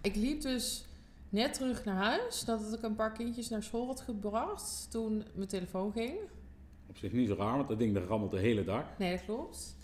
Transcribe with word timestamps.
ik 0.00 0.16
liep 0.16 0.40
dus 0.40 0.84
net 1.28 1.54
terug 1.54 1.84
naar 1.84 1.96
huis 1.96 2.44
nadat 2.44 2.72
ik 2.72 2.82
een 2.82 2.94
paar 2.94 3.12
kindjes 3.12 3.48
naar 3.48 3.62
school 3.62 3.86
had 3.86 4.00
gebracht 4.00 4.90
toen 4.90 5.24
mijn 5.34 5.48
telefoon 5.48 5.92
ging. 5.92 6.18
Op 6.86 6.96
zich 6.96 7.12
niet 7.12 7.28
zo 7.28 7.34
raar, 7.34 7.56
want 7.56 7.68
dat 7.68 7.78
ding 7.78 7.94
dat 7.94 8.08
rammelt 8.08 8.30
de 8.30 8.38
hele 8.38 8.64
dag. 8.64 8.98
Nee, 8.98 9.16
dat 9.16 9.24
klopt. 9.24 9.76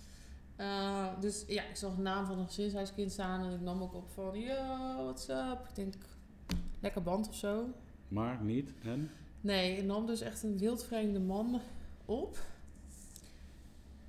Uh, 0.57 1.07
dus 1.21 1.45
ja, 1.47 1.63
ik 1.63 1.77
zag 1.77 1.95
de 1.95 2.03
naam 2.03 2.27
van 2.27 2.39
een 2.39 2.47
gezinshuiskind 2.47 3.13
staan 3.13 3.45
en 3.45 3.53
ik 3.53 3.61
nam 3.61 3.83
ook 3.83 3.95
op 3.95 4.09
van, 4.15 4.41
yo, 4.41 4.55
what's 4.97 5.29
up? 5.29 5.67
Ik 5.69 5.75
denk, 5.75 5.95
lekker 6.81 7.03
band 7.03 7.29
of 7.29 7.35
zo. 7.35 7.69
Maar 8.09 8.43
niet, 8.43 8.73
en? 8.83 9.11
Nee, 9.41 9.77
ik 9.77 9.85
nam 9.85 10.07
dus 10.07 10.21
echt 10.21 10.43
een 10.43 10.59
wildvreemde 10.59 11.21
man 11.21 11.61
op. 12.05 12.39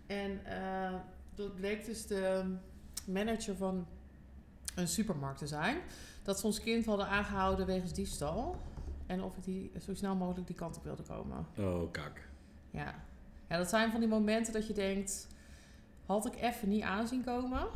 En 0.05 0.39
uh, 0.47 0.93
dat 1.35 1.55
bleek 1.55 1.85
dus 1.85 2.05
de 2.05 2.55
manager 3.05 3.55
van 3.55 3.87
een 4.77 4.87
supermarkt 4.87 5.39
te 5.39 5.47
zijn. 5.47 5.77
Dat 6.23 6.39
ze 6.39 6.45
ons 6.45 6.59
kind 6.59 6.85
hadden 6.85 7.07
aangehouden 7.07 7.65
wegens 7.65 7.93
diefstal. 7.93 8.55
En 9.05 9.23
of 9.23 9.37
ik 9.37 9.43
die 9.43 9.71
zo 9.81 9.93
snel 9.93 10.15
mogelijk 10.15 10.47
die 10.47 10.55
kant 10.55 10.77
op 10.77 10.83
wilde 10.83 11.03
komen. 11.03 11.45
Oh, 11.57 11.91
kak. 11.91 12.21
Ja. 12.71 12.95
ja, 13.49 13.57
dat 13.57 13.69
zijn 13.69 13.91
van 13.91 13.99
die 13.99 14.09
momenten 14.09 14.53
dat 14.53 14.67
je 14.67 14.73
denkt... 14.73 15.27
Had 16.05 16.25
ik 16.25 16.35
even 16.35 16.69
niet 16.69 16.83
aanzien 16.83 17.23
komen. 17.23 17.67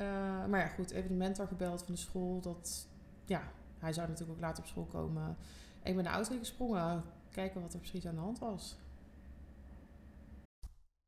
Uh, 0.00 0.46
maar 0.46 0.60
ja, 0.60 0.66
goed, 0.66 0.90
even 0.90 1.08
de 1.08 1.14
mentor 1.14 1.46
gebeld 1.46 1.82
van 1.82 1.94
de 1.94 2.00
school. 2.00 2.40
Dat, 2.40 2.86
ja, 3.24 3.42
hij 3.78 3.92
zou 3.92 4.08
natuurlijk 4.08 4.38
ook 4.38 4.44
later 4.44 4.62
op 4.62 4.68
school 4.68 4.84
komen. 4.84 5.36
Ik 5.82 5.94
ben 5.94 6.04
de 6.04 6.10
auto 6.10 6.38
gesprongen. 6.38 7.04
Kijken 7.30 7.60
wat 7.60 7.72
er 7.72 7.78
precies 7.78 8.06
aan 8.06 8.14
de 8.14 8.20
hand 8.20 8.38
was. 8.38 8.76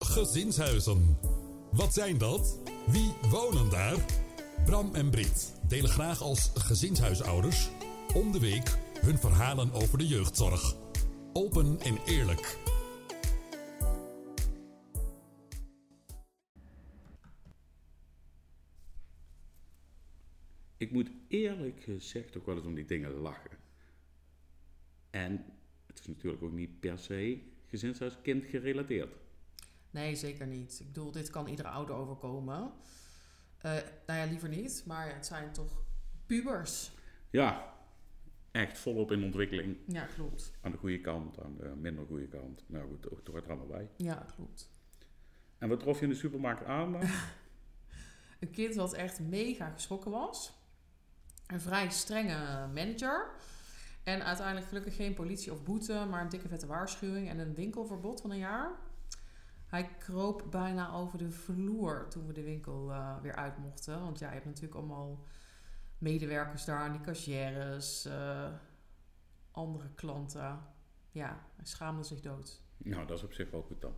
Gezinshuizen. 0.04 1.18
Wat 1.72 1.94
zijn 1.94 2.18
dat? 2.18 2.58
Wie 2.86 3.12
wonen 3.30 3.70
daar? 3.70 3.96
Bram 4.64 4.94
en 4.94 5.10
Brit 5.10 5.60
delen 5.68 5.90
graag 5.90 6.20
als 6.20 6.50
gezinshuisouders 6.54 7.70
om 8.14 8.32
de 8.32 8.40
week 8.40 8.78
hun 9.00 9.18
verhalen 9.18 9.72
over 9.72 9.98
de 9.98 10.06
jeugdzorg. 10.06 10.76
Open 11.32 11.80
en 11.80 11.96
eerlijk. 12.06 12.58
Ik 20.76 20.90
moet 20.90 21.10
eerlijk 21.28 21.82
gezegd 21.82 22.36
ook 22.36 22.46
wel 22.46 22.56
eens 22.56 22.66
om 22.66 22.74
die 22.74 22.84
dingen 22.84 23.12
lachen. 23.12 23.58
En 25.10 25.44
het 25.86 25.98
is 25.98 26.06
natuurlijk 26.06 26.42
ook 26.42 26.52
niet 26.52 26.80
per 26.80 26.98
se 26.98 27.42
gezinshuiskind 27.66 28.44
gerelateerd. 28.44 29.14
Nee, 29.90 30.16
zeker 30.16 30.46
niet. 30.46 30.80
Ik 30.80 30.86
bedoel, 30.86 31.10
dit 31.10 31.30
kan 31.30 31.46
iedere 31.46 31.68
ouder 31.68 31.94
overkomen. 31.94 32.72
Uh, 33.66 33.72
nou 34.06 34.18
ja, 34.20 34.24
liever 34.24 34.48
niet, 34.48 34.82
maar 34.86 35.14
het 35.14 35.26
zijn 35.26 35.52
toch 35.52 35.82
pubers. 36.26 36.90
Ja, 37.30 37.74
echt 38.50 38.78
volop 38.78 39.12
in 39.12 39.24
ontwikkeling. 39.24 39.76
Ja, 39.86 40.04
klopt. 40.14 40.52
Aan 40.60 40.70
de 40.70 40.78
goede 40.78 41.00
kant, 41.00 41.40
aan 41.40 41.56
de 41.56 41.72
minder 41.76 42.06
goede 42.06 42.28
kant. 42.28 42.64
Nou 42.66 42.88
goed, 42.88 43.04
het 43.04 43.26
hoort 43.26 43.44
er 43.44 43.50
allemaal 43.50 43.66
bij. 43.66 43.90
Ja, 43.96 44.26
klopt. 44.36 44.70
En 45.58 45.68
wat 45.68 45.80
trof 45.80 45.98
je 45.98 46.04
in 46.04 46.10
de 46.10 46.16
supermarkt 46.16 46.64
aan 46.64 46.92
dan? 46.92 47.02
een 48.40 48.50
kind 48.50 48.74
wat 48.74 48.92
echt 48.92 49.20
mega 49.20 49.70
geschrokken 49.70 50.10
was. 50.10 50.52
Een 51.46 51.60
vrij 51.60 51.90
strenge 51.90 52.66
manager. 52.74 53.30
En 54.02 54.24
uiteindelijk 54.24 54.66
gelukkig 54.66 54.96
geen 54.96 55.14
politie 55.14 55.52
of 55.52 55.62
boete, 55.62 56.06
maar 56.10 56.22
een 56.22 56.28
dikke 56.28 56.48
vette 56.48 56.66
waarschuwing 56.66 57.28
en 57.28 57.38
een 57.38 57.54
winkelverbod 57.54 58.20
van 58.20 58.30
een 58.30 58.38
jaar. 58.38 58.70
Hij 59.72 59.88
kroop 59.98 60.46
bijna 60.50 60.92
over 60.92 61.18
de 61.18 61.30
vloer 61.30 62.08
toen 62.08 62.26
we 62.26 62.32
de 62.32 62.42
winkel 62.42 62.90
uh, 62.90 63.20
weer 63.20 63.34
uit 63.34 63.58
mochten. 63.58 64.00
Want 64.00 64.18
ja, 64.18 64.26
je 64.26 64.32
hebt 64.32 64.46
natuurlijk 64.46 64.74
allemaal 64.74 65.24
medewerkers 65.98 66.64
daar, 66.64 66.92
die 66.92 67.00
cashiers, 67.00 68.06
uh, 68.06 68.52
andere 69.50 69.88
klanten. 69.94 70.60
Ja, 71.10 71.46
hij 71.56 71.64
schaamde 71.64 72.02
zich 72.02 72.20
dood. 72.20 72.60
Nou, 72.76 73.06
dat 73.06 73.18
is 73.18 73.24
op 73.24 73.32
zich 73.32 73.50
wel 73.50 73.62
goed 73.62 73.80
dan. 73.80 73.94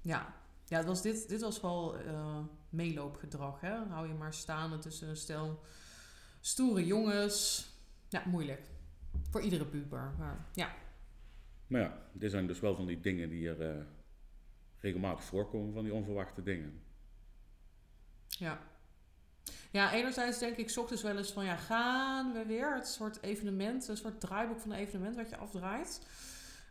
Ja, 0.00 0.34
ja 0.64 0.76
het 0.76 0.86
was 0.86 1.02
dit, 1.02 1.28
dit 1.28 1.40
was 1.40 1.60
wel 1.60 2.00
uh, 2.00 2.38
meeloopgedrag. 2.68 3.60
Hè? 3.60 3.74
hou 3.88 4.08
je 4.08 4.14
maar 4.14 4.34
staan 4.34 4.80
tussen 4.80 5.08
een 5.08 5.16
stel 5.16 5.62
stoere 6.40 6.86
jongens. 6.86 7.68
Ja, 8.08 8.22
moeilijk. 8.26 8.70
Voor 9.30 9.40
iedere 9.40 9.66
puber. 9.66 10.14
Maar 10.18 10.46
ja. 10.52 10.74
Maar 11.66 11.80
ja, 11.80 11.98
dit 12.12 12.30
zijn 12.30 12.46
dus 12.46 12.60
wel 12.60 12.74
van 12.74 12.86
die 12.86 13.00
dingen 13.00 13.28
die 13.28 13.48
er 13.48 13.86
regelmatig 14.80 15.24
voorkomen 15.24 15.72
van 15.72 15.82
die 15.82 15.92
onverwachte 15.92 16.42
dingen. 16.42 16.82
Ja. 18.28 18.58
Ja, 19.70 19.92
enerzijds 19.92 20.38
denk 20.38 20.56
ik 20.56 20.76
ochtends 20.76 21.02
wel 21.02 21.16
eens 21.16 21.32
van 21.32 21.44
ja, 21.44 21.56
gaan 21.56 22.32
we 22.32 22.44
weer? 22.46 22.74
Het 22.74 22.88
soort 22.88 23.22
evenement, 23.22 23.88
een 23.88 23.96
soort 23.96 24.20
draaiboek 24.20 24.60
van 24.60 24.70
een 24.70 24.78
evenement 24.78 25.16
wat 25.16 25.28
je 25.28 25.36
afdraait. 25.36 26.00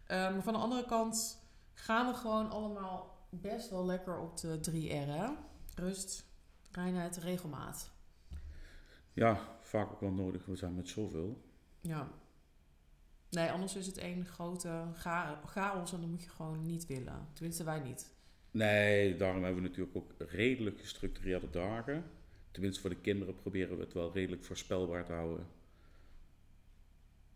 Uh, 0.01 0.07
maar 0.07 0.43
van 0.43 0.53
de 0.53 0.59
andere 0.59 0.85
kant 0.85 1.39
gaan 1.73 2.07
we 2.07 2.13
gewoon 2.13 2.49
allemaal 2.49 3.17
best 3.29 3.69
wel 3.69 3.85
lekker 3.85 4.19
op 4.19 4.37
de 4.37 4.59
3R. 4.71 5.31
Rust, 5.75 6.25
reinheid, 6.71 7.17
regelmaat. 7.17 7.91
Ja, 9.13 9.39
vaak 9.61 9.91
ook 9.91 10.01
wel 10.01 10.11
nodig. 10.11 10.45
We 10.45 10.55
zijn 10.55 10.75
met 10.75 10.89
zoveel. 10.89 11.41
Ja. 11.81 12.07
Nee, 13.29 13.49
anders 13.49 13.75
is 13.75 13.85
het 13.85 13.97
één 13.97 14.25
grote 14.25 14.83
chaos 15.45 15.93
en 15.93 15.99
dat 15.99 16.09
moet 16.09 16.23
je 16.23 16.29
gewoon 16.29 16.65
niet 16.65 16.85
willen. 16.85 17.27
Tenminste, 17.33 17.63
wij 17.63 17.79
niet. 17.79 18.15
Nee, 18.51 19.15
daarom 19.15 19.43
hebben 19.43 19.61
we 19.61 19.69
natuurlijk 19.69 19.97
ook 19.97 20.13
redelijk 20.17 20.79
gestructureerde 20.79 21.49
dagen. 21.49 22.03
Tenminste, 22.51 22.81
voor 22.81 22.89
de 22.89 23.01
kinderen 23.01 23.35
proberen 23.35 23.77
we 23.77 23.83
het 23.83 23.93
wel 23.93 24.13
redelijk 24.13 24.43
voorspelbaar 24.43 25.05
te 25.05 25.11
houden. 25.11 25.47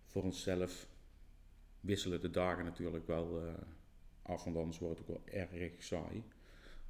Voor 0.05 0.23
onszelf 0.23 0.87
wisselen 1.79 2.21
de 2.21 2.29
dagen 2.29 2.65
natuurlijk 2.65 3.07
wel 3.07 3.43
uh, 3.43 3.53
af, 4.21 4.43
want 4.43 4.57
anders 4.57 4.79
wordt 4.79 4.99
het 4.99 5.09
ook 5.09 5.15
wel 5.15 5.41
erg 5.41 5.83
saai. 5.83 6.23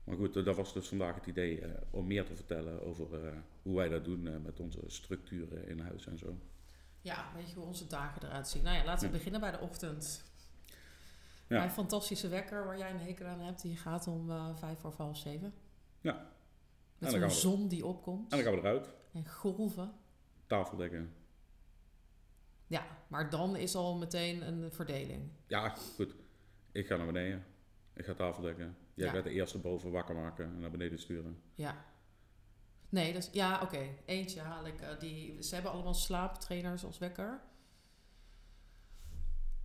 Maar 0.03 0.15
goed, 0.15 0.33
dat 0.33 0.55
was 0.55 0.73
dus 0.73 0.87
vandaag 0.87 1.15
het 1.15 1.25
idee 1.25 1.61
uh, 1.61 1.67
om 1.89 2.07
meer 2.07 2.25
te 2.25 2.35
vertellen 2.35 2.81
over 2.81 3.33
hoe 3.61 3.75
wij 3.75 3.89
dat 3.89 4.05
doen 4.05 4.41
met 4.41 4.59
onze 4.59 4.79
structuren 4.87 5.67
in 5.67 5.79
huis 5.79 6.07
en 6.07 6.17
zo. 6.17 6.37
Ja, 7.01 7.31
weet 7.35 7.49
je 7.49 7.55
hoe 7.55 7.65
onze 7.65 7.87
dagen 7.87 8.23
eruit 8.23 8.47
zien? 8.47 8.63
Nou 8.63 8.77
ja, 8.77 8.83
laten 8.83 9.05
we 9.05 9.17
beginnen 9.17 9.41
bij 9.41 9.51
de 9.51 9.59
ochtend. 9.59 10.23
Ja. 11.47 11.57
Mijn 11.57 11.71
fantastische 11.71 12.27
wekker 12.27 12.65
waar 12.65 12.77
jij 12.77 12.91
een 12.91 12.99
hekel 12.99 13.25
aan 13.25 13.39
hebt, 13.39 13.61
die 13.61 13.77
gaat 13.77 14.07
om 14.07 14.29
uh, 14.29 14.55
vijf 14.55 14.79
voor 14.79 14.93
half 14.97 15.17
zeven. 15.17 15.53
Ja. 16.01 16.31
Met 16.97 17.13
een 17.13 17.31
zon 17.31 17.67
die 17.67 17.85
opkomt. 17.85 18.31
En 18.31 18.37
dan 18.37 18.45
gaan 18.45 18.61
we 18.61 18.67
eruit. 18.67 18.93
En 19.13 19.29
golven. 19.29 19.91
Tafel 20.47 20.77
dekken. 20.77 21.13
Ja, 22.67 22.85
maar 23.07 23.29
dan 23.29 23.55
is 23.55 23.75
al 23.75 23.97
meteen 23.97 24.47
een 24.47 24.71
verdeling. 24.71 25.31
Ja, 25.47 25.69
goed. 25.69 26.15
Ik 26.71 26.87
ga 26.87 26.95
naar 26.95 27.05
beneden. 27.05 27.45
Ik 27.93 28.05
ga 28.05 28.13
tafel 28.13 28.41
dekken. 28.41 28.77
Jij 28.93 29.09
gaat 29.09 29.23
de 29.23 29.29
eerste 29.29 29.57
boven 29.57 29.91
wakker 29.91 30.15
maken 30.15 30.45
en 30.45 30.59
naar 30.59 30.71
beneden 30.71 30.99
sturen. 30.99 31.41
Ja. 31.55 31.85
Nee, 32.91 33.13
dus, 33.13 33.29
ja, 33.31 33.61
oké. 33.61 33.87
Eentje 34.05 34.39
haal 34.39 34.65
ik. 34.65 34.81
Uh, 34.81 34.99
die, 34.99 35.43
ze 35.43 35.53
hebben 35.53 35.71
allemaal 35.71 35.93
slaaptrainers 35.93 36.83
als 36.83 36.97
wekker. 36.97 37.41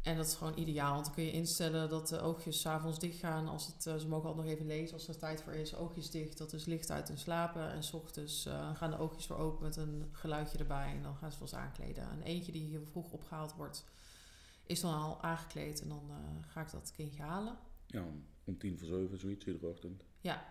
En 0.03 0.17
dat 0.17 0.27
is 0.27 0.35
gewoon 0.35 0.59
ideaal, 0.59 0.93
want 0.93 1.05
dan 1.05 1.15
kun 1.15 1.25
je 1.25 1.33
instellen 1.33 1.89
dat 1.89 2.09
de 2.09 2.21
oogjes 2.21 2.61
s'avonds 2.61 2.99
dicht 2.99 3.19
gaan. 3.19 3.49
Als 3.49 3.67
het, 3.67 3.87
uh, 3.87 3.97
ze 3.97 4.09
mogen 4.09 4.29
al 4.29 4.35
nog 4.35 4.45
even 4.45 4.67
lezen 4.67 4.95
als 4.95 5.09
er 5.09 5.19
tijd 5.19 5.43
voor 5.43 5.53
is. 5.53 5.75
Oogjes 5.75 6.11
dicht, 6.11 6.39
dat 6.39 6.53
is 6.53 6.65
licht 6.65 6.91
uit 6.91 7.11
en 7.11 7.19
slapen. 7.19 7.71
En 7.71 7.83
s 7.83 7.93
ochtends 7.93 8.47
uh, 8.47 8.77
gaan 8.77 8.91
de 8.91 8.99
oogjes 8.99 9.27
weer 9.27 9.39
open 9.39 9.63
met 9.63 9.77
een 9.77 10.09
geluidje 10.13 10.59
erbij. 10.59 10.93
En 10.95 11.03
dan 11.03 11.17
gaan 11.17 11.33
ze 11.33 11.39
wel 11.39 11.61
aankleden. 11.61 12.11
En 12.11 12.23
eentje 12.23 12.53
die 12.53 12.65
hier 12.65 12.81
vroeg 12.91 13.11
opgehaald 13.11 13.55
wordt, 13.55 13.85
is 14.67 14.81
dan 14.81 14.95
al 14.95 15.23
aangekleed. 15.23 15.83
En 15.83 15.89
dan 15.89 16.11
ga 16.47 16.61
ik 16.61 16.71
dat 16.71 16.93
kindje 16.97 17.23
halen. 17.23 17.59
Ja, 17.87 18.05
om 18.45 18.59
tien 18.59 18.79
voor 18.79 18.89
zeven, 18.89 19.19
zoiets 19.19 19.47
iedere 19.47 19.67
ochtend. 19.67 20.05
Ja, 20.21 20.45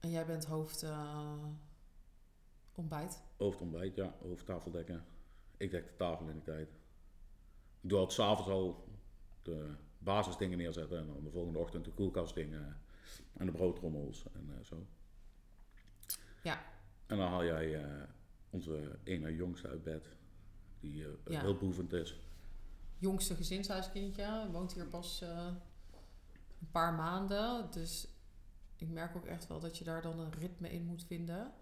en 0.00 0.10
jij 0.10 0.26
bent 0.26 0.44
hoofd 0.44 0.82
uh, 0.82 1.44
ontbijt? 2.74 3.22
Hoofdontbijt, 3.36 3.94
ja. 3.94 4.14
Hoofdtafel 4.22 4.70
dekken. 4.70 5.04
Ik 5.56 5.70
dek 5.70 5.86
de 5.86 5.96
tafel 5.96 6.28
in 6.28 6.34
de 6.34 6.42
tijd. 6.42 6.68
Ik 7.80 7.88
doe 7.88 7.98
altijd 7.98 8.18
s'avonds 8.18 8.50
al 8.50 8.88
de 9.42 9.74
basisdingen 9.98 10.58
neerzetten. 10.58 10.98
En 10.98 11.06
dan 11.06 11.24
de 11.24 11.30
volgende 11.30 11.58
ochtend 11.58 11.84
de 11.84 11.92
koelkastdingen. 11.92 12.80
En 13.32 13.46
de 13.46 13.52
broodrommels 13.52 14.24
en 14.32 14.48
uh, 14.58 14.64
zo. 14.64 14.86
Ja. 16.42 16.62
En 17.06 17.16
dan 17.16 17.28
haal 17.28 17.44
jij 17.44 17.84
uh, 17.84 18.02
onze 18.50 18.98
ene 19.04 19.34
jongste 19.34 19.68
uit 19.68 19.82
bed. 19.82 20.08
Die 20.80 21.06
ja. 21.24 21.40
heel 21.40 21.56
behoevend 21.56 21.92
is. 21.92 22.20
Jongste 22.98 23.34
gezinshuiskindje. 23.34 24.48
Woont 24.52 24.72
hier 24.72 24.86
pas 24.86 25.20
een 25.20 26.70
paar 26.70 26.94
maanden. 26.94 27.70
Dus 27.70 28.08
ik 28.78 28.88
merk 28.88 29.16
ook 29.16 29.26
echt 29.26 29.46
wel 29.46 29.60
dat 29.60 29.78
je 29.78 29.84
daar 29.84 30.02
dan 30.02 30.18
een 30.18 30.32
ritme 30.32 30.70
in 30.70 30.84
moet 30.84 31.04
vinden. 31.04 31.52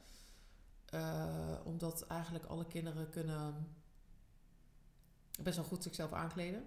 Uh, 0.95 1.55
omdat 1.65 2.07
eigenlijk 2.07 2.45
alle 2.45 2.67
kinderen 2.67 3.11
kunnen 3.11 3.69
best 5.43 5.57
wel 5.57 5.65
goed 5.65 5.83
zichzelf 5.83 6.13
aankleden. 6.13 6.65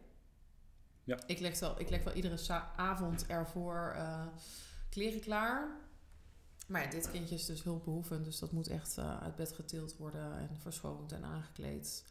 Ja. 1.03 1.19
Ik, 1.25 1.39
leg 1.39 1.59
wel, 1.59 1.79
ik 1.79 1.89
leg 1.89 2.03
wel 2.03 2.13
iedere 2.13 2.61
avond 2.75 3.25
ervoor 3.25 3.93
uh, 3.95 4.27
kleren 4.89 5.21
klaar. 5.21 5.87
Maar 6.69 6.83
ja, 6.83 6.89
dit 6.89 7.11
kindje 7.11 7.35
is 7.35 7.45
dus 7.45 7.63
hulpbehoevend, 7.63 8.25
dus 8.25 8.39
dat 8.39 8.51
moet 8.51 8.67
echt 8.67 8.97
eh, 8.97 9.21
uit 9.21 9.35
bed 9.35 9.51
getild 9.51 9.97
worden 9.97 10.37
en 10.37 10.57
verschoond 10.57 11.11
en 11.11 11.23
aangekleed. 11.23 12.03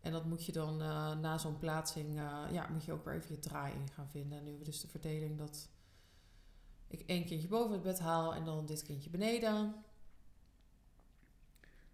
En 0.00 0.12
dat 0.12 0.24
moet 0.24 0.46
je 0.46 0.52
dan 0.52 0.82
eh, 0.82 1.16
na 1.16 1.38
zo'n 1.38 1.58
plaatsing, 1.58 2.18
eh, 2.18 2.42
ja, 2.50 2.68
moet 2.68 2.84
je 2.84 2.92
ook 2.92 3.04
weer 3.04 3.14
even 3.14 3.34
je 3.34 3.38
draai 3.38 3.74
in 3.74 3.88
gaan 3.88 4.08
vinden. 4.08 4.38
En 4.38 4.44
nu 4.44 4.50
hebben 4.50 4.66
we 4.66 4.70
dus 4.70 4.80
de 4.80 4.88
verdeling 4.88 5.38
dat 5.38 5.68
ik 7.00 7.08
één 7.08 7.24
kindje 7.24 7.48
boven 7.48 7.72
het 7.72 7.82
bed 7.82 7.98
haal 7.98 8.34
en 8.34 8.44
dan 8.44 8.66
dit 8.66 8.82
kindje 8.82 9.10
beneden. 9.10 9.74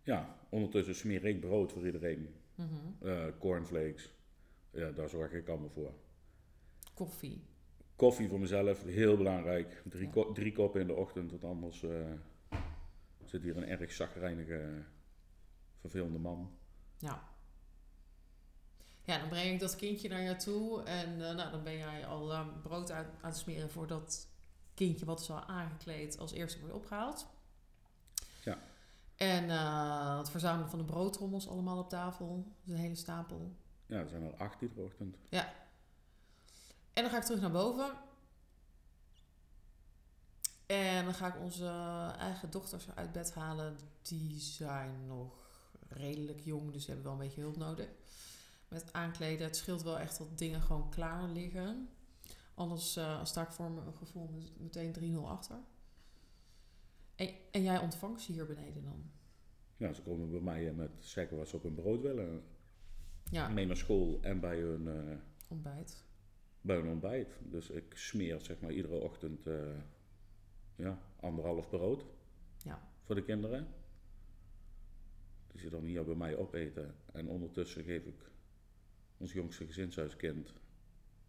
Ja, 0.02 0.36
ondertussen 0.48 0.94
smeer 0.94 1.24
ik 1.24 1.40
brood 1.40 1.72
voor 1.72 1.86
iedereen. 1.86 2.34
Eh, 3.02 3.24
cornflakes. 3.38 4.10
Ja, 4.70 4.90
daar 4.90 5.08
zorg 5.08 5.32
ik 5.32 5.48
allemaal 5.48 5.70
voor. 5.70 5.92
Koffie. 6.94 7.44
Koffie 7.96 8.28
voor 8.28 8.40
mezelf, 8.40 8.82
heel 8.84 9.16
belangrijk. 9.16 9.82
Drie, 9.88 10.04
Ja. 10.06 10.10
ko- 10.12 10.32
drie 10.32 10.52
koppen 10.52 10.80
in 10.80 10.86
de 10.86 10.94
ochtend, 10.94 11.30
want 11.30 11.44
anders 11.44 11.82
eh, 11.82 12.12
zit 13.24 13.42
hier 13.42 13.56
een 13.56 13.68
erg 13.68 13.92
zagrijnige, 13.92 14.82
vervelende 15.80 16.18
man. 16.18 16.50
Ja. 16.98 17.28
Ja, 19.02 19.18
dan 19.18 19.28
breng 19.28 19.52
ik 19.52 19.60
dat 19.60 19.76
kindje 19.76 20.08
naar 20.08 20.22
je 20.22 20.36
toe 20.36 20.82
en 20.82 21.12
eh, 21.28 21.34
nou, 21.36 21.50
dan 21.50 21.62
ben 21.64 21.76
jij 21.76 22.06
al 22.06 22.44
brood 22.62 22.90
aan, 22.90 23.04
aan 23.06 23.30
het 23.30 23.36
smeren 23.38 23.70
voor 23.70 23.86
dat 23.86 24.28
kindje 24.86 25.06
wat 25.06 25.20
is 25.20 25.30
al 25.30 25.44
aangekleed 25.44 26.18
als 26.18 26.32
eerste 26.32 26.60
wordt 26.60 26.74
opgehaald. 26.74 27.26
Ja. 28.44 28.58
En 29.16 29.50
eh, 29.50 30.18
het 30.18 30.30
verzamelen 30.30 30.70
van 30.70 30.78
de 30.78 30.84
broodtrommels 30.84 31.48
allemaal 31.48 31.78
op 31.78 31.88
tafel, 31.88 32.44
dus 32.62 32.74
een 32.74 32.80
hele 32.80 32.94
stapel. 32.94 33.56
Ja, 33.86 33.98
er 33.98 34.08
zijn 34.08 34.22
er 34.22 34.36
acht 34.36 34.60
iedere 34.60 34.80
ochtend. 34.82 35.16
En 36.92 37.02
dan 37.02 37.10
ga 37.10 37.16
ik 37.16 37.24
terug 37.24 37.40
naar 37.40 37.50
boven. 37.50 37.92
En 40.66 41.04
dan 41.04 41.14
ga 41.14 41.26
ik 41.26 41.40
onze 41.40 41.70
eigen 42.18 42.50
dochters 42.50 42.86
uit 42.94 43.12
bed 43.12 43.34
halen. 43.34 43.78
Die 44.02 44.40
zijn 44.40 45.06
nog 45.06 45.32
redelijk 45.88 46.40
jong, 46.40 46.72
dus 46.72 46.84
die 46.84 46.94
hebben 46.94 47.04
wel 47.04 47.12
een 47.12 47.26
beetje 47.26 47.40
hulp 47.40 47.56
nodig. 47.56 47.88
Met 48.68 48.92
aankleden. 48.92 49.46
Het 49.46 49.56
scheelt 49.56 49.82
wel 49.82 49.98
echt 49.98 50.18
dat 50.18 50.38
dingen 50.38 50.62
gewoon 50.62 50.90
klaar 50.90 51.28
liggen. 51.28 51.88
Anders 52.54 52.96
eh, 52.96 53.24
sta 53.24 53.42
ik 53.42 53.50
voor 53.52 53.70
mijn 53.70 53.94
gevoel 53.94 54.28
met- 54.28 54.60
meteen 54.60 54.92
3-0 54.92 55.28
achter. 55.28 55.56
En, 57.14 57.28
en 57.50 57.62
jij 57.62 57.78
ontvangt 57.78 58.20
ze 58.20 58.32
hier 58.32 58.46
beneden 58.46 58.82
dan? 58.84 59.10
Ja, 59.76 59.92
ze 59.92 60.02
komen 60.02 60.30
bij 60.30 60.40
mij 60.40 60.68
eh, 60.68 60.74
met 60.74 60.90
zeggen 60.98 61.36
wat 61.36 61.48
ze 61.48 61.56
op 61.56 61.62
hun 61.62 61.74
brood 61.74 62.00
willen. 62.00 62.42
Ja, 63.30 63.48
Mee 63.48 63.66
naar 63.66 63.76
school 63.76 64.18
en 64.22 64.40
bij 64.40 64.58
hun, 64.58 64.88
eh, 65.08 65.16
ontbijt. 65.48 66.04
bij 66.60 66.76
hun 66.76 66.88
ontbijt. 66.88 67.28
Dus 67.42 67.70
ik 67.70 67.92
smeer 67.96 68.40
zeg 68.40 68.60
maar 68.60 68.72
iedere 68.72 68.94
ochtend 68.94 69.44
ja, 70.76 70.98
anderhalf 71.20 71.68
brood 71.68 72.04
Ja. 72.64 72.88
voor 73.02 73.14
de 73.14 73.22
kinderen. 73.24 73.68
Die 75.46 75.60
ze 75.60 75.70
dan 75.70 75.84
hier 75.84 76.04
bij 76.04 76.14
mij 76.14 76.36
opeten. 76.36 76.94
En 77.12 77.28
ondertussen 77.28 77.84
geef 77.84 78.04
ik 78.04 78.30
ons 79.18 79.32
jongste 79.32 79.66
gezinshuiskind 79.66 80.52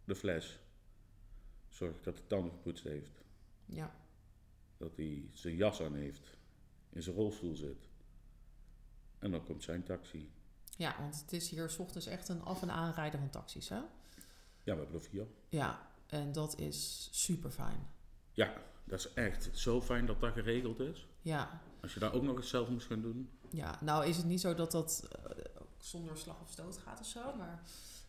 de 0.04 0.14
fles. 0.14 0.60
Zorg 1.72 1.96
ik 1.96 2.04
dat 2.04 2.18
hij 2.18 2.26
tanden 2.26 2.50
gepoetst 2.52 2.84
heeft. 2.84 3.22
Ja, 3.64 3.94
Dat 4.76 4.96
hij 4.96 5.30
zijn 5.32 5.56
jas 5.56 5.80
aan 5.82 5.94
heeft. 5.94 6.36
In 6.90 7.02
zijn 7.02 7.16
rolstoel 7.16 7.56
zit. 7.56 7.88
En 9.18 9.30
dan 9.30 9.44
komt 9.44 9.62
zijn 9.62 9.82
taxi. 9.84 10.32
ja 10.76 10.96
want 10.98 11.20
het 11.20 11.32
is 11.32 11.48
hier 11.50 11.70
's 11.70 11.78
ochtends 11.78 12.06
echt 12.06 12.28
een 12.28 12.42
af- 12.42 12.62
en 12.62 12.70
aanrijden 12.70 13.20
van 13.20 13.30
taxis, 13.30 13.68
hè? 13.68 13.76
Ja, 13.76 14.74
we 14.74 14.80
hebben 14.82 14.94
er 14.94 15.00
vier. 15.02 15.26
Ja, 15.48 15.88
en 16.06 16.32
dat 16.32 16.58
is 16.58 17.08
super 17.12 17.50
fijn. 17.50 17.86
Ja, 18.32 18.62
dat 18.84 18.98
is 18.98 19.12
echt 19.12 19.48
zo 19.58 19.80
fijn 19.82 20.06
dat 20.06 20.20
dat 20.20 20.32
geregeld 20.32 20.80
is. 20.80 21.06
Ja, 21.20 21.60
Als 21.80 21.94
je 21.94 22.00
daar 22.00 22.12
ook 22.12 22.22
nog 22.22 22.36
eens 22.36 22.48
zelf 22.48 22.68
moest 22.68 22.86
gaan 22.86 23.02
doen. 23.02 23.30
ja, 23.50 23.78
nou 23.80 24.06
is 24.06 24.16
het 24.16 24.26
niet 24.26 24.40
zo 24.40 24.54
dat 24.54 24.70
dat 24.70 25.08
eh, 25.12 25.46
zonder 25.78 26.16
slag 26.16 26.40
of 26.40 26.50
stoot 26.50 26.78
gaat 26.78 27.00
of 27.00 27.06
zo, 27.06 27.36
maar 27.36 27.62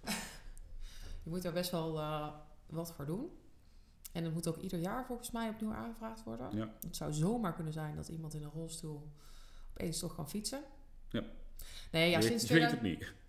je 1.23 1.29
moet 1.29 1.41
daar 1.41 1.53
best 1.53 1.71
wel 1.71 1.99
eh, 1.99 2.33
wat 2.65 2.93
voor 2.93 3.05
doen. 3.05 3.31
En 4.13 4.23
het 4.23 4.33
moet 4.33 4.47
ook 4.47 4.57
ieder 4.57 4.79
jaar 4.79 5.05
volgens 5.05 5.31
mij 5.31 5.49
opnieuw 5.49 5.73
aangevraagd 5.73 6.23
worden. 6.23 6.55
Ja. 6.55 6.73
Het 6.79 6.95
zou 6.95 7.13
zomaar 7.13 7.53
kunnen 7.53 7.73
zijn 7.73 7.95
dat 7.95 8.07
iemand 8.07 8.33
in 8.33 8.43
een 8.43 8.51
rolstoel 8.51 9.11
opeens 9.69 9.99
toch 9.99 10.15
kan 10.15 10.29
fietsen. 10.29 10.63
Ja. 11.09 11.23
Nee, 11.91 12.09
ja, 12.09 12.17
je, 12.17 12.23
sinds 12.23 12.47
weet, 12.47 12.49
je 12.49 12.59
weet 12.59 12.69
2000 12.69 12.81
het 12.81 12.81
niet. 12.81 13.21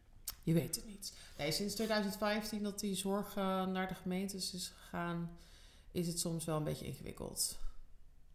Je 0.42 0.52
weet 0.52 0.76
het 0.76 0.86
niet. 0.86 1.16
Nee, 1.38 1.52
sinds 1.52 1.74
2015 1.74 2.62
dat 2.62 2.80
die 2.80 2.94
zorg 2.94 3.36
eh, 3.36 3.66
naar 3.66 3.88
de 3.88 3.94
gemeentes 3.94 4.54
is 4.54 4.68
gegaan, 4.68 5.38
is 5.92 6.06
het 6.06 6.18
soms 6.18 6.44
wel 6.44 6.56
een 6.56 6.64
beetje 6.64 6.86
ingewikkeld. 6.86 7.58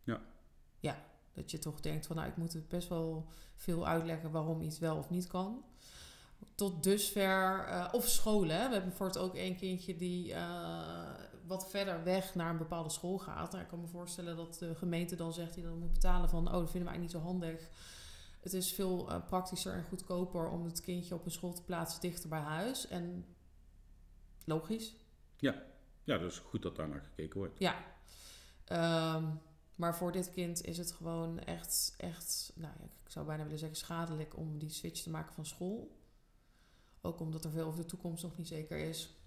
Ja. 0.03 0.21
Ja, 0.79 1.03
dat 1.33 1.51
je 1.51 1.59
toch 1.59 1.79
denkt 1.79 2.07
van 2.07 2.15
nou, 2.15 2.27
ik 2.27 2.37
moet 2.37 2.53
het 2.53 2.67
best 2.67 2.87
wel 2.87 3.27
veel 3.55 3.87
uitleggen 3.87 4.31
waarom 4.31 4.61
iets 4.61 4.79
wel 4.79 4.97
of 4.97 5.09
niet 5.09 5.27
kan. 5.27 5.63
Tot 6.55 6.83
dusver, 6.83 7.65
eh, 7.67 7.89
of 7.91 8.07
scholen. 8.07 8.55
Hè. 8.55 8.65
We 8.65 8.71
hebben 8.71 8.89
bijvoorbeeld 8.89 9.25
ook 9.25 9.35
één 9.35 9.55
kindje 9.55 9.95
die 9.95 10.33
eh, 10.33 11.13
wat 11.49 11.69
verder 11.69 12.03
weg 12.03 12.35
naar 12.35 12.49
een 12.49 12.57
bepaalde 12.57 12.89
school 12.89 13.17
gaat. 13.17 13.51
Nou, 13.51 13.63
ik 13.63 13.69
kan 13.69 13.81
me 13.81 13.87
voorstellen 13.87 14.35
dat 14.35 14.55
de 14.59 14.75
gemeente 14.75 15.15
dan 15.15 15.33
zegt 15.33 15.53
die 15.53 15.63
dan 15.63 15.79
moet 15.79 15.91
betalen 15.93 16.29
van, 16.29 16.47
oh, 16.47 16.53
dat 16.53 16.71
vinden 16.71 16.89
wij 16.89 16.99
niet 16.99 17.11
zo 17.11 17.19
handig. 17.19 17.69
Het 18.39 18.53
is 18.53 18.73
veel 18.73 19.09
eh, 19.09 19.25
praktischer 19.25 19.73
en 19.73 19.83
goedkoper 19.83 20.49
om 20.49 20.65
het 20.65 20.81
kindje 20.81 21.15
op 21.15 21.25
een 21.25 21.31
school 21.31 21.53
te 21.53 21.63
plaatsen 21.63 22.01
dichter 22.01 22.29
bij 22.29 22.39
huis. 22.39 22.87
En 22.87 23.25
logisch, 24.45 24.95
Ja, 26.03 26.17
dus 26.17 26.39
goed 26.39 26.61
dat 26.61 26.75
daar 26.75 26.89
naar 26.89 27.01
gekeken 27.01 27.37
wordt. 27.39 27.59
ja. 27.59 27.75
Ehm, 28.65 29.25
maar 29.75 29.95
voor 29.95 30.11
dit 30.11 30.31
kind 30.31 30.65
is 30.65 30.77
het 30.77 30.91
gewoon 30.91 31.39
echt, 31.39 31.93
echt, 31.97 32.51
nou 32.55 32.73
ja, 32.79 32.83
ik 32.83 33.11
zou 33.11 33.25
bijna 33.25 33.43
willen 33.43 33.59
zeggen 33.59 33.77
schadelijk 33.77 34.37
om 34.37 34.57
die 34.57 34.69
switch 34.69 35.01
te 35.01 35.09
maken 35.09 35.33
van 35.33 35.45
school. 35.45 35.97
Ook 37.01 37.19
omdat 37.19 37.45
er 37.45 37.51
veel 37.51 37.65
over 37.65 37.79
de 37.79 37.85
toekomst 37.85 38.23
nog 38.23 38.37
niet 38.37 38.47
zeker 38.47 38.77
is. 38.77 39.18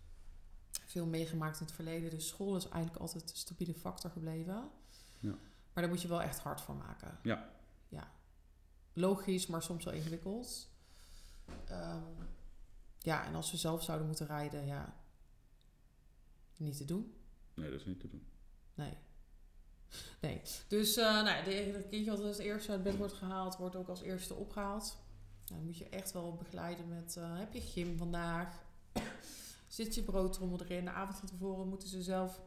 Veel 0.87 1.07
meegemaakt 1.07 1.61
in 1.61 1.67
het 1.67 1.75
verleden. 1.75 2.11
Dus 2.11 2.29
school 2.29 2.57
is 2.57 2.69
eigenlijk 2.69 3.03
altijd 3.03 3.31
een 3.31 3.37
stabiele 3.37 3.75
factor 3.75 4.11
gebleven. 4.11 4.71
Ja. 5.21 5.35
Maar 5.73 5.83
daar 5.83 5.89
moet 5.89 6.03
je 6.03 6.09
wel 6.09 6.23
echt 6.23 6.39
hard 6.39 6.61
voor 6.61 6.75
maken. 6.75 7.19
Ja. 7.23 7.51
Ja. 7.89 8.13
Logisch, 8.93 9.47
maar 9.47 9.63
soms 9.63 9.85
wel 9.85 9.95
ingewikkeld. 9.95 10.69
Ehm, 11.65 12.03
ja, 12.99 13.27
en 13.27 13.35
als 13.35 13.51
we 13.51 13.57
zelf 13.57 13.83
zouden 13.83 14.07
moeten 14.07 14.27
rijden, 14.27 14.67
ja, 14.67 14.97
niet 16.57 16.77
te 16.77 16.85
doen. 16.85 17.15
Nee, 17.55 17.71
dat 17.71 17.81
is 17.81 17.87
niet 17.87 18.01
te 18.01 18.09
doen. 18.09 18.27
Nee. 18.75 18.97
Nee. 20.21 20.41
Dus 20.69 20.99
uh, 20.99 21.23
nou, 21.23 21.45
de, 21.45 21.51
het 21.51 21.89
kindje 21.89 22.11
wat 22.11 22.21
als 22.21 22.39
eerste 22.39 22.73
uit 22.73 22.83
bed 22.83 22.97
wordt 22.97 23.13
gehaald, 23.13 23.57
wordt 23.57 23.77
ook 23.77 23.89
als 23.89 24.01
eerste 24.01 24.35
opgehaald. 24.35 24.97
Nou, 25.47 25.55
dan 25.55 25.65
moet 25.65 25.77
je 25.77 25.89
echt 25.89 26.13
wel 26.13 26.35
begeleiden 26.35 26.88
met, 26.88 27.17
uh, 27.19 27.38
heb 27.38 27.52
je 27.52 27.61
gym 27.61 27.99
vandaag? 27.99 28.64
Zit 29.73 29.95
je 29.95 30.02
broodtrommel 30.02 30.61
erin? 30.61 30.85
De 30.85 30.91
avond 30.91 31.19
van 31.19 31.29
tevoren 31.29 31.69
moeten 31.69 31.88
ze 31.88 32.02
zelf 32.02 32.41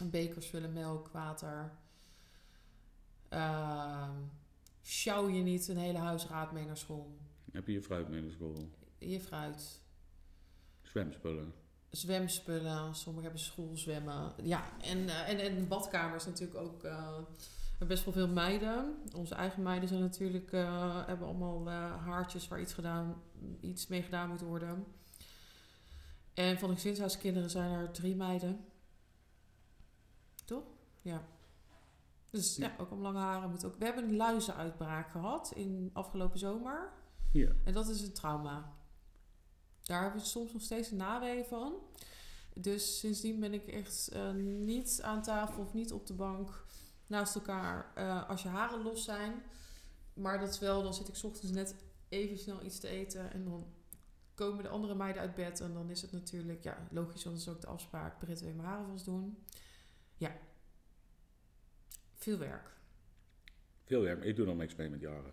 een 0.00 0.10
bekers 0.10 0.46
vullen, 0.46 0.72
melk, 0.72 1.08
water. 1.08 1.72
Uh, 3.32 4.10
sjouw 4.82 5.28
je 5.28 5.42
niet 5.42 5.68
een 5.68 5.76
hele 5.76 5.98
huisraad 5.98 6.52
mee 6.52 6.64
naar 6.64 6.76
school? 6.76 7.16
Heb 7.52 7.66
je 7.66 7.72
je 7.72 7.82
fruit 7.82 8.08
mee 8.08 8.22
naar 8.22 8.30
school? 8.30 8.70
Je 8.98 9.20
fruit. 9.20 9.80
Zwemspullen. 10.82 11.52
Zwemspullen, 11.90 12.94
sommigen 12.94 13.30
hebben 13.30 13.46
schoolzwemmen. 13.46 14.32
Ja, 14.42 14.80
en, 14.80 14.98
uh, 14.98 15.28
en, 15.28 15.38
en 15.38 15.68
badkamers 15.68 16.26
natuurlijk 16.26 16.58
ook. 16.58 16.84
Uh, 16.84 17.18
best 17.78 18.04
wel 18.04 18.14
veel 18.14 18.28
meiden. 18.28 18.96
Onze 19.14 19.34
eigen 19.34 19.62
meiden 19.62 19.88
zijn 19.88 20.00
natuurlijk, 20.00 20.52
uh, 20.52 21.06
hebben 21.06 21.26
allemaal 21.26 21.70
haartjes 21.98 22.48
waar 22.48 22.60
iets, 22.60 22.72
gedaan, 22.72 23.22
iets 23.60 23.86
mee 23.86 24.02
gedaan 24.02 24.28
moet 24.28 24.40
worden. 24.40 24.86
En 26.38 26.58
van 26.58 26.68
de 26.68 26.74
gezinshuiskinderen 26.74 27.50
zijn 27.50 27.70
er 27.70 27.90
drie 27.90 28.16
meiden. 28.16 28.64
Toch? 30.44 30.64
Ja. 31.02 31.28
Dus 32.30 32.56
ja, 32.56 32.74
ook 32.78 32.90
om 32.90 33.00
lange 33.00 33.18
haren 33.18 33.50
moet 33.50 33.64
ook. 33.64 33.76
We 33.76 33.84
hebben 33.84 34.04
een 34.04 34.16
luizenuitbraak 34.16 35.10
gehad 35.10 35.52
in 35.54 35.90
afgelopen 35.92 36.38
zomer. 36.38 36.92
Hier. 37.32 37.56
En 37.64 37.72
dat 37.72 37.88
is 37.88 38.02
een 38.02 38.12
trauma. 38.12 38.72
Daar 39.82 40.02
hebben 40.02 40.20
we 40.20 40.26
soms 40.26 40.52
nog 40.52 40.62
steeds 40.62 40.90
een 40.90 40.96
nawee 40.96 41.44
van. 41.44 41.74
Dus 42.54 42.98
sindsdien 42.98 43.40
ben 43.40 43.54
ik 43.54 43.66
echt 43.66 44.10
uh, 44.12 44.32
niet 44.44 45.00
aan 45.02 45.22
tafel 45.22 45.62
of 45.62 45.74
niet 45.74 45.92
op 45.92 46.06
de 46.06 46.14
bank 46.14 46.64
naast 47.06 47.34
elkaar 47.34 47.92
uh, 47.98 48.28
als 48.28 48.42
je 48.42 48.48
haren 48.48 48.82
los 48.82 49.04
zijn. 49.04 49.42
Maar 50.14 50.38
dat 50.38 50.48
is 50.48 50.58
wel, 50.58 50.82
dan 50.82 50.94
zit 50.94 51.08
ik 51.08 51.16
's 51.16 51.24
ochtends 51.24 51.50
net 51.50 51.74
even 52.08 52.38
snel 52.38 52.64
iets 52.64 52.78
te 52.78 52.88
eten 52.88 53.32
en 53.32 53.44
dan 53.44 53.76
komen 54.38 54.62
de 54.62 54.68
andere 54.68 54.94
meiden 54.94 55.22
uit 55.22 55.34
bed. 55.34 55.60
En 55.60 55.72
dan 55.72 55.90
is 55.90 56.02
het 56.02 56.12
natuurlijk, 56.12 56.62
ja, 56.62 56.86
logisch, 56.90 57.24
want 57.24 57.36
dat 57.36 57.46
is 57.46 57.52
ook 57.54 57.60
de 57.60 57.66
afspraak. 57.66 58.18
Britt 58.18 58.40
wil 58.40 58.54
mijn 58.54 58.68
haren 58.68 58.86
vast 58.86 59.04
doen. 59.04 59.44
Ja. 60.16 60.36
Veel 62.14 62.38
werk. 62.38 62.76
Veel 63.84 64.02
werk, 64.02 64.18
maar 64.18 64.26
ik 64.26 64.36
doe 64.36 64.46
nog 64.46 64.56
niks 64.56 64.74
mee 64.74 64.88
met 64.88 65.00
jaren. 65.00 65.32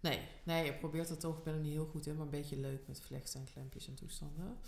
Nee, 0.00 0.28
nee, 0.42 0.64
je 0.64 0.74
probeert 0.74 1.08
het 1.08 1.20
toch. 1.20 1.38
Ik 1.38 1.44
ben 1.44 1.54
er 1.54 1.60
niet 1.60 1.72
heel 1.72 1.86
goed 1.86 2.06
in, 2.06 2.14
maar 2.14 2.24
een 2.24 2.30
beetje 2.30 2.56
leuk 2.56 2.86
met 2.86 3.00
vlechten 3.00 3.40
en 3.40 3.46
klempjes 3.52 3.88
en 3.88 3.94
toestanden. 3.94 4.58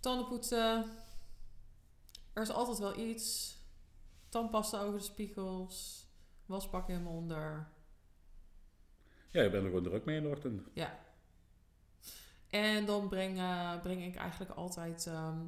Tandenpoetsen. 0.00 0.84
Er 2.32 2.42
is 2.42 2.50
altijd 2.50 2.78
wel 2.78 2.98
iets. 2.98 3.56
Tandpasta 4.28 4.82
over 4.82 4.98
de 4.98 5.04
spiegels. 5.04 6.06
Wasbak 6.46 6.86
helemaal 6.86 7.12
onder. 7.12 7.68
Ja, 9.30 9.42
je 9.42 9.50
bent 9.50 9.62
er 9.62 9.68
gewoon 9.68 9.84
druk 9.84 10.04
mee 10.04 10.16
in 10.16 10.22
de 10.22 10.28
ochtend. 10.28 10.62
Ja. 10.72 11.00
En 12.52 12.86
dan 12.86 13.08
breng, 13.08 13.38
eh, 13.38 13.80
breng 13.80 14.04
ik 14.04 14.14
eigenlijk 14.14 14.50
altijd 14.50 15.06
ehm, 15.06 15.38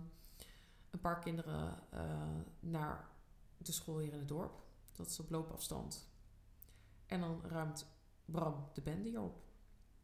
een 0.90 1.00
paar 1.00 1.18
kinderen 1.18 1.78
eh, 1.90 2.40
naar 2.60 3.08
de 3.56 3.72
school 3.72 3.98
hier 3.98 4.12
in 4.12 4.18
het 4.18 4.28
dorp. 4.28 4.62
Dat 4.92 5.06
is 5.06 5.20
op 5.20 5.30
loopafstand. 5.30 6.08
En 7.06 7.20
dan 7.20 7.42
ruimt 7.46 7.86
Bram 8.24 8.68
de 8.72 8.80
bende 8.80 9.08
hier 9.08 9.20
op. 9.20 9.36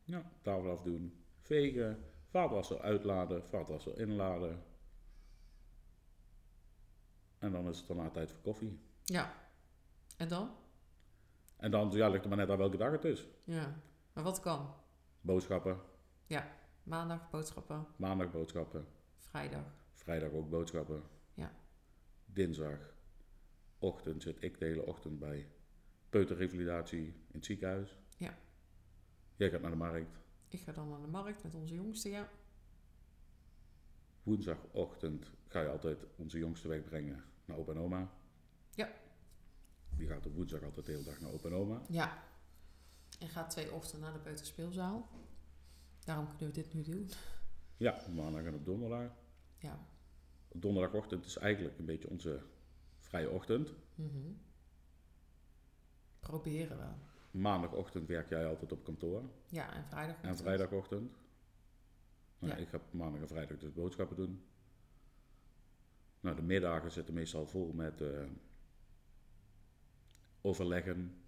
Ja, 0.04 0.30
tafel 0.42 0.70
afdoen, 0.70 1.24
vegen, 1.40 2.04
vaatwasser 2.26 2.80
uitladen, 2.80 3.48
vaatwasser 3.48 3.98
inladen. 3.98 4.62
En 7.38 7.52
dan 7.52 7.68
is 7.68 7.78
het 7.78 7.86
daarna 7.86 8.10
tijd 8.10 8.30
voor 8.30 8.40
koffie. 8.40 8.80
Ja. 9.04 9.34
En 10.16 10.28
dan? 10.28 10.50
En 11.56 11.70
dan 11.70 11.90
ja, 11.90 12.08
ligt 12.08 12.22
er 12.22 12.28
maar 12.28 12.38
net 12.38 12.50
aan 12.50 12.58
welke 12.58 12.76
dag 12.76 12.92
het 12.92 13.04
is. 13.04 13.26
Ja. 13.44 13.80
Maar 14.12 14.24
wat 14.24 14.40
kan? 14.40 14.74
Boodschappen, 15.20 15.80
Maandag 16.90 17.30
boodschappen, 17.30 17.86
maandag 17.96 18.30
boodschappen, 18.30 18.86
vrijdag. 19.18 19.64
vrijdag 19.92 20.30
ook 20.30 20.50
boodschappen. 20.50 21.02
Ja. 21.34 21.52
Dinsdag, 22.24 22.78
ochtend 23.78 24.22
zit 24.22 24.42
ik 24.42 24.58
de 24.58 24.64
hele 24.64 24.86
ochtend 24.86 25.18
bij 25.18 25.48
peuterrevalidatie 26.08 27.06
in 27.06 27.14
het 27.32 27.44
ziekenhuis. 27.44 27.98
Ja. 28.16 28.34
Jij 29.36 29.50
gaat 29.50 29.60
naar 29.60 29.70
de 29.70 29.76
markt. 29.76 30.18
Ik 30.48 30.60
ga 30.60 30.72
dan 30.72 30.88
naar 30.88 31.00
de 31.00 31.06
markt 31.06 31.42
met 31.42 31.54
onze 31.54 31.74
jongste, 31.74 32.08
ja. 32.08 32.28
Woensdagochtend 34.22 35.30
ga 35.48 35.60
je 35.60 35.68
altijd 35.68 36.06
onze 36.16 36.38
jongste 36.38 36.68
wegbrengen 36.68 37.24
naar 37.44 37.56
opa 37.56 37.72
en 37.72 37.78
oma. 37.78 38.10
Ja. 38.74 38.92
Die 39.96 40.06
gaat 40.06 40.26
op 40.26 40.34
woensdag 40.34 40.62
altijd 40.62 40.86
de 40.86 40.92
hele 40.92 41.04
dag 41.04 41.20
naar 41.20 41.32
opa 41.32 41.48
en 41.48 41.54
oma. 41.54 41.82
Ja. 41.88 42.22
En 43.18 43.28
gaat 43.28 43.50
twee 43.50 43.72
ochtenden 43.72 44.00
naar 44.00 44.18
de 44.18 44.24
peuterspeelzaal. 44.24 45.08
Daarom 46.04 46.26
kunnen 46.28 46.46
we 46.54 46.62
dit 46.62 46.74
nu 46.74 46.82
doen. 46.82 47.10
Ja, 47.76 48.02
op 48.06 48.14
maandag 48.14 48.44
en 48.44 48.54
op 48.54 48.64
donderdag. 48.64 49.10
Ja. 49.58 49.78
Op 50.48 50.62
donderdagochtend 50.62 51.24
is 51.24 51.36
eigenlijk 51.36 51.78
een 51.78 51.84
beetje 51.84 52.08
onze 52.08 52.40
vrije 52.98 53.30
ochtend. 53.30 53.72
Mhm. 53.94 54.32
Proberen 56.20 56.76
we. 56.78 56.84
Maandagochtend 57.38 58.08
werk 58.08 58.28
jij 58.28 58.46
altijd 58.46 58.72
op 58.72 58.84
kantoor. 58.84 59.22
Ja, 59.48 59.72
en 59.74 59.84
vrijdag. 59.84 60.22
En 60.22 60.36
vrijdagochtend. 60.36 61.16
Nou, 62.38 62.52
Ja. 62.54 62.58
Ik 62.58 62.68
ga 62.68 62.80
maandag 62.90 63.20
en 63.20 63.28
vrijdag 63.28 63.58
dus 63.58 63.72
boodschappen 63.72 64.16
doen. 64.16 64.44
Nou, 66.20 66.36
de 66.36 66.42
middagen 66.42 66.90
zitten 66.92 67.14
meestal 67.14 67.46
vol 67.46 67.72
met 67.72 68.00
eh, 68.00 68.22
overleggen 70.40 71.22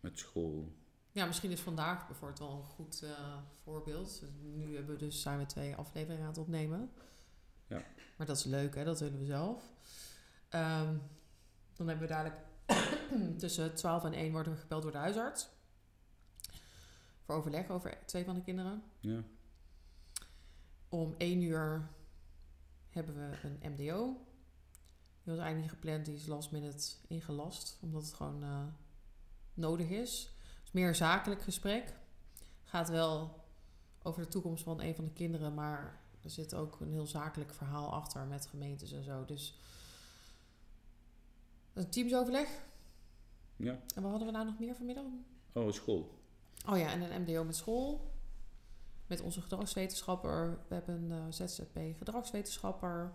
met 0.00 0.18
school. 0.18 0.72
Ja, 1.14 1.26
misschien 1.26 1.50
is 1.50 1.60
vandaag 1.60 2.06
bijvoorbeeld 2.06 2.38
wel 2.38 2.50
een 2.50 2.68
goed 2.68 3.02
eh, 3.02 3.36
voorbeeld. 3.62 4.22
Nu 4.42 4.74
hebben 4.74 4.94
we 4.94 5.04
dus, 5.04 5.22
zijn 5.22 5.38
we 5.38 5.46
twee 5.46 5.76
afleveringen 5.76 6.22
aan 6.22 6.28
het 6.28 6.38
opnemen. 6.38 6.92
Ja. 7.66 7.82
Maar 8.16 8.26
dat 8.26 8.36
is 8.36 8.44
leuk, 8.44 8.74
hè? 8.74 8.84
Dat 8.84 9.00
willen 9.00 9.18
we 9.18 9.24
zelf. 9.24 9.62
Ehm, 10.48 10.96
dan 11.72 11.88
hebben 11.88 12.08
we 12.08 12.14
dadelijk 12.14 12.40
tussen 13.38 13.74
12 13.74 14.04
en 14.04 14.12
1 14.12 14.32
worden 14.32 14.52
we 14.52 14.58
gebeld 14.58 14.82
door 14.82 14.92
de 14.92 14.98
huisarts. 14.98 15.48
Voor 17.24 17.34
overleg 17.34 17.68
over 17.68 18.06
twee 18.06 18.24
van 18.24 18.34
de 18.34 18.42
kinderen. 18.42 18.82
Ja, 19.00 19.22
Om 20.88 21.14
1 21.18 21.42
uur 21.42 21.90
hebben 22.90 23.14
we 23.14 23.36
een 23.42 23.72
MDO. 23.72 24.04
Die 25.22 25.32
was 25.32 25.42
eigenlijk 25.42 25.60
niet 25.60 25.70
gepland, 25.70 26.04
die 26.04 26.14
is 26.14 26.26
last 26.26 26.50
minute 26.50 26.94
ingelast. 27.08 27.78
Omdat 27.80 28.02
het 28.02 28.14
gewoon 28.14 28.42
eh, 28.42 28.66
nodig 29.54 29.88
is. 29.88 30.33
Meer 30.74 30.94
zakelijk 30.94 31.42
gesprek. 31.42 31.94
Gaat 32.64 32.88
wel 32.88 33.44
over 34.02 34.22
de 34.22 34.28
toekomst 34.28 34.64
van 34.64 34.80
een 34.80 34.94
van 34.94 35.04
de 35.04 35.12
kinderen, 35.12 35.54
maar 35.54 36.00
er 36.22 36.30
zit 36.30 36.54
ook 36.54 36.80
een 36.80 36.92
heel 36.92 37.06
zakelijk 37.06 37.54
verhaal 37.54 37.92
achter 37.92 38.26
met 38.26 38.46
gemeentes 38.46 38.92
en 38.92 39.04
zo. 39.04 39.24
Dus 39.24 39.58
een 41.72 41.90
teamsoverleg. 41.90 42.48
ja. 43.56 43.80
En 43.94 44.02
wat 44.02 44.10
hadden 44.10 44.26
we 44.26 44.32
nou 44.32 44.46
nog 44.46 44.58
meer 44.58 44.74
vanmiddag? 44.74 45.04
Oh, 45.52 45.72
school. 45.72 46.18
Oh 46.68 46.78
ja, 46.78 46.90
en 46.90 47.00
een 47.12 47.22
MDO 47.22 47.44
met 47.44 47.56
school. 47.56 48.12
Met 49.06 49.20
onze 49.20 49.40
gedragswetenschapper. 49.40 50.58
We 50.68 50.74
hebben 50.74 51.10
een 51.10 51.26
eh, 51.26 51.32
ZZP 51.46 51.78
gedragswetenschapper. 51.98 53.12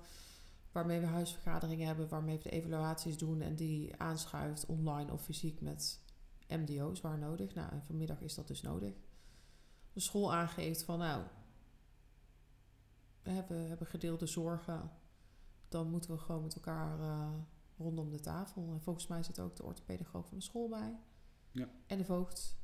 Waarmee 0.71 0.99
we 0.99 1.05
huisvergaderingen 1.05 1.87
hebben. 1.87 2.09
Waarmee 2.09 2.37
we 2.37 2.43
de 2.43 2.49
evaluaties 2.49 3.17
doen. 3.17 3.41
En 3.41 3.55
die 3.55 3.95
aanschuift 3.97 4.65
online 4.65 5.11
of 5.11 5.21
fysiek 5.21 5.61
met 5.61 5.99
MDO's 6.49 7.01
waar 7.01 7.17
nodig. 7.17 7.53
Nou, 7.55 7.71
en 7.71 7.83
vanmiddag 7.83 8.21
is 8.21 8.35
dat 8.35 8.47
dus 8.47 8.61
nodig. 8.61 8.93
De 9.93 9.99
school 9.99 10.33
aangeeft 10.33 10.83
van 10.83 10.99
nou... 10.99 11.23
We 13.21 13.29
hebben, 13.31 13.67
hebben 13.67 13.87
gedeelde 13.87 14.25
zorgen. 14.25 14.91
Dan 15.67 15.89
moeten 15.89 16.11
we 16.11 16.17
gewoon 16.17 16.41
met 16.41 16.55
elkaar 16.55 16.99
eh, 16.99 17.33
rondom 17.77 18.09
de 18.09 18.19
tafel. 18.19 18.69
En 18.73 18.81
volgens 18.81 19.07
mij 19.07 19.23
zit 19.23 19.39
ook 19.39 19.55
de 19.55 19.63
orthopedagoog 19.63 20.27
van 20.27 20.37
de 20.37 20.43
school 20.43 20.69
bij. 20.69 20.95
Ja. 21.51 21.69
En 21.87 21.97
de 21.97 22.05
voogd 22.05 22.57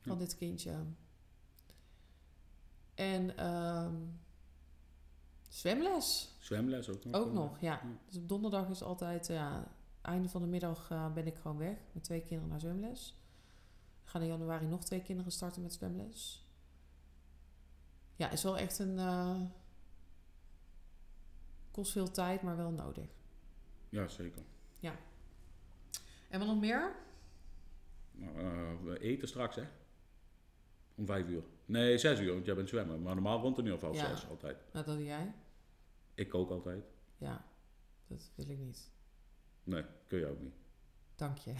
van 0.00 0.12
Ja. 0.12 0.18
dit 0.18 0.36
kindje. 0.36 0.84
En 2.94 3.36
ehm, 3.36 3.94
zwemles 5.48 6.36
Zwemles 6.40 6.88
ook 6.88 7.04
nog. 7.04 7.14
ook 7.14 7.32
nog, 7.32 7.60
ja. 7.60 7.72
Ja. 7.72 7.98
Dus 8.06 8.16
op 8.16 8.28
donderdag 8.28 8.68
is 8.68 8.82
altijd, 8.82 9.26
ja, 9.26 9.72
einde 10.02 10.28
van 10.28 10.40
de 10.40 10.46
middag 10.46 10.90
eh, 10.90 11.12
ben 11.12 11.26
ik 11.26 11.36
gewoon 11.36 11.58
weg 11.58 11.76
met 11.92 12.04
twee 12.04 12.20
kinderen 12.20 12.48
naar 12.48 12.60
zwemles. 12.60 13.16
Er 14.04 14.10
gaan 14.10 14.20
in 14.22 14.26
januari 14.28 14.66
nog 14.66 14.84
twee 14.84 15.02
kinderen 15.02 15.32
starten 15.32 15.62
met 15.62 15.72
zwemles. 15.72 16.46
Ja, 18.16 18.30
is 18.30 18.42
wel 18.42 18.58
echt 18.58 18.78
een. 18.78 18.98
eh, 18.98 19.40
kost 21.70 21.92
veel 21.92 22.10
tijd, 22.10 22.42
maar 22.42 22.56
wel 22.56 22.70
nodig. 22.70 23.08
Ja, 23.88 24.08
zeker. 24.08 24.42
En 26.28 26.38
wat 26.38 26.48
nog 26.48 26.60
meer? 26.60 26.94
Nou, 28.12 28.38
eh, 28.38 28.82
we 28.84 28.98
eten 28.98 29.28
straks, 29.28 29.56
hè? 29.56 29.62
Om 30.94 31.06
vijf 31.06 31.26
uur. 31.28 31.42
Nee, 31.64 31.98
zes 31.98 32.20
uur, 32.20 32.32
want 32.32 32.46
jij 32.46 32.54
bent 32.54 32.68
zwemmen. 32.68 33.02
Maar 33.02 33.14
normaal 33.14 33.40
rond 33.40 33.56
er 33.56 33.62
nu 33.62 33.72
al 33.72 33.78
half 33.80 33.96
Ja. 33.96 34.08
zes 34.08 34.28
altijd. 34.28 34.56
Nou, 34.72 34.84
dat 34.84 34.94
doe 34.96 35.04
jij. 35.04 35.34
Ik 36.14 36.28
kook 36.28 36.50
altijd. 36.50 36.84
Ja, 37.18 37.44
dat 38.06 38.30
wil 38.34 38.48
ik 38.48 38.58
niet. 38.58 38.90
Nee, 39.64 39.84
kun 40.06 40.18
je 40.18 40.26
ook 40.26 40.40
niet. 40.40 40.54
Dank 41.16 41.38
je. 41.38 41.54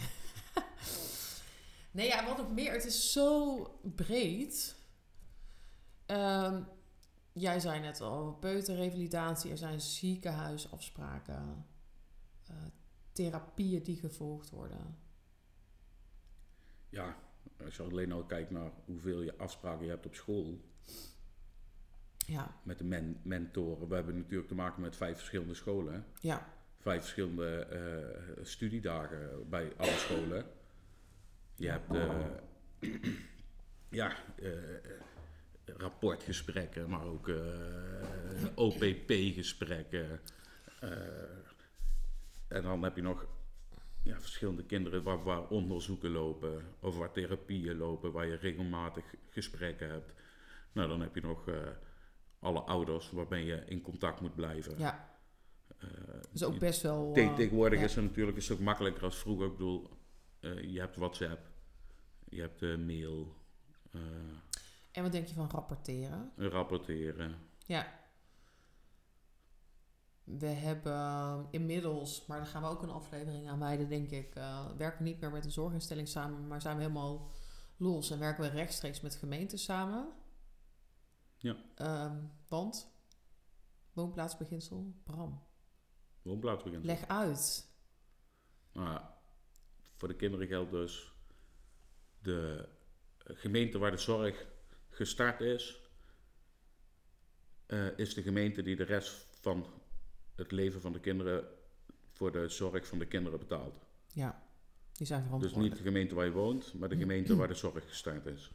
nee, 1.91 2.07
ja, 2.07 2.25
wat 2.25 2.37
nog 2.37 2.51
meer? 2.51 2.71
Het 2.71 2.85
is 2.85 3.11
zo 3.11 3.63
breed. 3.95 4.75
Ehm, 6.05 6.63
jij 7.31 7.59
zei 7.59 7.79
net 7.79 8.01
al, 8.01 8.33
peuterrevalidatie, 8.33 9.51
er 9.51 9.57
zijn 9.57 9.81
ziekenhuisafspraken, 9.81 11.65
eh, 12.47 12.55
therapieën 13.11 13.83
die 13.83 13.97
gevolgd 13.97 14.49
worden. 14.49 14.97
Ja, 16.89 17.17
als 17.65 17.75
je 17.75 17.83
alleen 17.83 18.11
al 18.11 18.23
kijkt 18.25 18.51
naar 18.51 18.71
hoeveel 18.85 19.21
je 19.21 19.37
afspraken 19.37 19.83
je 19.85 19.89
hebt 19.91 20.05
op 20.05 20.15
school 20.15 20.61
Ja, 22.17 22.55
met 22.63 22.77
de 22.77 22.83
men 22.83 23.19
mentoren. 23.23 23.87
We 23.87 23.95
hebben 23.95 24.17
natuurlijk 24.17 24.47
te 24.47 24.55
maken 24.55 24.81
met 24.81 24.95
vijf 24.95 25.17
verschillende 25.17 25.53
scholen. 25.53 26.05
ja, 26.19 26.53
Vijf 26.83 27.01
verschillende 27.01 27.59
eh, 27.59 28.43
studiedagen 28.45 29.49
bij 29.49 29.73
alle 29.77 29.97
scholen. 29.97 30.45
Je 31.55 31.69
hebt 31.69 31.95
eh, 31.95 32.15
ja, 33.99 34.15
eh, 34.35 34.49
rapportgesprekken, 35.65 36.89
maar 36.89 37.05
ook 37.05 37.31
OPP-gesprekken. 38.55 40.19
En 42.47 42.63
dan 42.63 42.83
heb 42.83 42.95
je 42.95 43.01
nog 43.01 43.25
ja, 44.03 44.19
verschillende 44.19 44.63
kinderen 44.63 45.03
waar, 45.03 45.23
waar 45.23 45.47
onderzoeken 45.47 46.09
lopen, 46.09 46.63
of 46.79 46.97
waar 46.97 47.11
therapieën 47.11 47.77
lopen, 47.77 48.11
waar 48.11 48.27
je 48.27 48.35
regelmatig 48.35 49.05
gesprekken 49.29 49.89
hebt. 49.89 50.13
Nou, 50.71 50.87
dan 50.87 51.01
heb 51.01 51.15
je 51.15 51.21
nog 51.21 51.49
alle 52.39 52.59
ouders 52.59 53.11
waarmee 53.11 53.45
je 53.45 53.63
in 53.65 53.81
contact 53.81 54.21
moet 54.21 54.35
blijven. 54.35 54.77
ja. 54.77 55.12
Is 56.33 56.43
ook 56.43 56.59
best 56.59 56.81
wel... 56.81 57.11
Te- 57.13 57.21
eh, 57.21 57.35
Tegenwoordig 57.35 57.79
ja. 57.79 57.85
is 57.85 57.95
het 57.95 58.03
natuurlijk 58.03 58.37
een 58.37 58.43
stuk 58.43 58.59
makkelijker 58.59 59.03
als 59.03 59.17
vroeger. 59.17 59.45
Ik 59.45 59.51
bedoel, 59.51 59.89
eh, 60.39 60.63
je 60.63 60.79
hebt 60.79 60.95
WhatsApp, 60.95 61.49
je 62.29 62.41
hebt 62.41 62.61
eh, 62.61 62.77
mail, 62.77 63.35
En 64.91 65.03
wat 65.03 65.11
denk 65.11 65.27
je 65.27 65.33
van 65.33 65.49
rapporteren? 65.49 66.31
rapporteren. 66.37 67.35
Ja. 67.65 68.01
We 70.23 70.47
hebben 70.47 71.47
inmiddels, 71.51 72.25
maar 72.25 72.37
daar 72.37 72.47
gaan 72.47 72.61
we 72.61 72.67
ook 72.67 72.81
een 72.83 72.89
aflevering 72.89 73.49
aan 73.49 73.59
wijden, 73.59 73.89
denk 73.89 74.09
ik. 74.09 74.33
werken 74.77 75.03
niet 75.03 75.19
meer 75.19 75.31
met 75.31 75.45
een 75.45 75.51
zorginstelling 75.51 76.07
samen, 76.07 76.47
maar 76.47 76.61
zijn 76.61 76.75
we 76.75 76.81
helemaal 76.81 77.31
los 77.77 78.11
en 78.11 78.19
werken 78.19 78.43
we 78.43 78.49
rechtstreeks 78.49 79.01
met 79.01 79.15
gemeenten 79.15 79.57
samen. 79.59 80.07
Ja. 81.37 81.55
Ehm, 81.75 82.17
want, 82.47 82.91
woonplaatsbeginsel, 83.93 84.93
Bram, 85.03 85.41
Leg 86.85 87.07
uit. 87.07 87.67
Nou, 88.73 89.01
voor 89.95 90.07
de 90.07 90.15
kinderen 90.15 90.47
geldt 90.47 90.71
dus 90.71 91.11
de 92.21 92.69
gemeente 93.23 93.77
waar 93.77 93.91
de 93.91 93.97
zorg 93.97 94.45
gestart 94.89 95.41
is, 95.41 95.81
eh, 97.65 97.97
is 97.97 98.13
de 98.13 98.21
gemeente 98.21 98.61
die 98.61 98.75
de 98.75 98.83
rest 98.83 99.27
van 99.39 99.65
het 100.35 100.51
leven 100.51 100.81
van 100.81 100.91
de 100.93 100.99
kinderen 100.99 101.47
voor 102.11 102.31
de 102.31 102.49
zorg 102.49 102.87
van 102.87 102.99
de 102.99 103.05
kinderen 103.07 103.39
betaalt. 103.39 103.85
Ja, 104.07 104.43
die 104.91 105.07
zijn 105.07 105.19
Dus 105.19 105.27
verantwoordelijk. 105.29 105.69
niet 105.69 105.77
de 105.83 105.89
gemeente 105.89 106.15
waar 106.15 106.25
je 106.25 106.31
woont, 106.31 106.73
maar 106.73 106.89
de 106.89 106.97
gemeente 106.97 107.35
waar 107.35 107.47
de 107.47 107.53
zorg 107.65 107.87
gestart 107.87 108.25
is. 108.25 108.51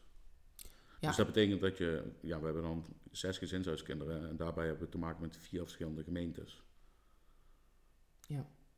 Ja. 1.00 1.08
Dus 1.08 1.16
dat 1.16 1.26
betekent 1.26 1.60
dat 1.60 1.78
je, 1.78 2.12
ja, 2.20 2.38
we 2.38 2.44
hebben 2.44 2.62
dan 2.62 2.84
zes 3.10 3.38
gezinshuiskinderen 3.38 4.28
en 4.28 4.36
daarbij 4.36 4.66
hebben 4.66 4.84
we 4.84 4.90
te 4.90 4.98
maken 4.98 5.20
met 5.20 5.36
vier 5.36 5.60
verschillende 5.62 6.04
gemeentes. 6.04 6.62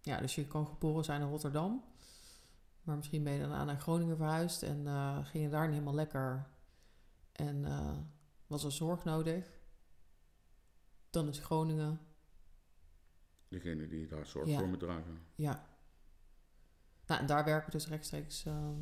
Ja, 0.03 0.21
dus 0.21 0.35
je 0.35 0.47
kan 0.47 0.67
geboren 0.67 1.05
zijn 1.05 1.21
in 1.21 1.29
Rotterdam. 1.29 1.85
Maar 2.83 2.97
misschien 2.97 3.23
ben 3.25 3.33
je 3.33 3.39
daarna 3.39 3.65
naar 3.65 3.81
Groningen 3.81 4.17
verhuisd 4.17 4.63
en 4.63 4.87
eh, 4.87 5.27
ging 5.27 5.45
je 5.45 5.51
daar 5.51 5.63
niet 5.65 5.73
helemaal 5.73 5.95
lekker. 5.95 6.49
En 7.33 7.65
eh, 7.65 7.97
was 8.47 8.65
er 8.65 8.73
zorg 8.73 9.05
nodig. 9.05 9.51
Dan 11.11 11.29
is 11.29 11.39
Groningen, 11.39 12.01
Degene 13.49 13.89
die 13.89 14.07
daar 14.07 14.27
zorg 14.27 14.49
Ja. 14.49 14.59
voor 14.59 14.69
moet 14.69 14.79
dragen. 14.81 15.19
ja. 15.35 15.69
Nou, 17.07 17.21
en 17.21 17.27
daar 17.27 17.45
werken 17.45 17.67
we 17.67 17.79
dus 17.79 17.89
rechtstreeks 17.89 18.45
ehm, 18.45 18.81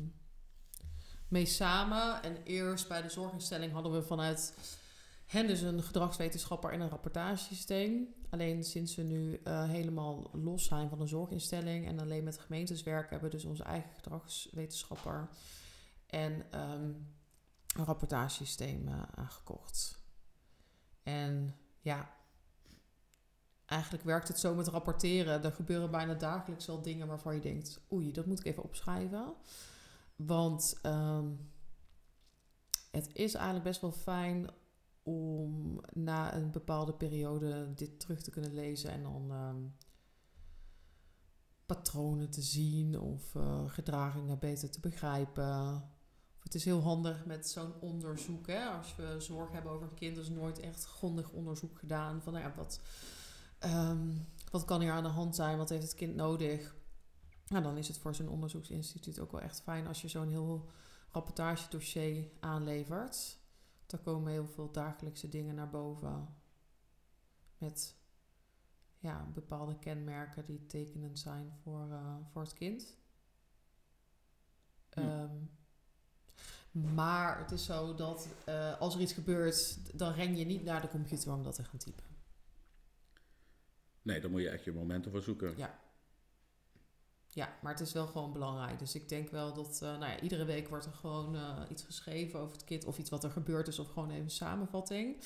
mee 1.27 1.45
samen. 1.45 2.23
En 2.23 2.43
eerst 2.43 2.87
bij 2.87 3.01
de 3.01 3.09
zorginstelling 3.09 3.71
hadden 3.71 3.91
we 3.91 4.01
vanuit 4.03 4.53
hen 5.29 5.47
dus 5.47 5.61
een 5.61 5.83
gedragswetenschapper 5.83 6.71
en 6.71 6.81
een 6.81 6.89
rapportagesysteem. 6.89 8.13
Alleen 8.29 8.63
sinds 8.63 8.95
we 8.95 9.01
nu 9.01 9.41
eh, 9.43 9.69
helemaal 9.69 10.29
los 10.33 10.65
zijn 10.65 10.89
van 10.89 10.99
de 10.99 11.07
zorginstelling 11.07 11.87
en 11.87 11.99
alleen 11.99 12.23
met 12.23 12.37
gemeentes 12.37 12.83
werken, 12.83 13.09
hebben 13.09 13.29
we 13.29 13.35
dus 13.35 13.45
onze 13.45 13.63
eigen 13.63 13.91
gedragswetenschapper 13.93 15.29
en 16.05 16.51
ehm, 16.51 16.93
een 17.75 17.85
rapportagesysteem 17.85 18.87
eh, 18.87 19.01
aangekocht. 19.15 20.03
En 21.03 21.55
ja, 21.81 22.13
eigenlijk 23.65 24.03
werkt 24.03 24.27
het 24.27 24.39
zo 24.39 24.55
met 24.55 24.67
rapporteren. 24.67 25.43
Er 25.43 25.51
gebeuren 25.51 25.91
bijna 25.91 26.13
dagelijks 26.13 26.65
wel 26.65 26.81
dingen 26.81 27.07
waarvan 27.07 27.35
je 27.35 27.41
denkt, 27.41 27.81
oei, 27.91 28.11
dat 28.11 28.25
moet 28.25 28.39
ik 28.39 28.45
even 28.45 28.63
opschrijven. 28.63 29.33
Want 30.15 30.79
ehm, 30.81 31.27
het 32.91 33.09
is 33.13 33.33
eigenlijk 33.33 33.65
best 33.65 33.81
wel 33.81 33.91
fijn 33.91 34.49
om 35.09 35.79
na 35.93 36.35
een 36.35 36.51
bepaalde 36.51 36.93
periode 36.93 37.73
dit 37.73 37.99
terug 37.99 38.21
te 38.21 38.31
kunnen 38.31 38.53
lezen 38.53 38.91
en 38.91 39.03
dan 39.03 39.31
ehm, 39.31 39.67
patronen 41.65 42.29
te 42.29 42.41
zien 42.41 42.99
of 42.99 43.35
eh, 43.35 43.69
gedragingen 43.69 44.39
beter 44.39 44.69
te 44.69 44.79
begrijpen. 44.79 45.83
Het 46.39 46.55
is 46.55 46.65
heel 46.65 46.81
handig 46.81 47.25
met 47.25 47.49
zo'n 47.49 47.73
onderzoek. 47.79 48.47
Hè? 48.47 48.65
Als 48.65 48.95
we 48.95 49.15
zorg 49.19 49.51
hebben 49.51 49.71
over 49.71 49.87
een 49.87 49.95
kind, 49.95 50.17
is 50.17 50.29
nooit 50.29 50.59
echt 50.59 50.85
grondig 50.85 51.31
onderzoek 51.31 51.79
gedaan. 51.79 52.21
Van 52.21 52.33
nou 52.33 52.45
ja, 52.45 52.53
wat, 52.55 52.81
ehm, 53.59 54.17
wat 54.51 54.65
kan 54.65 54.81
hier 54.81 54.91
aan 54.91 55.03
de 55.03 55.09
hand 55.09 55.35
zijn? 55.35 55.57
Wat 55.57 55.69
heeft 55.69 55.83
het 55.83 55.95
kind 55.95 56.15
nodig? 56.15 56.75
Nou, 57.47 57.63
dan 57.63 57.77
is 57.77 57.87
het 57.87 57.97
voor 57.97 58.15
zo'n 58.15 58.29
onderzoeksinstituut 58.29 59.19
ook 59.19 59.31
wel 59.31 59.41
echt 59.41 59.61
fijn 59.61 59.87
als 59.87 60.01
je 60.01 60.07
zo'n 60.07 60.29
heel 60.29 60.69
rapportagedossier 61.11 62.29
aanlevert. 62.39 63.38
Daar 63.89 63.99
komen 63.99 64.31
heel 64.31 64.47
veel 64.47 64.71
dagelijkse 64.71 65.29
dingen 65.29 65.55
naar 65.55 65.69
boven. 65.69 66.35
Met 67.57 67.95
ja, 68.99 69.27
bepaalde 69.33 69.79
kenmerken 69.79 70.45
die 70.45 70.65
tekenend 70.65 71.19
zijn 71.19 71.53
voor, 71.63 71.91
eh, 71.91 72.15
voor 72.31 72.41
het 72.41 72.53
kind. 72.53 72.97
Ja. 74.89 75.01
Ehm, 75.01 75.35
maar 76.95 77.39
het 77.39 77.51
is 77.51 77.65
zo 77.65 77.95
dat 77.95 78.27
eh, 78.45 78.79
als 78.79 78.95
er 78.95 79.01
iets 79.01 79.13
gebeurt, 79.13 79.97
dan 79.97 80.13
ren 80.13 80.37
je 80.37 80.45
niet 80.45 80.63
naar 80.63 80.81
de 80.81 80.89
computer 80.89 81.33
om 81.33 81.43
dat 81.43 81.55
te 81.55 81.63
gaan 81.63 81.79
typen. 81.79 82.05
Nee, 84.01 84.21
daar 84.21 84.31
moet 84.31 84.41
je 84.41 84.49
echt 84.49 84.63
je 84.63 84.71
momenten 84.71 85.11
voor 85.11 85.21
zoeken. 85.21 85.57
Ja. 85.57 85.79
Ja, 87.39 87.49
maar 87.61 87.71
het 87.71 87.81
is 87.81 87.93
wel 87.93 88.07
gewoon 88.07 88.33
belangrijk. 88.33 88.79
Dus 88.79 88.95
ik 88.95 89.09
denk 89.09 89.29
wel 89.29 89.53
dat, 89.53 89.81
eh, 89.81 89.89
nou 89.89 90.11
ja, 90.11 90.19
iedere 90.19 90.45
week 90.45 90.69
wordt 90.69 90.85
er 90.85 90.93
gewoon 90.93 91.35
eh, 91.35 91.61
iets 91.69 91.83
geschreven 91.83 92.39
over 92.39 92.55
het 92.55 92.63
kind 92.63 92.85
of 92.85 92.97
iets 92.97 93.09
wat 93.09 93.23
er 93.23 93.31
gebeurd 93.31 93.67
is, 93.67 93.79
of 93.79 93.87
gewoon 93.87 94.09
even 94.09 94.23
een 94.23 94.29
samenvatting. 94.29 95.23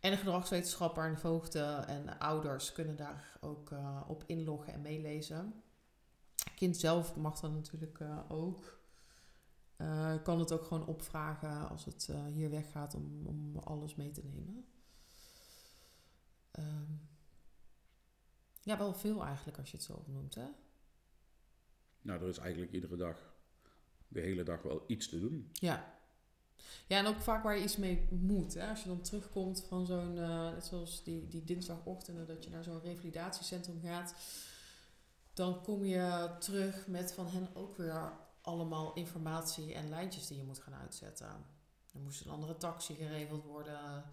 En 0.00 0.10
de 0.10 0.16
gedragswetenschapper 0.16 1.04
en 1.04 1.14
de 1.14 1.20
voogden 1.20 1.86
en 1.86 2.18
ouders 2.18 2.72
kunnen 2.72 2.96
daar 2.96 3.36
ook 3.40 3.70
eh, 3.70 4.00
op 4.06 4.24
inloggen 4.26 4.72
en 4.72 4.80
meelezen. 4.80 5.62
Kind 6.54 6.76
zelf 6.76 7.16
mag 7.16 7.40
dan 7.40 7.54
natuurlijk 7.54 8.00
ook. 8.28 8.82
Kan 10.22 10.38
het 10.38 10.52
ook 10.52 10.64
gewoon 10.64 10.86
opvragen 10.86 11.68
als 11.68 11.84
het 11.84 12.12
hier 12.32 12.50
weggaat 12.50 12.94
om, 12.94 13.26
om 13.26 13.58
alles 13.58 13.94
mee 13.94 14.10
te 14.10 14.24
nemen. 14.24 14.66
Ehm, 16.50 16.92
ja, 18.62 18.78
wel 18.78 18.94
veel 18.94 19.24
eigenlijk 19.24 19.58
als 19.58 19.70
je 19.70 19.76
het 19.76 19.86
zo 19.86 20.04
noemt, 20.06 20.34
hè? 20.34 20.46
Nou, 22.04 22.22
er 22.22 22.28
is 22.28 22.38
eigenlijk 22.38 22.72
iedere 22.72 22.96
dag, 22.96 23.34
de 24.08 24.20
hele 24.20 24.42
dag 24.42 24.62
wel 24.62 24.84
iets 24.86 25.08
te 25.08 25.20
doen. 25.20 25.50
Ja. 25.52 25.92
Ja, 26.86 26.98
en 26.98 27.06
ook 27.06 27.20
vaak 27.20 27.42
waar 27.42 27.56
je 27.56 27.62
iets 27.62 27.76
mee 27.76 28.08
moet. 28.10 28.54
Hè? 28.54 28.68
Als 28.68 28.82
je 28.82 28.88
dan 28.88 29.00
terugkomt 29.00 29.64
van 29.68 29.86
zo'n, 29.86 30.18
eh, 30.18 30.50
net 30.50 30.64
zoals 30.64 31.04
die, 31.04 31.28
die 31.28 31.44
dinsdagochtenden, 31.44 32.26
dat 32.26 32.44
je 32.44 32.50
naar 32.50 32.64
zo'n 32.64 32.80
revalidatiecentrum 32.80 33.80
gaat. 33.80 34.14
Dan 35.32 35.62
kom 35.62 35.84
je 35.84 36.30
terug 36.38 36.86
met 36.86 37.12
van 37.12 37.26
hen 37.26 37.48
ook 37.54 37.76
weer 37.76 38.12
allemaal 38.40 38.94
informatie 38.94 39.74
en 39.74 39.88
lijntjes 39.88 40.26
die 40.26 40.36
je 40.36 40.44
moet 40.44 40.58
gaan 40.58 40.74
uitzetten. 40.74 41.26
Er 41.92 42.00
moest 42.00 42.24
een 42.24 42.30
andere 42.30 42.56
taxi 42.56 42.94
geregeld 42.94 43.44
worden. 43.44 44.04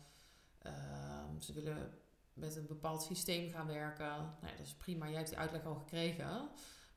Ehm, 0.60 1.40
ze 1.40 1.54
willen 1.54 1.94
met 2.34 2.56
een 2.56 2.68
bepaald 2.68 3.04
systeem 3.04 3.52
gaan 3.52 3.68
werken. 3.68 4.06
Nou 4.06 4.52
ja, 4.52 4.58
dat 4.58 4.66
is 4.66 4.74
prima, 4.74 5.06
jij 5.08 5.18
hebt 5.18 5.30
die 5.30 5.38
uitleg 5.38 5.66
al 5.66 5.76
gekregen. 5.76 6.50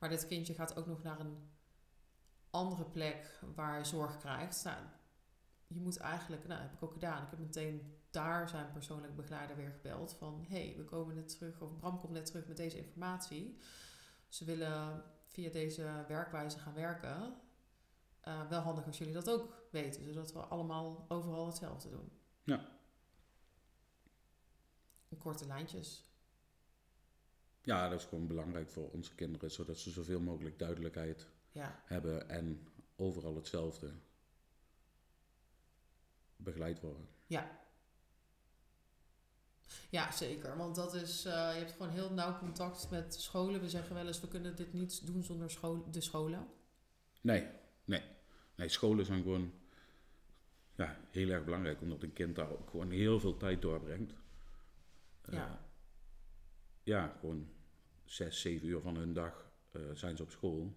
Maar 0.05 0.13
dit 0.13 0.27
kindje 0.27 0.55
gaat 0.55 0.77
ook 0.77 0.87
nog 0.87 1.03
naar 1.03 1.21
een 1.21 1.51
andere 2.51 2.85
plek 2.85 3.41
waar 3.55 3.73
hij 3.73 3.85
zorg 3.85 4.17
krijgt. 4.17 4.65
Nou, 4.65 4.77
je 5.67 5.81
moet 5.81 5.97
eigenlijk, 5.97 6.47
nou 6.47 6.61
dat 6.61 6.71
heb 6.71 6.77
ik 6.77 6.83
ook 6.83 6.93
gedaan. 6.93 7.23
Ik 7.23 7.31
heb 7.31 7.39
meteen 7.39 7.99
daar 8.11 8.49
zijn 8.49 8.73
persoonlijk 8.73 9.17
begeleider 9.17 9.57
weer 9.57 9.71
gebeld 9.71 10.15
van 10.19 10.45
hey, 10.49 10.75
we 10.77 10.85
komen 10.85 11.15
net 11.15 11.29
terug, 11.29 11.61
of 11.61 11.77
Bram 11.77 11.99
komt 11.99 12.13
net 12.13 12.27
terug 12.27 12.47
met 12.47 12.57
deze 12.57 12.77
informatie. 12.77 13.59
Ze 14.29 14.45
willen 14.45 15.05
via 15.27 15.51
deze 15.51 16.05
werkwijze 16.09 16.59
gaan 16.59 16.75
werken. 16.75 17.35
Eh, 18.21 18.49
wel 18.49 18.61
handig 18.61 18.87
als 18.87 18.99
jullie 18.99 19.15
dat 19.15 19.31
ook 19.31 19.67
weten, 19.71 20.05
zodat 20.05 20.33
we 20.33 20.39
allemaal 20.39 21.05
overal 21.09 21.47
hetzelfde 21.47 21.91
doen. 21.91 22.13
Ja. 22.43 22.69
Korte 25.19 25.47
lijntjes. 25.47 26.14
Ja, 27.65 27.89
dat 27.89 28.01
is 28.01 28.07
gewoon 28.07 28.27
belangrijk 28.27 28.71
voor 28.71 28.91
onze 28.91 29.15
kinderen, 29.15 29.51
zodat 29.51 29.79
ze 29.79 29.91
zoveel 29.91 30.21
mogelijk 30.21 30.59
duidelijkheid 30.59 31.27
Ja, 31.53 31.83
hebben 31.85 32.29
en 32.29 32.69
overal 32.97 33.35
hetzelfde 33.37 33.93
begeleid 36.37 36.81
worden. 36.81 37.09
ja. 37.27 37.63
Ja, 39.91 40.13
zeker. 40.13 40.57
Want 40.57 40.75
dat 40.75 40.95
is, 40.95 41.25
eh, 41.25 41.33
je 41.33 41.59
hebt 41.59 41.73
gewoon 41.73 41.91
heel 41.91 42.13
nauw 42.13 42.39
contact 42.39 42.91
met 42.91 43.15
scholen. 43.15 43.61
We 43.61 43.69
zeggen 43.69 43.95
wel 43.95 44.07
eens, 44.07 44.21
we 44.21 44.29
kunnen 44.29 44.57
dit 44.57 44.73
niet 44.73 45.07
doen 45.07 45.23
zonder 45.23 45.51
school, 45.51 45.91
de 45.91 46.01
scholen. 46.01 46.49
Nee, 47.21 47.47
nee. 47.85 48.03
Nee, 48.55 48.69
scholen 48.69 49.05
zijn 49.07 49.23
gewoon 49.23 49.53
ja, 50.75 50.97
heel 51.11 51.29
erg 51.29 51.45
belangrijk, 51.45 51.81
omdat 51.81 52.03
een 52.03 52.13
kind 52.13 52.37
daar 52.37 52.51
ook 52.51 52.71
gewoon 52.71 52.91
heel 52.91 53.21
veel 53.21 53.37
tijd 53.37 53.63
doorbrengt. 53.63 54.13
Eh, 55.23 55.35
Ja. 55.35 55.61
ja, 56.83 57.17
gewoon 57.21 57.49
zes, 58.05 58.41
zeven 58.41 58.69
uur 58.69 58.81
van 58.81 58.97
hun 58.97 59.13
dag 59.13 59.51
eh, 59.71 59.83
zijn 59.93 60.17
ze 60.17 60.23
op 60.23 60.31
school. 60.31 60.75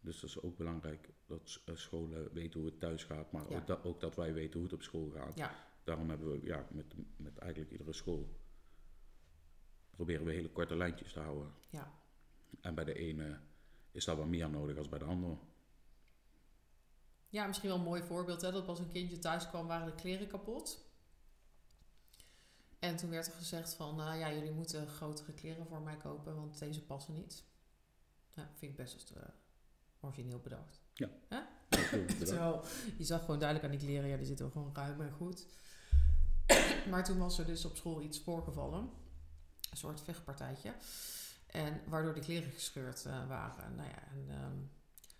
Dus 0.00 0.20
dat 0.20 0.30
is 0.30 0.40
ook 0.40 0.56
belangrijk 0.56 1.10
dat 1.26 1.62
eh, 1.64 1.74
scholen 1.76 2.32
weten 2.32 2.60
hoe 2.60 2.68
het 2.68 2.80
thuis 2.80 3.04
gaat, 3.04 3.32
maar 3.32 3.50
Ja. 3.50 3.56
ook, 3.56 3.66
dat, 3.66 3.84
ook 3.84 4.00
dat 4.00 4.16
wij 4.16 4.32
weten 4.32 4.52
hoe 4.54 4.62
het 4.62 4.72
op 4.72 4.82
school 4.82 5.10
gaat. 5.10 5.36
Ja. 5.38 5.54
Daarom 5.84 6.08
hebben 6.08 6.30
we 6.30 6.46
ja, 6.46 6.66
met, 6.70 6.94
met 7.16 7.38
eigenlijk 7.38 7.70
iedere 7.72 7.92
school 7.92 8.40
proberen 9.90 10.26
we 10.26 10.32
hele 10.32 10.50
korte 10.50 10.76
lijntjes 10.76 11.12
te 11.12 11.20
houden. 11.20 11.52
Ja. 11.70 11.92
En 12.60 12.74
bij 12.74 12.84
de 12.84 12.94
ene 12.94 13.40
is 13.90 14.04
dat 14.04 14.16
wat 14.16 14.26
meer 14.26 14.50
nodig 14.50 14.76
als 14.76 14.88
bij 14.88 14.98
de 14.98 15.04
andere. 15.04 15.36
Ja, 17.28 17.46
misschien 17.46 17.68
wel 17.68 17.78
een 17.78 17.84
mooi 17.84 18.02
voorbeeld. 18.02 18.40
Hè? 18.40 18.52
Dat 18.52 18.68
als 18.68 18.78
een 18.78 18.88
kindje 18.92 19.18
thuis 19.18 19.48
kwam, 19.48 19.66
waren 19.66 19.86
de 19.86 19.94
kleren 19.94 20.28
kapot. 20.28 20.85
En 22.86 22.96
toen 22.96 23.10
werd 23.10 23.26
er 23.26 23.32
gezegd 23.32 23.74
van, 23.74 23.96
nou 23.96 24.18
ja, 24.18 24.32
jullie 24.32 24.52
moeten 24.52 24.88
grotere 24.88 25.32
kleren 25.32 25.66
voor 25.66 25.80
mij 25.80 25.96
kopen, 25.96 26.34
want 26.34 26.58
deze 26.58 26.84
passen 26.84 27.14
niet. 27.14 27.44
Ja, 28.34 28.48
vind 28.54 28.70
ik 28.70 28.76
best 28.76 28.94
als 28.94 29.12
uh, 29.16 29.22
origineel 30.00 30.40
bedacht. 30.40 30.80
Terwijl 32.18 32.64
je 32.98 33.04
zag 33.04 33.20
gewoon 33.20 33.38
duidelijk 33.38 33.72
aan 33.72 33.78
die 33.78 33.88
kleren, 33.88 34.08
ja, 34.08 34.16
die 34.16 34.26
zitten 34.26 34.44
wel 34.44 34.54
gewoon 34.54 34.74
ruim 34.74 35.00
en 35.00 35.12
goed. 35.12 35.46
maar 36.90 37.04
toen 37.04 37.18
was 37.18 37.38
er 37.38 37.46
dus 37.46 37.64
op 37.64 37.76
school 37.76 38.00
iets 38.00 38.20
voorgevallen. 38.20 38.90
Een 39.70 39.76
soort 39.76 40.00
vechtpartijtje. 40.00 40.72
En 41.46 41.80
waardoor 41.88 42.14
de 42.14 42.20
kleren 42.20 42.52
gescheurd 42.52 43.04
eh, 43.04 43.28
waren. 43.28 43.74
Nou 43.74 43.88
ja, 43.88 44.02
en 44.08 44.26
ehm, 44.28 44.58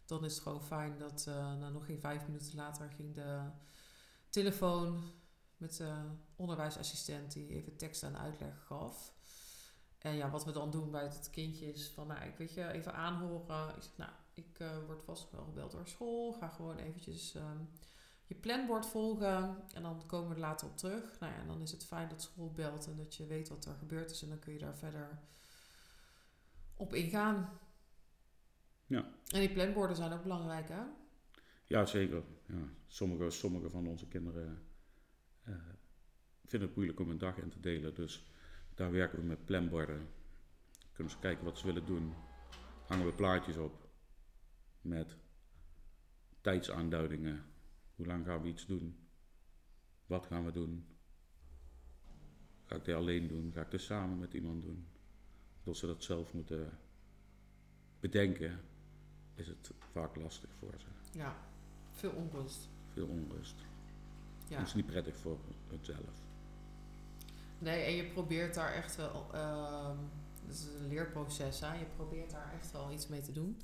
dan 0.04 0.24
is 0.24 0.34
het 0.34 0.42
gewoon 0.42 0.62
fijn 0.62 0.98
dat 0.98 1.24
eh 1.28 1.58
nou, 1.58 1.72
nog 1.72 1.86
geen 1.86 2.00
vijf 2.00 2.26
minuten 2.26 2.56
later 2.56 2.90
ging 2.90 3.14
de 3.14 3.40
telefoon 4.30 5.12
met 5.56 5.76
de 5.76 5.92
onderwijsassistent 6.36 7.32
die 7.32 7.48
even 7.48 7.76
tekst 7.76 8.02
en 8.02 8.18
uitleg 8.18 8.66
gaf. 8.66 9.14
En 9.98 10.14
ja, 10.14 10.30
wat 10.30 10.44
we 10.44 10.52
dan 10.52 10.70
doen 10.70 10.90
bij 10.90 11.02
het 11.02 11.28
kindje 11.30 11.72
is 11.72 11.88
van, 11.88 12.06
nou, 12.06 12.24
ik 12.24 12.36
weet 12.36 12.54
je, 12.54 12.70
even 12.70 12.94
aanhoren. 12.94 13.68
Ik 13.68 13.82
zeg, 13.82 13.96
nou, 13.96 14.10
ik 14.34 14.58
eh, 14.58 14.84
word 14.86 15.02
vast 15.02 15.30
wel 15.30 15.44
gebeld 15.44 15.70
door 15.70 15.88
school. 15.88 16.32
Ga 16.32 16.48
gewoon 16.48 16.76
eventjes 16.76 17.34
ehm, 17.34 17.58
je 18.26 18.34
planbord 18.34 18.86
volgen. 18.86 19.56
En 19.74 19.82
dan 19.82 20.06
komen 20.06 20.28
we 20.28 20.34
er 20.34 20.40
later 20.40 20.68
op 20.68 20.76
terug. 20.76 21.20
Nou 21.20 21.32
ja, 21.32 21.38
en 21.38 21.46
dan 21.46 21.60
is 21.60 21.70
het 21.70 21.84
fijn 21.84 22.08
dat 22.08 22.22
school 22.22 22.52
belt 22.52 22.86
en 22.86 22.96
dat 22.96 23.14
je 23.14 23.26
weet 23.26 23.48
wat 23.48 23.64
er 23.64 23.74
gebeurd 23.74 24.10
is. 24.10 24.22
En 24.22 24.28
dan 24.28 24.38
kun 24.38 24.52
je 24.52 24.58
daar 24.58 24.76
verder 24.76 25.18
op 26.76 26.94
ingaan. 26.94 27.58
Ja. 28.86 29.12
En 29.28 29.40
die 29.40 29.52
planborden 29.52 29.96
zijn 29.96 30.12
ook 30.12 30.22
belangrijk, 30.22 30.68
hè? 30.68 30.82
Ja, 31.64 31.86
zeker. 31.86 32.22
Ja. 32.46 32.68
Sommige, 32.86 33.30
sommige 33.30 33.70
van 33.70 33.86
onze 33.86 34.08
kinderen 34.08 34.66
eh, 35.46 35.54
vinden 36.44 36.68
het 36.68 36.76
moeilijk 36.76 37.00
om 37.00 37.10
een 37.10 37.18
dag 37.18 37.36
in 37.38 37.48
te 37.48 37.60
delen. 37.60 37.94
Dus 37.94 38.26
daar 38.74 38.92
werken 38.92 39.18
we 39.18 39.24
met 39.24 39.44
planborden. 39.44 40.08
Kunnen 40.92 41.12
ze 41.12 41.18
kijken 41.18 41.44
wat 41.44 41.58
ze 41.58 41.66
willen 41.66 41.86
doen. 41.86 42.14
Hangen 42.86 43.06
we 43.06 43.12
plaatjes 43.12 43.56
op 43.56 43.88
met 44.80 45.16
tijdsaanduidingen. 46.40 47.44
Hoe 47.94 48.06
lang 48.06 48.24
gaan 48.24 48.42
we 48.42 48.48
iets 48.48 48.66
doen? 48.66 48.96
Wat 50.06 50.26
gaan 50.26 50.44
we 50.44 50.52
doen? 50.52 50.86
Ga 52.64 52.76
ik 52.76 52.84
dit 52.84 52.94
alleen 52.94 53.28
doen? 53.28 53.52
Ga 53.52 53.60
ik 53.60 53.70
dit 53.70 53.80
samen 53.80 54.18
met 54.18 54.34
iemand 54.34 54.62
doen? 54.62 54.86
Als 55.64 55.78
ze 55.78 55.86
dat 55.86 56.04
zelf 56.04 56.32
moeten 56.32 56.78
bedenken, 58.00 58.60
is 59.34 59.46
het 59.46 59.70
vaak 59.92 60.16
lastig 60.16 60.50
voor 60.58 60.74
ze. 60.78 61.18
Ja, 61.18 61.36
veel 61.90 62.10
onrust. 62.10 62.68
Veel 62.92 63.06
onrust. 63.06 63.65
Ja. 64.48 64.58
Dat 64.58 64.66
is 64.66 64.74
niet 64.74 64.86
prettig 64.86 65.16
voor 65.16 65.38
hunzelf. 65.68 66.24
Nee, 67.58 67.84
en 67.84 67.92
je 67.92 68.04
probeert 68.04 68.54
daar 68.54 68.72
echt 68.72 68.96
wel. 68.96 69.26
ehm 69.32 69.98
het 70.46 70.54
is 70.54 70.64
een 70.64 70.88
leerproces, 70.88 71.60
hè? 71.60 71.74
Je 71.74 71.84
probeert 71.84 72.30
daar 72.30 72.52
echt 72.52 72.72
wel 72.72 72.92
iets 72.92 73.06
mee 73.06 73.20
te 73.20 73.32
doen. 73.32 73.60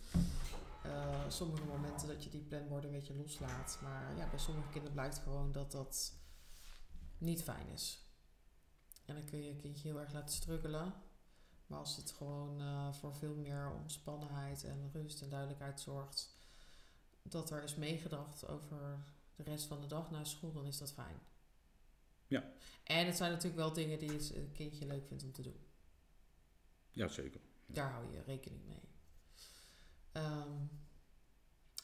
Eh, 0.82 1.28
sommige 1.28 1.64
momenten 1.64 2.08
dat 2.08 2.24
je 2.24 2.30
die 2.30 2.40
planborden 2.40 2.90
een 2.90 2.96
beetje 2.96 3.16
loslaat. 3.16 3.78
Maar 3.82 4.16
ja, 4.16 4.28
bij 4.28 4.38
sommige 4.38 4.68
kinderen 4.68 4.92
blijkt 4.92 5.18
gewoon 5.18 5.52
dat 5.52 5.72
dat 5.72 6.12
niet 7.18 7.42
fijn 7.42 7.68
is. 7.68 8.06
En 9.04 9.14
dan 9.14 9.24
kun 9.24 9.38
je 9.38 9.46
je 9.46 9.56
kindje 9.56 9.88
heel 9.88 10.00
erg 10.00 10.12
laten 10.12 10.34
struggelen. 10.34 10.94
Maar 11.66 11.78
als 11.78 11.96
het 11.96 12.10
gewoon 12.10 12.60
eh, 12.60 12.92
voor 12.92 13.14
veel 13.14 13.34
meer 13.34 13.72
ontspannenheid 13.80 14.64
en 14.64 14.90
rust 14.92 15.22
en 15.22 15.28
duidelijkheid 15.28 15.80
zorgt. 15.80 16.36
Dat 17.22 17.50
er 17.50 17.62
is 17.62 17.74
meegedacht 17.74 18.48
over 18.48 19.04
de 19.36 19.42
rest 19.42 19.66
van 19.66 19.80
de 19.80 19.86
dag 19.86 20.10
na 20.10 20.24
school, 20.24 20.52
dan 20.52 20.66
is 20.66 20.78
dat 20.78 20.92
fijn. 20.92 21.20
Ja. 22.26 22.44
En 22.84 23.06
het 23.06 23.16
zijn 23.16 23.30
natuurlijk 23.30 23.56
wel 23.62 23.72
dingen 23.72 23.98
die 23.98 24.10
het 24.12 24.34
een 24.34 24.52
kindje 24.52 24.86
leuk 24.86 25.06
vindt 25.06 25.22
om 25.22 25.32
te 25.32 25.42
doen. 25.42 25.56
Ja, 26.90 27.08
zeker. 27.08 27.40
Daar 27.66 27.90
hou 27.90 28.12
je 28.12 28.22
rekening 28.26 28.64
mee. 28.66 28.80
Ehm, 30.12 30.50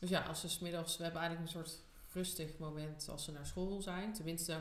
dus 0.00 0.08
ja, 0.10 0.22
als 0.22 0.40
ze 0.40 0.48
's 0.48 0.58
middags, 0.58 0.96
we 0.96 1.02
hebben 1.02 1.20
eigenlijk 1.20 1.50
een 1.54 1.64
soort 1.64 1.82
rustig 2.12 2.58
moment 2.58 3.08
als 3.08 3.24
ze 3.24 3.32
naar 3.32 3.46
school 3.46 3.82
zijn. 3.82 4.12
Tenminste, 4.12 4.58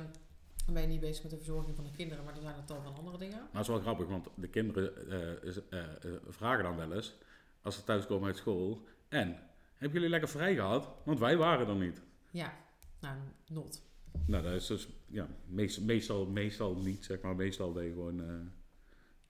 dan 0.66 0.74
ben 0.74 0.82
je 0.82 0.88
niet 0.88 1.00
bezig 1.00 1.22
met 1.24 1.32
de 1.32 1.38
verzorging 1.38 1.76
van 1.76 1.84
de 1.84 1.92
kinderen, 1.92 2.24
maar 2.24 2.36
er 2.36 2.42
zijn 2.42 2.58
een 2.58 2.66
tal 2.66 2.82
van 2.82 2.96
andere 2.96 3.18
dingen. 3.18 3.38
Maar 3.40 3.50
dat 3.52 3.62
is 3.62 3.68
wel 3.68 3.80
grappig, 3.80 4.08
want 4.08 4.28
de 4.36 4.48
kinderen 4.50 5.10
eh, 5.44 5.50
is- 5.50 5.68
eh, 5.70 5.84
eh, 5.84 6.22
vragen 6.28 6.64
dan 6.64 6.76
wel 6.76 6.94
eens, 6.94 7.14
als 7.62 7.76
ze 7.76 7.84
thuiskomen 7.84 8.28
uit 8.28 8.38
school, 8.38 8.86
en, 9.08 9.40
hebben 9.74 9.92
jullie 9.98 10.10
lekker 10.10 10.30
vrij 10.30 10.56
gehad? 10.56 10.90
Want 11.06 11.20
wij 11.20 11.38
waren 11.38 11.68
er 11.68 11.76
niet. 11.76 12.02
Ja, 12.32 12.54
nou, 13.02 13.18
not. 13.48 13.82
Nou, 14.26 14.44
dat 14.44 14.54
is 14.54 14.68
dus, 14.68 14.88
ja, 15.06 15.28
meest- 15.48 15.82
meestal, 15.82 16.26
meestal 16.26 16.76
niet, 16.76 17.06
zeg 17.06 17.22
maar. 17.22 17.36
Meestal 17.36 17.72
ben 17.72 17.84
je 17.84 17.92
gewoon 17.92 18.22
eh, 18.30 18.36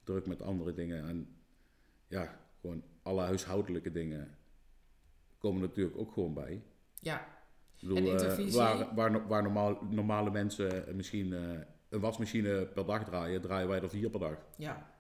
druk 0.04 0.26
met 0.28 0.42
andere 0.42 0.74
dingen. 0.74 1.08
En 1.08 1.36
ja, 2.08 2.40
gewoon 2.62 2.84
alle 3.02 3.22
huishoudelijke 3.22 3.92
dingen 3.92 4.38
komen 5.38 5.62
natuurlijk 5.62 5.98
ook 5.98 6.12
gewoon 6.14 6.34
bij. 6.34 6.64
Ja, 7.00 7.20
Ik 7.80 7.88
bedoel, 7.88 7.98
En 8.20 8.38
eh, 8.38 8.54
waar, 8.54 8.96
waar, 8.96 9.28
waar 9.28 9.44
normaal, 9.44 9.84
normale 9.90 10.32
mensen 10.32 10.96
misschien 10.96 11.34
eh, 11.34 11.60
een 11.90 12.00
wasmachine 12.00 12.66
per 12.66 12.86
dag 12.86 13.04
draaien, 13.04 13.42
draaien 13.42 13.68
wij 13.68 13.82
er 13.82 13.90
vier 13.90 14.10
per 14.10 14.20
dag. 14.20 14.38
ja, 14.58 14.96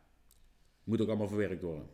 Moet 0.84 1.01
ook 1.01 1.08
allemaal 1.08 1.27
verwerkt 1.27 1.62
worden. 1.62 1.89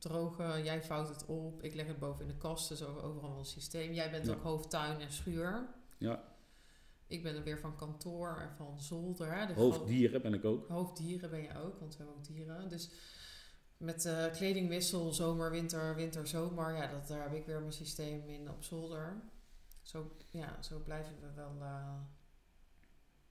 Drogen, 0.00 0.64
jij 0.64 0.82
vouwt 0.82 1.08
het 1.08 1.26
op, 1.26 1.62
ik 1.62 1.74
leg 1.74 1.86
het 1.86 1.98
boven 1.98 2.22
in 2.22 2.28
de 2.28 2.36
kast, 2.38 2.68
dus 2.68 2.82
over- 2.82 3.02
overal 3.02 3.38
een 3.38 3.44
systeem. 3.44 3.92
Jij 3.92 4.10
bent 4.10 4.26
Ja. 4.26 4.32
ook 4.32 4.42
hoofdtuin 4.42 5.00
en 5.00 5.12
schuur. 5.12 5.68
Ja. 5.98 6.24
Ik 7.06 7.22
ben 7.22 7.36
er 7.36 7.42
weer 7.42 7.58
van 7.58 7.76
kantoor 7.76 8.36
en 8.40 8.50
van 8.56 8.80
zolder. 8.80 9.32
Hè, 9.32 9.54
Hoofddieren 9.54 10.22
ben 10.22 10.34
ik 10.34 10.44
ook. 10.44 10.68
Hoofddieren 10.68 11.30
ben 11.30 11.42
je 11.42 11.58
ook, 11.58 11.78
want 11.80 11.96
we 11.96 12.02
hebben 12.02 12.16
ook 12.16 12.24
dieren. 12.26 12.68
Dus 12.68 12.90
met 13.76 14.04
eh, 14.04 14.30
kledingwissel, 14.32 15.12
zomer, 15.12 15.50
winter, 15.50 15.94
winter, 15.94 16.26
zomer, 16.26 16.74
ja, 16.74 16.86
dat, 16.86 17.08
daar 17.08 17.22
heb 17.22 17.32
ik 17.32 17.46
weer 17.46 17.60
mijn 17.60 17.72
systeem 17.72 18.28
in 18.28 18.50
op 18.50 18.62
zolder. 18.64 19.22
Zo, 19.82 20.16
ja, 20.30 20.62
zo 20.62 20.78
blijven 20.78 21.20
we 21.20 21.32
wel 21.34 21.56
eh, 21.60 21.94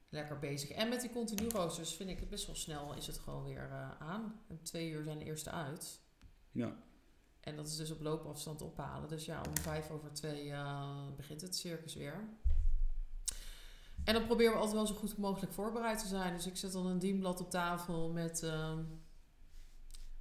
lekker 0.09 0.39
bezig. 0.39 0.69
En 0.69 0.89
met 0.89 1.01
die 1.01 1.09
continu 1.09 1.49
roosters 1.49 1.93
vind 1.95 2.09
ik 2.09 2.19
het 2.19 2.29
best 2.29 2.45
wel 2.45 2.55
snel, 2.55 2.93
is 2.95 3.07
het 3.07 3.17
gewoon 3.17 3.43
weer 3.43 3.69
eh, 3.71 3.89
aan. 4.01 4.41
En 4.47 4.59
twee 4.63 4.89
uur 4.89 5.03
zijn 5.03 5.19
de 5.19 5.25
eerste 5.25 5.51
uit. 5.51 5.99
Ja. 6.59 6.75
En 7.39 7.55
dat 7.55 7.67
is 7.67 7.75
dus 7.75 7.91
op 7.91 8.01
loopafstand 8.01 8.61
ophalen. 8.61 9.09
Dus 9.09 9.25
ja, 9.25 9.41
om 9.47 9.57
vijf 9.57 9.89
over 9.89 10.13
twee 10.13 10.51
eh, 10.51 11.07
begint 11.15 11.41
het 11.41 11.55
circus 11.55 11.95
weer. 11.95 12.29
En 14.03 14.13
dan 14.13 14.25
proberen 14.25 14.51
we 14.51 14.57
altijd 14.57 14.75
wel 14.75 14.87
zo 14.87 14.95
goed 14.95 15.17
mogelijk 15.17 15.53
voorbereid 15.53 15.99
te 15.99 16.07
zijn. 16.07 16.33
Dus 16.35 16.47
ik 16.47 16.57
zet 16.57 16.71
dan 16.71 16.85
een 16.85 16.99
dienblad 16.99 17.41
op 17.41 17.49
tafel 17.49 18.11
met 18.11 18.43
ehm, 18.43 18.83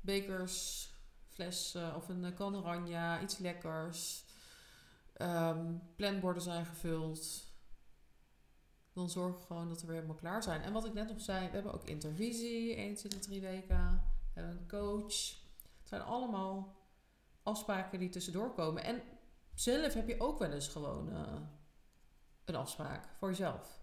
bekers, 0.01 0.89
fles 1.29 1.75
eh, 1.75 1.95
of 1.97 2.09
een 2.09 2.35
kan 2.35 2.57
oranje, 2.57 3.19
iets 3.23 3.39
lekkers. 3.39 4.25
Ehm, 5.13 5.75
planborden 5.97 6.43
zijn 6.43 6.67
gevuld. 6.67 7.47
Dan 8.93 9.11
zorgen 9.11 9.41
we 9.41 9.47
gewoon 9.47 9.69
dat 9.69 9.81
we 9.81 9.87
weer 9.87 9.97
helemaal 9.97 10.17
klaar 10.17 10.43
zijn. 10.43 10.63
En 10.63 10.73
wat 10.73 10.87
ik 10.87 10.93
net 10.95 11.09
nog 11.09 11.21
zei, 11.21 11.47
we 11.47 11.55
hebben 11.55 11.75
ook 11.75 11.85
intervisie, 11.85 12.75
eens 12.75 13.03
in 13.03 13.11
de 13.11 13.19
drie 13.19 13.41
weken. 13.41 14.03
We 14.35 14.41
hebben 14.41 14.59
een 14.59 14.69
coach. 14.69 15.47
Het 15.89 15.99
zijn 15.99 16.09
allemaal 16.09 16.77
afspraken 17.43 17.99
die 17.99 18.09
tussendoor 18.09 18.55
komen. 18.55 18.85
En 18.85 19.03
zelf 19.55 19.95
heb 19.95 20.09
je 20.09 20.21
ook 20.21 20.39
wel 20.39 20.53
eens 20.53 20.69
gewoon 20.69 21.13
eh, 21.13 21.41
een 22.45 22.55
afspraak 22.55 23.09
voor 23.19 23.29
jezelf. 23.29 23.81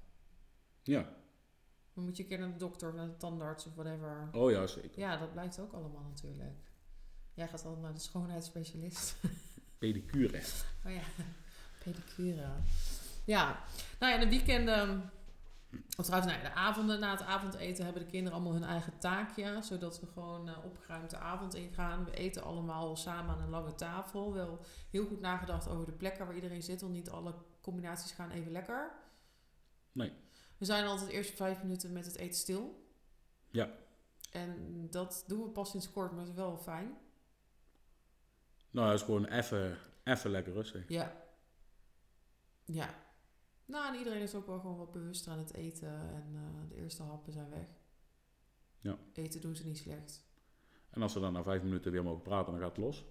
Ja. 0.83 1.01
Dan 1.93 2.03
moet 2.03 2.17
je 2.17 2.23
een 2.23 2.29
keer 2.29 2.39
naar 2.39 2.51
de 2.51 2.57
dokter 2.57 2.89
of 2.89 2.95
naar 2.95 3.07
de 3.07 3.17
tandarts 3.17 3.65
of 3.65 3.73
whatever. 3.75 4.29
Oh 4.31 4.51
ja, 4.51 4.67
zeker. 4.67 4.99
Ja, 4.99 5.17
dat 5.17 5.31
blijkt 5.31 5.59
ook 5.59 5.73
allemaal 5.73 6.03
natuurlijk. 6.03 6.71
Jij 7.33 7.47
gaat 7.47 7.63
dan 7.63 7.81
naar 7.81 7.93
de 7.93 7.99
schoonheidsspecialist. 7.99 9.15
Pedicure. 9.77 10.41
Oh 10.85 10.91
ja, 10.91 11.03
pedicure. 11.83 12.49
Ja, 13.23 13.63
nou 13.99 14.13
ja, 14.13 14.19
de 14.19 14.29
weekenden... 14.29 15.09
Of 15.97 16.05
trouwens, 16.05 16.41
de 16.41 16.53
avonden 16.53 16.99
na 16.99 17.11
het 17.11 17.21
avondeten 17.21 17.83
hebben 17.85 18.03
de 18.03 18.09
kinderen 18.09 18.33
allemaal 18.33 18.53
hun 18.53 18.69
eigen 18.69 18.99
taakje. 18.99 19.59
Zodat 19.61 19.99
we 19.99 20.07
gewoon 20.07 20.49
eh, 20.49 20.65
opgeruimd 20.65 21.09
de 21.09 21.17
avond 21.17 21.53
ingaan. 21.55 22.05
We 22.05 22.11
eten 22.11 22.43
allemaal 22.43 22.95
samen 22.95 23.35
aan 23.35 23.41
een 23.41 23.49
lange 23.49 23.75
tafel. 23.75 24.33
Wel 24.33 24.59
heel 24.91 25.05
goed 25.05 25.19
nagedacht 25.19 25.67
over 25.67 25.85
de 25.85 25.91
plekken 25.91 26.25
waar 26.25 26.35
iedereen 26.35 26.63
zit. 26.63 26.81
Want 26.81 26.93
niet 26.93 27.09
alle 27.09 27.35
combinaties 27.61 28.11
gaan 28.11 28.31
even 28.31 28.51
lekker. 28.51 28.91
Nee. 29.91 30.13
We 30.57 30.65
zijn 30.65 30.85
altijd 30.85 31.09
eerst 31.09 31.35
vijf 31.35 31.61
minuten 31.61 31.91
met 31.91 32.05
het 32.05 32.17
eten 32.17 32.39
stil. 32.39 32.87
Ja. 33.51 33.69
En 34.31 34.87
dat 34.89 35.23
doen 35.27 35.43
we 35.43 35.49
pas 35.49 35.69
sinds 35.69 35.91
kort, 35.91 36.11
maar 36.11 36.19
het 36.19 36.29
is 36.29 36.35
wel 36.35 36.57
fijn. 36.57 36.97
Nou, 38.71 38.87
dat 38.87 38.99
is 38.99 39.05
gewoon 39.05 39.25
even, 39.25 39.77
even 40.03 40.31
lekker 40.31 40.53
rustig. 40.53 40.89
Ja. 40.89 41.23
Ja. 42.65 43.04
Nou, 43.65 43.93
en 43.93 43.97
iedereen 43.99 44.21
is 44.21 44.35
ook 44.35 44.47
wel 44.47 44.59
gewoon 44.59 44.77
wat 44.77 44.91
bewuster 44.91 45.31
aan 45.31 45.37
het 45.37 45.53
eten. 45.53 45.89
En 45.89 46.33
eh, 46.33 46.69
de 46.69 46.75
eerste 46.75 47.03
happen 47.03 47.33
zijn 47.33 47.49
weg. 47.49 47.67
Ja. 48.79 48.97
Eten 49.13 49.41
doen 49.41 49.55
ze 49.55 49.65
niet 49.65 49.77
slecht. 49.77 50.23
En 50.89 51.01
als 51.01 51.13
we 51.13 51.19
dan 51.19 51.33
na 51.33 51.43
vijf 51.43 51.63
minuten 51.63 51.91
weer 51.91 52.03
mogen 52.03 52.21
praten, 52.21 52.51
dan 52.51 52.61
gaat 52.61 52.75
het 52.75 52.85
los. 52.85 53.05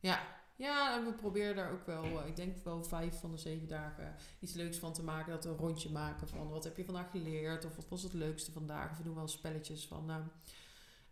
Ja. 0.00 0.38
Ja, 0.56 0.96
en 0.98 1.04
we 1.04 1.12
proberen 1.12 1.56
daar 1.56 1.72
ook 1.72 1.86
wel, 1.86 2.04
eh, 2.04 2.26
ik 2.26 2.36
denk 2.36 2.64
wel 2.64 2.84
vijf 2.84 3.20
van 3.20 3.30
de 3.30 3.36
zeven 3.36 3.68
dagen 3.68 4.14
iets 4.40 4.52
leuks 4.52 4.78
van 4.78 4.92
te 4.92 5.02
maken. 5.02 5.32
Dat 5.32 5.44
we 5.44 5.50
een 5.50 5.56
rondje 5.56 5.90
maken 5.90 6.28
van 6.28 6.48
wat 6.48 6.64
heb 6.64 6.76
je 6.76 6.84
vandaag 6.84 7.10
geleerd? 7.10 7.64
Of 7.64 7.76
wat 7.76 7.88
was 7.88 8.02
het 8.02 8.12
leukste 8.12 8.52
vandaag? 8.52 8.90
Of 8.90 8.96
we 8.96 9.02
doen 9.02 9.14
wel 9.14 9.28
spelletjes 9.28 9.86
van, 9.86 10.04
nou, 10.04 10.22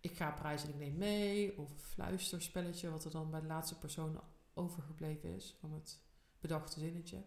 ik 0.01 0.17
ga 0.17 0.31
prijzen 0.31 0.69
en 0.69 0.75
ik 0.75 0.81
neem 0.81 0.97
mee. 0.97 1.59
Of 1.59 1.71
een 1.71 1.79
fluisterspelletje, 1.79 2.91
wat 2.91 3.05
er 3.05 3.11
dan 3.11 3.31
bij 3.31 3.41
de 3.41 3.47
laatste 3.47 3.79
persoon 3.79 4.21
overgebleven 4.55 5.35
is 5.35 5.57
van 5.61 5.73
het 5.73 6.01
bedachte 6.41 6.81
zinnetje. 6.81 7.23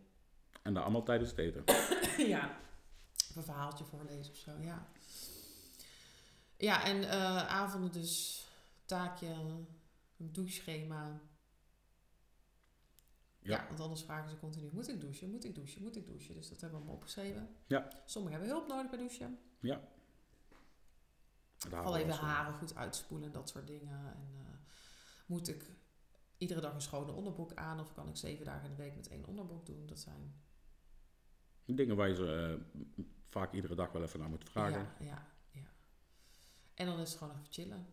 En 0.61 0.73
dat 0.73 0.83
allemaal 0.83 1.03
tijdens 1.03 1.29
het 1.29 1.39
eten. 1.39 1.63
ja. 2.35 2.57
Een 3.35 3.43
verhaaltje 3.43 3.83
voorlezen 3.83 4.31
of 4.31 4.37
zo, 4.37 4.51
ja. 4.59 4.87
Ja, 6.57 6.83
en 6.85 7.09
eh, 7.09 7.47
avonden 7.47 7.91
dus 7.91 8.45
taakje, 8.85 9.27
een 9.27 9.67
doucheschema. 10.17 11.21
Ja. 13.39 13.57
Ja. 13.57 13.67
want 13.67 13.79
anders 13.79 14.03
vragen 14.03 14.29
ze 14.29 14.39
continu, 14.39 14.69
moet 14.73 14.87
ik 14.87 15.01
douchen, 15.01 15.29
moet 15.29 15.43
ik 15.43 15.55
douchen, 15.55 15.81
moet 15.81 15.95
ik 15.95 16.07
douchen? 16.07 16.35
Dus 16.35 16.49
dat 16.49 16.61
hebben 16.61 16.69
we 16.69 16.75
allemaal 16.75 16.95
opgeschreven. 16.95 17.55
Ja. 17.67 17.87
Sommigen 18.05 18.39
hebben 18.39 18.57
hulp 18.57 18.67
nodig 18.67 18.89
bij 18.89 18.99
douchen. 18.99 19.39
Ja. 19.59 19.81
Al 21.71 21.97
even 21.97 22.13
haren 22.13 22.53
goed 22.53 22.75
uitspoelen, 22.75 23.31
dat 23.31 23.49
soort 23.49 23.67
dingen. 23.67 24.13
En 24.13 24.29
eh, 24.37 24.45
moet 25.25 25.47
ik 25.47 25.65
iedere 26.37 26.61
dag 26.61 26.73
een 26.73 26.81
schone 26.81 27.11
onderbroek 27.11 27.53
aan 27.53 27.79
of 27.79 27.93
kan 27.93 28.07
ik 28.07 28.15
zeven 28.15 28.45
dagen 28.45 28.63
in 28.63 28.75
de 28.75 28.83
week 28.83 28.95
met 28.95 29.07
één 29.07 29.25
onderbroek 29.25 29.65
doen? 29.65 29.85
Dat 29.85 29.99
zijn 29.99 30.41
Dingen 31.75 31.95
waar 31.95 32.07
je 32.09 32.15
ze 32.15 32.57
eh, 32.97 33.03
vaak 33.27 33.53
iedere 33.53 33.75
dag 33.75 33.91
wel 33.91 34.03
even 34.03 34.19
naar 34.19 34.29
moet 34.29 34.49
vragen. 34.49 34.79
Ja, 34.79 34.95
Ja, 34.99 35.05
ja, 35.05 35.27
ja. 35.61 35.67
En 36.73 36.85
dan 36.85 36.99
is 36.99 37.09
het 37.09 37.17
gewoon 37.17 37.33
even 37.33 37.45
chillen. 37.53 37.85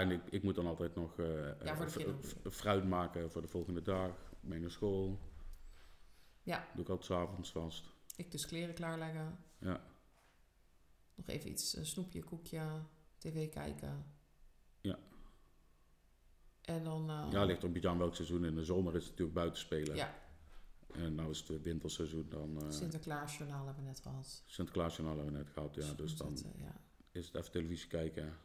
en 0.00 0.10
ik, 0.10 0.20
ik 0.30 0.42
moet 0.42 0.54
dan 0.54 0.66
altijd 0.66 0.94
nog 0.94 1.18
eh, 1.18 1.64
Ja, 1.64 1.88
fruit 2.50 2.84
maken 2.88 3.30
voor 3.30 3.42
de 3.42 3.48
volgende 3.48 3.82
dag. 3.82 4.32
Mee 4.40 4.60
naar 4.60 4.70
school. 4.70 5.18
Ja. 6.42 6.68
Doe 6.74 6.82
ik 6.84 6.88
altijd 6.90 7.06
's 7.08 7.10
avonds 7.10 7.50
vast. 7.52 7.88
Ik 8.16 8.30
dus 8.30 8.46
kleren 8.46 8.74
klaarleggen. 8.74 9.38
Ja. 9.58 9.80
Nog 11.14 11.26
even 11.28 11.50
iets, 11.50 11.76
een 11.76 11.86
snoepje, 11.86 12.22
koekje, 12.24 12.82
tv 13.18 13.48
kijken. 13.48 14.04
Ja. 14.80 14.98
En 16.60 16.84
dan... 16.84 17.10
eh, 17.10 17.28
Ja, 17.30 17.44
ligt 17.44 17.58
er 17.58 17.64
een 17.66 17.72
beetje 17.72 17.88
aan 17.88 17.98
welk 17.98 18.14
seizoen. 18.14 18.44
In 18.44 18.54
de 18.54 18.64
zomer 18.64 18.94
is 18.94 19.00
het 19.02 19.10
natuurlijk 19.10 19.36
buiten 19.36 19.60
spelen. 19.60 19.96
Ja. 19.96 20.14
En 20.92 21.14
nou 21.14 21.30
is 21.30 21.38
het 21.38 21.50
eh, 21.50 21.56
winterseizoen. 21.62 22.28
Dan 22.28 22.62
eh 22.62 22.70
Sinterklaasjournaal 22.70 23.66
hebben 23.66 23.82
we 23.84 23.88
net 23.88 24.00
gehad. 24.00 24.42
Sinterklaasjournaal 24.46 25.16
hebben 25.16 25.32
we 25.34 25.38
net 25.38 25.50
gehad. 25.52 25.74
Ja, 25.74 25.92
dus 25.92 26.16
dan 26.16 26.36
Zitten, 26.38 26.60
ja. 26.60 26.80
is 27.10 27.26
het 27.26 27.34
even 27.34 27.50
televisie 27.50 27.88
kijken. 27.88 28.36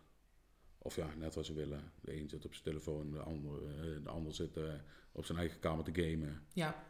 Of 0.77 0.95
ja, 0.95 1.13
net 1.15 1.35
wat 1.35 1.45
ze 1.45 1.53
willen. 1.53 1.91
De 2.01 2.19
een 2.19 2.29
zit 2.29 2.45
op 2.45 2.51
zijn 2.51 2.63
telefoon, 2.63 3.11
de 3.11 3.19
ander, 3.19 3.67
eh, 3.67 4.03
de 4.03 4.09
ander 4.09 4.33
zit 4.33 4.57
eh, 4.57 4.73
op 5.11 5.25
zijn 5.25 5.37
eigen 5.37 5.59
kamer 5.59 5.83
te 5.83 6.01
gamen. 6.01 6.47
Ja. 6.53 6.83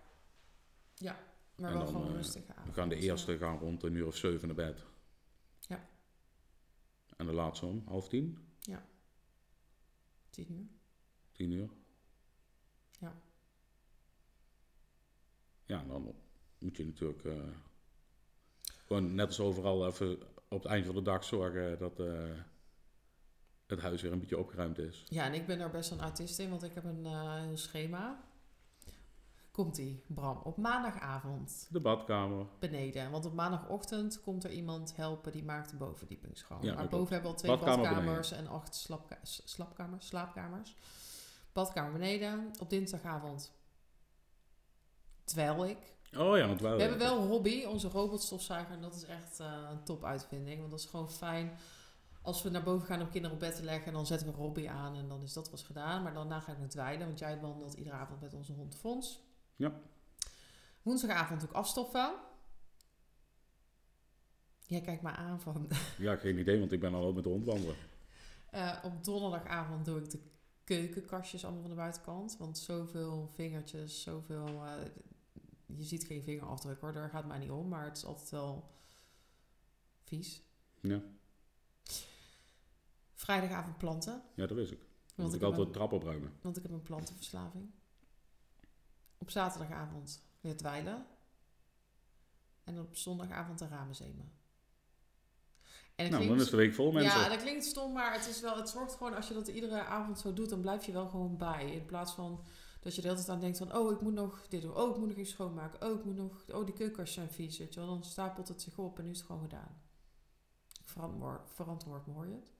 Ja, 0.95 1.19
maar 1.55 1.71
En 1.71 1.77
wel 1.77 1.85
dan, 1.85 1.93
gewoon 1.93 2.07
eh, 2.07 2.15
rustige 2.15 2.51
avond. 2.51 2.67
We 2.67 2.73
gaan 2.73 2.89
de 2.89 2.95
ja. 2.95 3.01
eerste 3.01 3.37
gaan 3.37 3.57
rond 3.57 3.83
een 3.83 3.95
uur 3.95 4.05
of 4.05 4.15
zeven 4.15 4.47
naar 4.47 4.55
bed. 4.55 4.85
Ja. 5.59 5.89
En 7.17 7.25
de 7.25 7.33
laatste 7.33 7.65
om 7.65 7.83
half 7.85 8.07
tien, 8.07 8.37
Tien 10.29 10.51
uur. 10.51 10.67
tien 11.31 11.51
uur. 11.51 11.69
Ja. 12.99 13.21
Ja, 15.67 15.83
dan 15.87 16.15
moet 16.59 16.77
je 16.77 16.85
natuurlijk 16.85 17.23
eh, 17.23 17.33
gewoon 18.85 19.15
net 19.15 19.27
als 19.27 19.39
overal 19.39 19.87
even 19.87 20.21
op 20.49 20.63
het 20.63 20.71
eind 20.71 20.85
van 20.85 20.95
de 20.95 21.01
dag 21.01 21.23
zorgen 21.23 21.77
dat 21.79 21.99
eh, 21.99 22.29
het 23.67 23.79
huis 23.81 24.01
weer 24.01 24.11
een 24.11 24.19
beetje 24.19 24.37
opgeruimd 24.37 24.77
is. 24.77 25.03
Ja, 25.09 25.25
en 25.25 25.33
ik 25.33 25.45
ben 25.47 25.59
er 25.59 25.69
best 25.69 25.91
een 25.91 25.99
autist 26.01 26.39
in, 26.39 26.49
want 26.49 26.63
ik 26.63 26.73
heb 26.73 26.83
een 26.83 27.05
eh, 27.05 27.41
schema. 27.53 28.25
Komt-ie, 29.51 30.03
Bram. 30.07 30.37
Op 30.43 30.57
maandagavond 30.57 31.67
De 31.69 31.79
badkamer. 31.79 32.45
beneden. 32.59 33.11
Want 33.11 33.25
op 33.25 33.33
maandagochtend 33.33 34.21
komt 34.21 34.43
er 34.43 34.51
iemand 34.51 34.95
helpen 34.95 35.31
die 35.31 35.43
maakt 35.43 35.69
de 35.69 35.75
bovenverdieping 35.75 36.37
schoon. 36.37 36.61
Ja, 36.61 36.73
maar 36.73 36.87
boven 36.87 37.13
hebben 37.13 37.31
we 37.31 37.35
al 37.37 37.41
twee 37.43 37.51
Badkamer 37.51 37.89
badkamers 37.89 38.31
en 38.31 38.47
acht 38.47 38.75
slapka- 38.75 39.19
slapkamers, 39.23 40.07
slaapkamers. 40.07 40.75
Badkamer 41.53 41.91
beneden. 41.91 42.51
Op 42.59 42.69
dinsdagavond 42.69 43.51
dweil 45.27 45.65
ik. 45.65 45.77
Oh 46.17 46.37
ja, 46.37 46.47
want 46.47 46.61
wij 46.61 46.75
We 46.75 46.81
hebben 46.81 46.99
wel 46.99 47.21
een 47.21 47.27
hobby, 47.27 47.63
onze 47.63 47.89
robotstofzuiger. 47.89 48.73
En 48.75 48.81
dat 48.81 48.95
is 48.95 49.03
echt 49.03 49.39
eh, 49.39 49.67
een 49.71 49.83
top 49.83 50.03
uitvinding. 50.03 50.59
Want 50.59 50.71
dat 50.71 50.79
is 50.79 50.85
gewoon 50.85 51.11
fijn. 51.11 51.57
Als 52.21 52.43
we 52.43 52.49
naar 52.49 52.63
boven 52.63 52.87
gaan 52.87 53.01
om 53.01 53.09
kinderen 53.09 53.35
op 53.35 53.41
bed 53.41 53.55
te 53.55 53.63
leggen, 53.63 53.93
dan 53.93 54.05
zetten 54.05 54.27
we 54.27 54.33
Robbie 54.33 54.69
aan 54.69 54.95
en 54.95 55.07
dan 55.07 55.21
is 55.21 55.33
dat 55.33 55.49
was 55.49 55.63
gedaan. 55.63 56.03
Maar 56.03 56.13
daarna 56.13 56.39
ga 56.39 56.51
ik 56.51 56.57
naar 56.59 56.69
dweilen, 56.69 57.07
want 57.07 57.19
jij 57.19 57.39
wandelt 57.39 57.73
iedere 57.73 57.95
avond 57.95 58.21
met 58.21 58.33
onze 58.33 58.53
hond 58.53 58.75
Fons. 58.75 59.21
Ja. 59.55 59.73
Woensdagavond 60.81 61.39
doe 61.39 61.49
ik 61.49 61.55
afstoffen. 61.55 62.13
Jij 64.65 64.81
kijkt 64.81 65.01
me 65.01 65.09
aan 65.09 65.41
van... 65.41 65.67
Ja, 65.97 66.15
geen 66.15 66.37
idee, 66.37 66.59
want 66.59 66.71
ik 66.71 66.79
ben 66.79 66.93
al 66.93 67.05
ook 67.05 67.15
met 67.15 67.23
de 67.23 67.29
hond 67.29 67.45
wandelen. 67.45 67.75
Eh, 68.49 68.77
op 68.83 69.03
donderdagavond 69.03 69.85
doe 69.85 69.99
ik 69.99 70.09
de 70.09 70.19
keukenkastjes 70.63 71.43
allemaal 71.43 71.61
van 71.61 71.69
de 71.69 71.75
buitenkant. 71.75 72.37
Want 72.37 72.57
zoveel 72.57 73.29
vingertjes, 73.33 74.01
zoveel... 74.01 74.47
eh, 74.47 74.71
je 75.75 75.83
ziet 75.83 76.03
geen 76.03 76.23
vingerafdruk 76.23 76.81
hoor, 76.81 76.93
daar 76.93 77.09
gaat 77.09 77.25
mij 77.25 77.39
niet 77.39 77.51
om. 77.51 77.67
Maar 77.67 77.85
het 77.85 77.97
is 77.97 78.05
altijd 78.05 78.29
wel 78.29 78.71
vies. 80.03 80.43
Ja, 80.81 81.01
Vrijdagavond 83.13 83.77
planten. 83.77 84.21
ja 84.35 84.45
dat 84.47 84.57
wist 84.57 84.71
ik. 84.71 84.85
Want 85.15 85.33
ik, 85.33 85.39
ik 85.39 85.45
altijd 85.45 85.67
een, 85.67 85.73
trap 85.73 85.91
opruimen. 85.91 86.33
want 86.41 86.57
ik 86.57 86.63
heb 86.63 86.71
een 86.71 86.81
plantenverslaving. 86.81 87.71
Op 89.17 89.29
zaterdagavond 89.29 90.21
weer 90.41 90.57
dweilen. 90.57 91.05
En 92.63 92.79
op 92.79 92.95
zondagavond 92.95 93.59
de 93.59 93.67
ramen 93.67 93.95
zemen. 93.95 94.31
En 95.95 96.11
Nou, 96.11 96.27
dan 96.27 96.41
is 96.41 96.49
de 96.49 96.57
week 96.57 96.73
vol 96.73 96.91
mensen. 96.91 97.19
Ja, 97.19 97.29
dat 97.29 97.41
klinkt 97.41 97.65
stom, 97.65 97.93
maar 97.93 98.13
het, 98.13 98.27
is 98.27 98.41
wel, 98.41 98.57
het 98.57 98.69
zorgt 98.69 98.95
gewoon, 98.95 99.15
als 99.15 99.27
je 99.27 99.33
dat 99.33 99.47
iedere 99.47 99.83
avond 99.83 100.19
zo 100.19 100.33
doet, 100.33 100.49
dan 100.49 100.61
blijf 100.61 100.85
je 100.85 100.91
wel 100.91 101.09
gewoon 101.09 101.37
bij. 101.37 101.71
In 101.71 101.85
plaats 101.85 102.13
van 102.13 102.43
dat 102.79 102.95
je 102.95 103.01
de 103.01 103.07
hele 103.07 103.19
tijd 103.19 103.29
aan 103.29 103.39
denkt 103.39 103.57
van, 103.57 103.75
oh, 103.75 103.91
ik 103.91 104.01
moet 104.01 104.13
nog 104.13 104.47
dit 104.47 104.61
doen. 104.61 104.75
Oh, 104.75 104.89
ik 104.89 104.97
moet 104.97 105.07
nog 105.07 105.17
iets 105.17 105.31
schoonmaken. 105.31 105.87
Oh, 105.87 105.99
ik 105.99 106.05
moet 106.05 106.15
nog, 106.15 106.45
oh, 106.51 106.65
die 106.65 106.73
keukenkastjes 106.73 107.13
zijn 107.13 107.29
vies, 107.29 107.57
weet 107.57 107.73
je 107.73 107.79
wel. 107.79 107.89
Dan 107.89 108.03
stapelt 108.03 108.47
het 108.47 108.61
zich 108.61 108.77
op 108.77 108.97
en 108.97 109.03
nu 109.03 109.09
is 109.11 109.17
het 109.17 109.25
gewoon 109.25 109.41
gedaan. 109.41 109.81
Verantwoord, 110.83 111.41
verantwoord 111.45 112.05
hoor 112.05 112.27
je 112.27 112.33
het? 112.33 112.51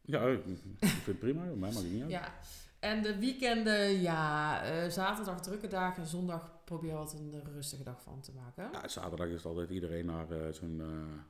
Ja, 0.00 0.26
ik 0.26 0.42
vind 0.42 0.80
het 1.06 1.18
prima. 1.18 1.44
Mij 1.44 1.70
het 1.70 1.92
niet 1.92 2.02
uit. 2.02 2.10
Ja. 2.10 2.32
En 2.78 3.02
de 3.02 3.18
weekenden, 3.18 4.00
ja, 4.00 4.62
eh, 4.62 4.90
zaterdag 4.90 5.40
drukke 5.40 5.68
dagen 5.68 6.02
en 6.02 6.08
zondag 6.08 6.50
probeer 6.64 6.90
je 6.90 6.96
wat 6.96 7.12
een 7.12 7.42
rustige 7.44 7.82
dag 7.82 8.02
van 8.02 8.20
te 8.20 8.32
maken. 8.32 8.68
Ja, 8.72 8.88
zaterdag 8.88 9.26
is 9.28 9.44
altijd 9.44 9.70
iedereen 9.70 10.06
naar 10.06 10.30
eh, 10.30 10.52
zo'n 10.52 10.80
eh, 10.80 11.22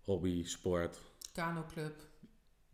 hobby, 0.00 0.44
sport. 0.44 1.00
Kano 1.32 1.64
club, 1.72 2.00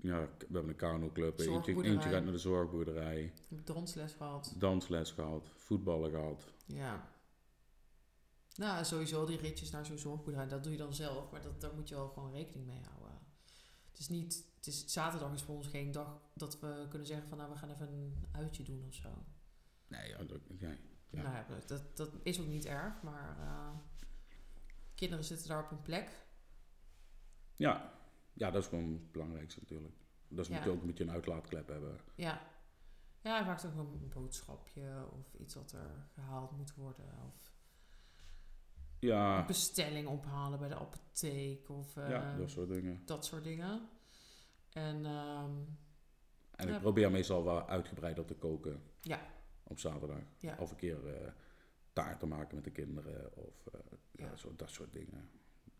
Ja, 0.02 0.20
we 0.20 0.44
hebben 0.52 0.68
een 0.68 0.76
kanoclub. 0.76 1.38
Eentje, 1.40 1.82
eentje 1.82 2.08
gaat 2.08 2.22
naar 2.22 2.32
de 2.32 2.38
zorgboerderij. 2.38 3.32
dansles 3.48 4.12
gehad. 4.12 4.54
Dansles 4.58 5.10
gehad. 5.10 5.46
Voetballen 5.56 6.10
gehad. 6.10 6.52
Ja. 6.66 7.10
Nou, 8.54 8.84
sowieso 8.84 9.26
die 9.26 9.36
ritjes 9.38 9.70
naar 9.70 9.86
zo'n 9.86 9.98
zorgboerderij, 9.98 10.48
dat 10.48 10.62
doe 10.62 10.72
je 10.72 10.78
dan 10.78 10.94
zelf. 10.94 11.30
Maar 11.30 11.42
dat, 11.42 11.60
daar 11.60 11.74
moet 11.74 11.88
je 11.88 11.94
wel 11.94 12.08
gewoon 12.08 12.32
rekening 12.32 12.66
mee 12.66 12.80
houden. 12.90 13.18
Het 13.90 13.98
is 13.98 14.08
niet... 14.08 14.44
Het 14.56 14.66
is, 14.66 14.86
zaterdag 14.86 15.32
is 15.32 15.42
voor 15.42 15.54
ons 15.54 15.66
geen 15.66 15.92
dag 15.92 16.20
dat 16.34 16.60
we 16.60 16.86
kunnen 16.88 17.06
zeggen 17.08 17.28
van... 17.28 17.38
Nou, 17.38 17.50
we 17.50 17.56
gaan 17.58 17.70
even 17.70 17.88
een 17.88 18.26
uitje 18.32 18.62
doen 18.62 18.84
of 18.88 18.94
zo. 18.94 19.08
Nee, 19.88 20.08
ja, 20.08 20.24
dat, 20.24 20.40
ja, 20.58 20.68
ja. 21.10 21.22
Nou 21.22 21.34
ja, 21.34 21.46
dat, 21.66 21.96
dat 21.96 22.10
is 22.22 22.40
ook 22.40 22.46
niet 22.46 22.64
erg, 22.66 23.02
maar... 23.02 23.38
eh, 23.38 23.68
kinderen 24.94 25.24
zitten 25.24 25.48
daar 25.48 25.64
op 25.64 25.70
een 25.70 25.82
plek. 25.82 26.10
ja. 27.56 28.00
Ja, 28.32 28.50
dat 28.50 28.62
is 28.62 28.68
gewoon 28.68 28.92
het 28.92 29.12
belangrijkste 29.12 29.60
natuurlijk. 29.60 29.94
Dat 30.28 30.38
is 30.44 30.48
Ja. 30.50 30.54
moet 30.56 30.64
je 30.64 30.70
ook 30.70 30.82
moet 30.82 30.98
je 30.98 31.04
een 31.04 31.10
uitlaatklep 31.10 31.68
hebben. 31.68 32.00
Ja. 32.14 32.40
Ja, 33.20 33.44
vaak 33.44 33.64
ook 33.78 33.92
een 33.92 34.08
boodschapje 34.14 35.06
of 35.12 35.34
iets 35.40 35.54
wat 35.54 35.72
er 35.72 36.06
gehaald 36.14 36.50
moet 36.56 36.74
worden. 36.74 37.04
Of 37.26 37.52
een 39.00 39.08
Ja, 39.08 39.44
bestelling 39.46 40.08
ophalen 40.08 40.58
bij 40.58 40.68
de 40.68 40.74
apotheek 40.74 41.68
of 41.68 41.96
eh, 41.96 42.08
ja 42.10 42.36
dat 42.36 42.50
soort 42.50 42.68
dingen. 42.68 43.02
dat 43.04 43.24
soort 43.24 43.44
dingen. 43.44 43.88
En 44.72 45.04
ehm, 45.06 45.50
En 46.52 46.68
Ja. 46.68 46.74
ik 46.74 46.80
probeer 46.80 47.10
meestal 47.10 47.44
wel 47.44 47.68
uitgebreider 47.68 48.24
te 48.24 48.34
koken 48.34 48.82
ja, 49.00 49.20
op 49.62 49.78
zaterdag. 49.78 50.18
Ja. 50.38 50.56
Of 50.58 50.70
een 50.70 50.76
keer 50.76 51.06
eh, 51.14 51.32
taart 51.92 52.18
te 52.20 52.26
maken 52.26 52.54
met 52.54 52.64
de 52.64 52.70
kinderen. 52.70 53.36
Of 53.36 53.66
eh, 53.66 53.80
ja. 54.10 54.24
Ja. 54.26 54.36
zo, 54.36 54.56
dat 54.56 54.70
soort 54.70 54.92
dingen. 54.92 55.30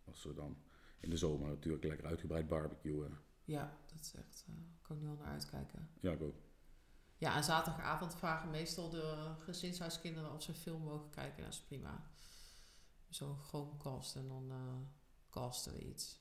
Als 0.05 0.25
we 0.25 0.35
dan 0.35 0.57
in 1.03 1.11
de 1.11 1.17
zomer 1.17 1.49
natuurlijk 1.49 1.85
lekker 1.85 2.07
uitgebreid 2.07 2.49
barbecuen. 2.49 3.19
ja, 3.45 3.77
dat 3.87 4.01
is 4.01 4.15
echt, 4.15 4.45
eh 4.49 4.55
kan 4.83 4.97
ik 4.97 5.03
nu 5.03 5.09
al 5.09 5.17
naar 5.17 5.27
uitkijken. 5.33 5.89
Ja, 6.01 6.13
ik 6.13 6.23
ook. 6.23 6.37
Ja, 7.17 7.37
en 7.37 7.45
zaterdagavond 7.45 8.15
vragen 8.15 8.51
meestal 8.51 8.91
de 8.91 9.35
gezinshuiskinderen 9.39 10.33
of 10.33 10.43
ze 10.43 10.55
film 10.55 10.83
mogen 10.83 11.11
kijken. 11.11 11.43
Dat 11.45 11.53
is 11.53 11.63
prima. 11.63 12.11
Zo'n 13.09 13.37
Chromecast 13.37 14.17
en 14.17 14.29
dan 14.29 14.51
eh 14.51 14.77
casten 15.31 15.73
we 15.73 15.89
iets. 15.89 16.21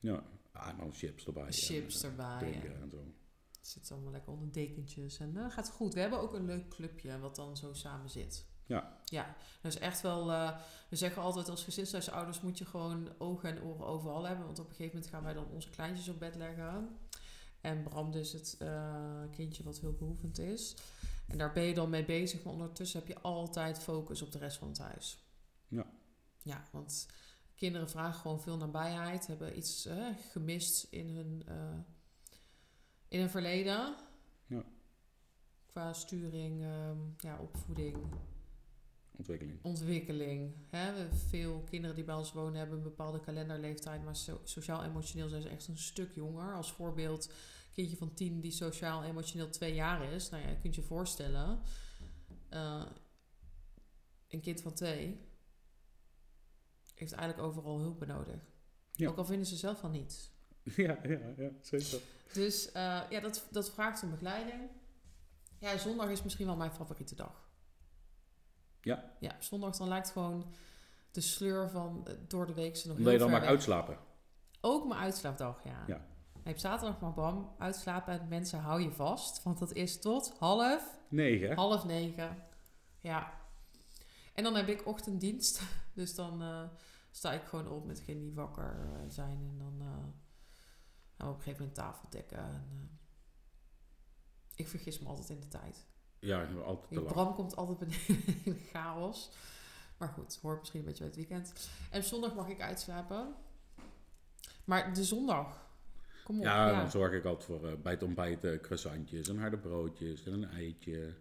Ja, 0.00 0.24
ah, 0.52 0.78
dan 0.78 0.92
chips 0.92 1.26
erbij. 1.26 1.52
Chips 1.52 2.02
eh, 2.02 2.10
erbij. 2.10 2.38
Drinken 2.38 2.74
En 2.74 2.82
en 2.82 2.90
zo. 2.90 3.14
het 3.58 3.68
zit 3.68 3.90
allemaal 3.90 4.12
lekker 4.12 4.32
onder 4.32 4.52
dekentjes. 4.52 5.18
En 5.18 5.32
dan 5.32 5.50
gaat 5.50 5.66
het 5.66 5.74
goed. 5.74 5.94
We 5.94 6.00
hebben 6.00 6.20
ook 6.20 6.34
een 6.34 6.44
leuk 6.44 6.68
clubje 6.68 7.18
wat 7.18 7.36
dan 7.36 7.56
zo 7.56 7.72
samen 7.72 8.10
zit. 8.10 8.46
Ja. 8.72 8.98
Ja, 9.04 9.34
dus 9.60 9.78
echt 9.78 10.00
wel... 10.00 10.32
eh, 10.32 10.58
we 10.88 10.96
zeggen 10.96 11.22
altijd 11.22 11.48
als 11.48 11.64
gezinshuisouders 11.64 12.40
moet 12.40 12.58
je 12.58 12.64
gewoon 12.64 13.08
ogen 13.18 13.48
en 13.48 13.62
oren 13.62 13.86
overal 13.86 14.24
hebben. 14.26 14.46
Want 14.46 14.58
op 14.58 14.68
een 14.68 14.74
gegeven 14.74 14.94
moment 14.94 15.12
gaan 15.14 15.22
wij 15.22 15.32
dan 15.34 15.46
onze 15.46 15.70
kleintjes 15.70 16.08
op 16.08 16.18
bed 16.18 16.34
leggen. 16.34 16.98
En 17.60 17.82
Bram 17.82 18.10
dus 18.10 18.32
het 18.32 18.56
eh, 18.58 19.22
kindje 19.30 19.62
wat 19.62 19.80
hulpbehoevend 19.80 20.38
is. 20.38 20.76
En 21.26 21.38
daar 21.38 21.52
ben 21.52 21.62
je 21.62 21.74
dan 21.74 21.90
mee 21.90 22.04
bezig. 22.04 22.42
Maar 22.42 22.52
ondertussen 22.52 22.98
heb 22.98 23.08
je 23.08 23.20
altijd 23.20 23.78
focus 23.78 24.22
op 24.22 24.32
de 24.32 24.38
rest 24.38 24.56
van 24.58 24.68
het 24.68 24.78
huis. 24.78 25.24
Ja. 25.68 25.86
Ja, 26.42 26.62
want 26.70 27.06
kinderen 27.54 27.90
vragen 27.90 28.20
gewoon 28.20 28.40
veel 28.40 28.56
nabijheid, 28.56 29.26
hebben 29.26 29.56
iets 29.56 29.88
gemist 30.30 30.86
in 30.90 31.08
hun, 31.08 31.42
eh, 31.46 31.78
in 33.08 33.20
hun 33.20 33.30
verleden. 33.30 33.94
Ja. 34.46 34.64
Qua 35.66 35.92
sturing, 35.92 36.62
ehm, 36.62 36.98
ja, 37.16 37.38
opvoeding, 37.38 37.96
Ontwikkeling. 39.16 39.58
ontwikkeling. 39.62 40.54
Hè? 40.70 41.12
Veel 41.28 41.60
kinderen 41.62 41.96
die 41.96 42.04
bij 42.04 42.14
ons 42.14 42.32
wonen 42.32 42.58
hebben 42.58 42.76
een 42.76 42.82
bepaalde 42.82 43.20
kalenderleeftijd, 43.20 44.04
maar 44.04 44.16
so- 44.16 44.40
sociaal-emotioneel 44.44 45.28
zijn 45.28 45.42
ze 45.42 45.48
echt 45.48 45.68
een 45.68 45.78
stuk 45.78 46.14
jonger. 46.14 46.54
Als 46.54 46.72
voorbeeld, 46.72 47.26
een 47.26 47.72
kindje 47.72 47.96
van 47.96 48.14
tien 48.14 48.40
die 48.40 48.50
sociaal-emotioneel 48.50 49.48
twee 49.50 49.74
jaar 49.74 50.12
is. 50.12 50.28
Nou 50.30 50.42
ja, 50.42 50.48
je 50.48 50.58
kunt 50.60 50.74
je 50.74 50.82
voorstellen. 50.82 51.60
eh, 52.48 52.84
een 54.28 54.40
kind 54.40 54.60
van 54.62 54.72
twee 54.74 55.20
heeft 56.94 57.12
eigenlijk 57.12 57.48
overal 57.48 57.78
hulp 57.78 58.06
nodig. 58.06 58.40
Ja. 58.92 59.08
Ook 59.08 59.16
al 59.16 59.24
vinden 59.24 59.46
ze 59.46 59.56
zelf 59.56 59.78
van 59.78 59.90
niet. 59.90 60.30
Ja, 60.76 60.98
ja, 61.02 61.32
ja, 61.36 61.50
zeker. 61.60 62.00
Dus 62.32 62.72
eh, 62.72 63.00
ja, 63.10 63.20
dat, 63.20 63.46
dat 63.50 63.70
vraagt 63.70 64.02
om 64.02 64.10
begeleiding. 64.10 64.70
Ja, 65.58 65.78
zondag 65.78 66.08
is 66.10 66.22
misschien 66.22 66.46
wel 66.46 66.56
mijn 66.56 66.72
favoriete 66.72 67.14
dag. 67.14 67.50
Ja. 68.82 69.10
Ja, 69.18 69.36
zondag 69.38 69.76
dan 69.76 69.88
lijkt 69.88 70.10
gewoon 70.10 70.52
de 71.10 71.20
sleur 71.20 71.70
van 71.70 72.06
eh, 72.06 72.14
door 72.28 72.46
de 72.46 72.54
week 72.54 72.76
ze 72.76 72.88
nog 72.88 72.96
Omdat 72.96 73.12
je 73.12 73.18
dan 73.18 73.30
weg. 73.30 73.42
uitslapen. 73.42 73.98
Ook 74.60 74.88
mijn 74.88 75.00
uitslaapdag, 75.00 75.64
ja. 75.64 75.84
Ja. 75.86 76.06
Je 76.32 76.48
hebt 76.48 76.60
zaterdag 76.60 77.00
maar 77.00 77.12
bam, 77.12 77.54
uitslapen 77.58 78.20
en 78.20 78.28
mensen 78.28 78.58
hou 78.58 78.80
je 78.82 78.90
vast. 78.92 79.42
Want 79.42 79.58
dat 79.58 79.72
is 79.72 80.00
tot 80.00 80.34
half, 80.38 80.98
Negen, 81.08 81.54
half 81.56 81.84
negen. 81.84 82.44
Ja. 83.00 83.40
En 84.34 84.44
dan 84.44 84.54
heb 84.54 84.68
ik 84.68 84.86
ochtenddienst. 84.86 85.62
Dus 85.94 86.14
dan 86.14 86.42
eh, 86.42 86.62
sta 87.10 87.32
ik 87.32 87.42
gewoon 87.42 87.68
op 87.68 87.84
met 87.86 87.96
degene 87.96 88.20
die 88.20 88.34
wakker 88.34 88.76
eh, 88.80 89.00
zijn. 89.08 89.46
En 89.48 89.58
dan 89.58 89.80
gaan 91.16 91.26
we 91.26 91.32
op 91.32 91.36
een 91.36 91.42
gegeven 91.42 91.58
moment 91.58 91.74
tafel 91.74 92.08
dekken. 92.10 92.38
En, 92.38 92.98
ik 94.54 94.68
vergis 94.68 94.98
me 94.98 95.08
altijd 95.08 95.28
in 95.28 95.40
de 95.40 95.48
tijd. 95.48 95.86
Ja, 96.26 96.48
altijd 96.64 96.88
te 96.88 96.94
lang. 96.94 97.06
Bram 97.06 97.34
komt 97.34 97.56
altijd 97.56 97.78
beneden 97.78 98.24
in 98.44 98.60
chaos. 98.72 99.30
Maar 99.98 100.08
goed, 100.08 100.38
hoort 100.42 100.58
misschien 100.58 100.80
een 100.80 100.86
beetje 100.86 101.04
bij 101.04 101.12
het 101.16 101.28
weekend. 101.28 101.68
En 101.90 101.98
op 102.00 102.04
zondag 102.06 102.34
mag 102.34 102.48
ik 102.48 102.60
uitslapen. 102.60 103.34
Maar 104.64 104.94
de 104.94 105.04
zondag. 105.04 105.70
Kom 106.24 106.38
op. 106.38 106.44
Ja, 106.44 106.68
Ja, 106.68 106.80
dan 106.80 106.90
zorg 106.90 107.12
ik 107.12 107.24
altijd 107.24 107.44
voor 107.44 107.68
eh, 107.68 107.74
bij 107.82 107.92
het 107.92 108.02
ontbijt 108.02 108.44
eh, 108.44 108.60
croissantjes 108.60 109.28
en 109.28 109.38
harde 109.38 109.58
broodjes 109.58 110.24
en 110.26 110.32
een 110.32 110.50
eitje. 110.50 111.14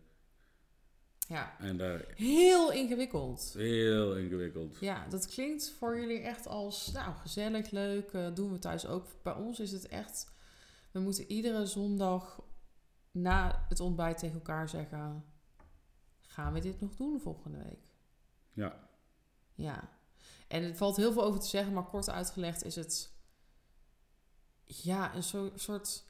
ja. 1.28 1.56
En 1.60 1.94
eh, 1.94 2.00
Heel 2.16 2.72
ingewikkeld. 2.72 3.54
heel 3.58 4.16
ingewikkeld. 4.18 4.78
Ja, 4.80 5.08
dat 5.10 5.28
klinkt 5.28 5.70
voor 5.80 6.00
jullie 6.00 6.20
echt 6.20 6.48
als, 6.48 6.92
nou, 6.92 7.16
gezellig, 7.16 7.70
leuk. 7.72 8.12
doen 8.36 8.52
we 8.52 8.60
thuis 8.60 8.86
ook. 8.88 9.06
Bij 9.24 9.34
ons 9.34 9.60
is 9.60 9.72
het 9.72 9.88
echt, 9.88 10.32
we 10.92 11.00
moeten 11.00 11.32
iedere 11.32 11.66
zondag 11.66 12.42
na 13.12 13.66
het 13.70 13.80
ontbijt 13.80 14.18
tegen 14.18 14.36
elkaar 14.36 14.70
zeggen, 14.70 15.24
gaan 16.22 16.54
we 16.54 16.60
dit 16.60 16.82
nog 16.82 16.96
doen 16.96 17.20
volgende 17.20 17.58
week? 17.64 17.80
Ja, 18.54 18.90
Ja. 19.56 19.90
En 20.48 20.64
het 20.64 20.78
valt 20.78 20.96
heel 20.96 21.12
veel 21.14 21.24
over 21.24 21.40
te 21.40 21.48
zeggen, 21.48 21.74
maar 21.74 21.84
kort 21.86 22.10
uitgelegd 22.10 22.64
is 22.64 22.76
het, 22.76 23.12
ja, 24.66 25.16
een 25.16 25.24
soort 25.56 26.04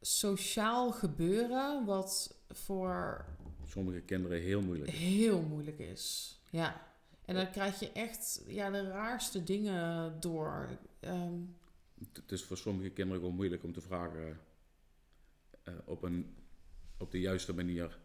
sociaal 0.00 0.92
gebeuren 0.92 1.84
wat 1.84 2.36
voor 2.48 3.24
sommige 3.66 4.00
kinderen 4.00 4.40
heel 4.40 4.62
moeilijk. 4.62 4.90
is. 4.90 4.98
heel 4.98 5.42
moeilijk 5.42 5.78
is. 5.78 6.36
Ja. 6.50 6.86
En 7.24 7.34
dan 7.34 7.50
krijg 7.50 7.80
je 7.80 7.92
echt 7.92 8.42
ja, 8.46 8.70
de 8.70 8.88
raarste 8.88 9.44
dingen 9.44 10.20
door. 10.20 10.68
Ehm, 11.00 11.40
Het- 11.98 12.16
Het 12.16 12.32
is 12.32 12.44
voor 12.44 12.56
sommige 12.56 12.90
kinderen 12.90 13.20
gewoon 13.20 13.36
moeilijk 13.36 13.62
om 13.64 13.72
te 13.72 13.80
vragen 13.80 14.40
eh, 15.62 15.74
op, 15.84 16.02
een, 16.02 16.36
op 16.98 17.10
de 17.10 17.20
juiste 17.20 17.54
manier, 17.54 17.98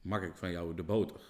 mag 0.00 0.22
ik 0.22 0.36
van 0.36 0.50
jou 0.50 0.74
de 0.74 0.82
boter? 0.82 1.20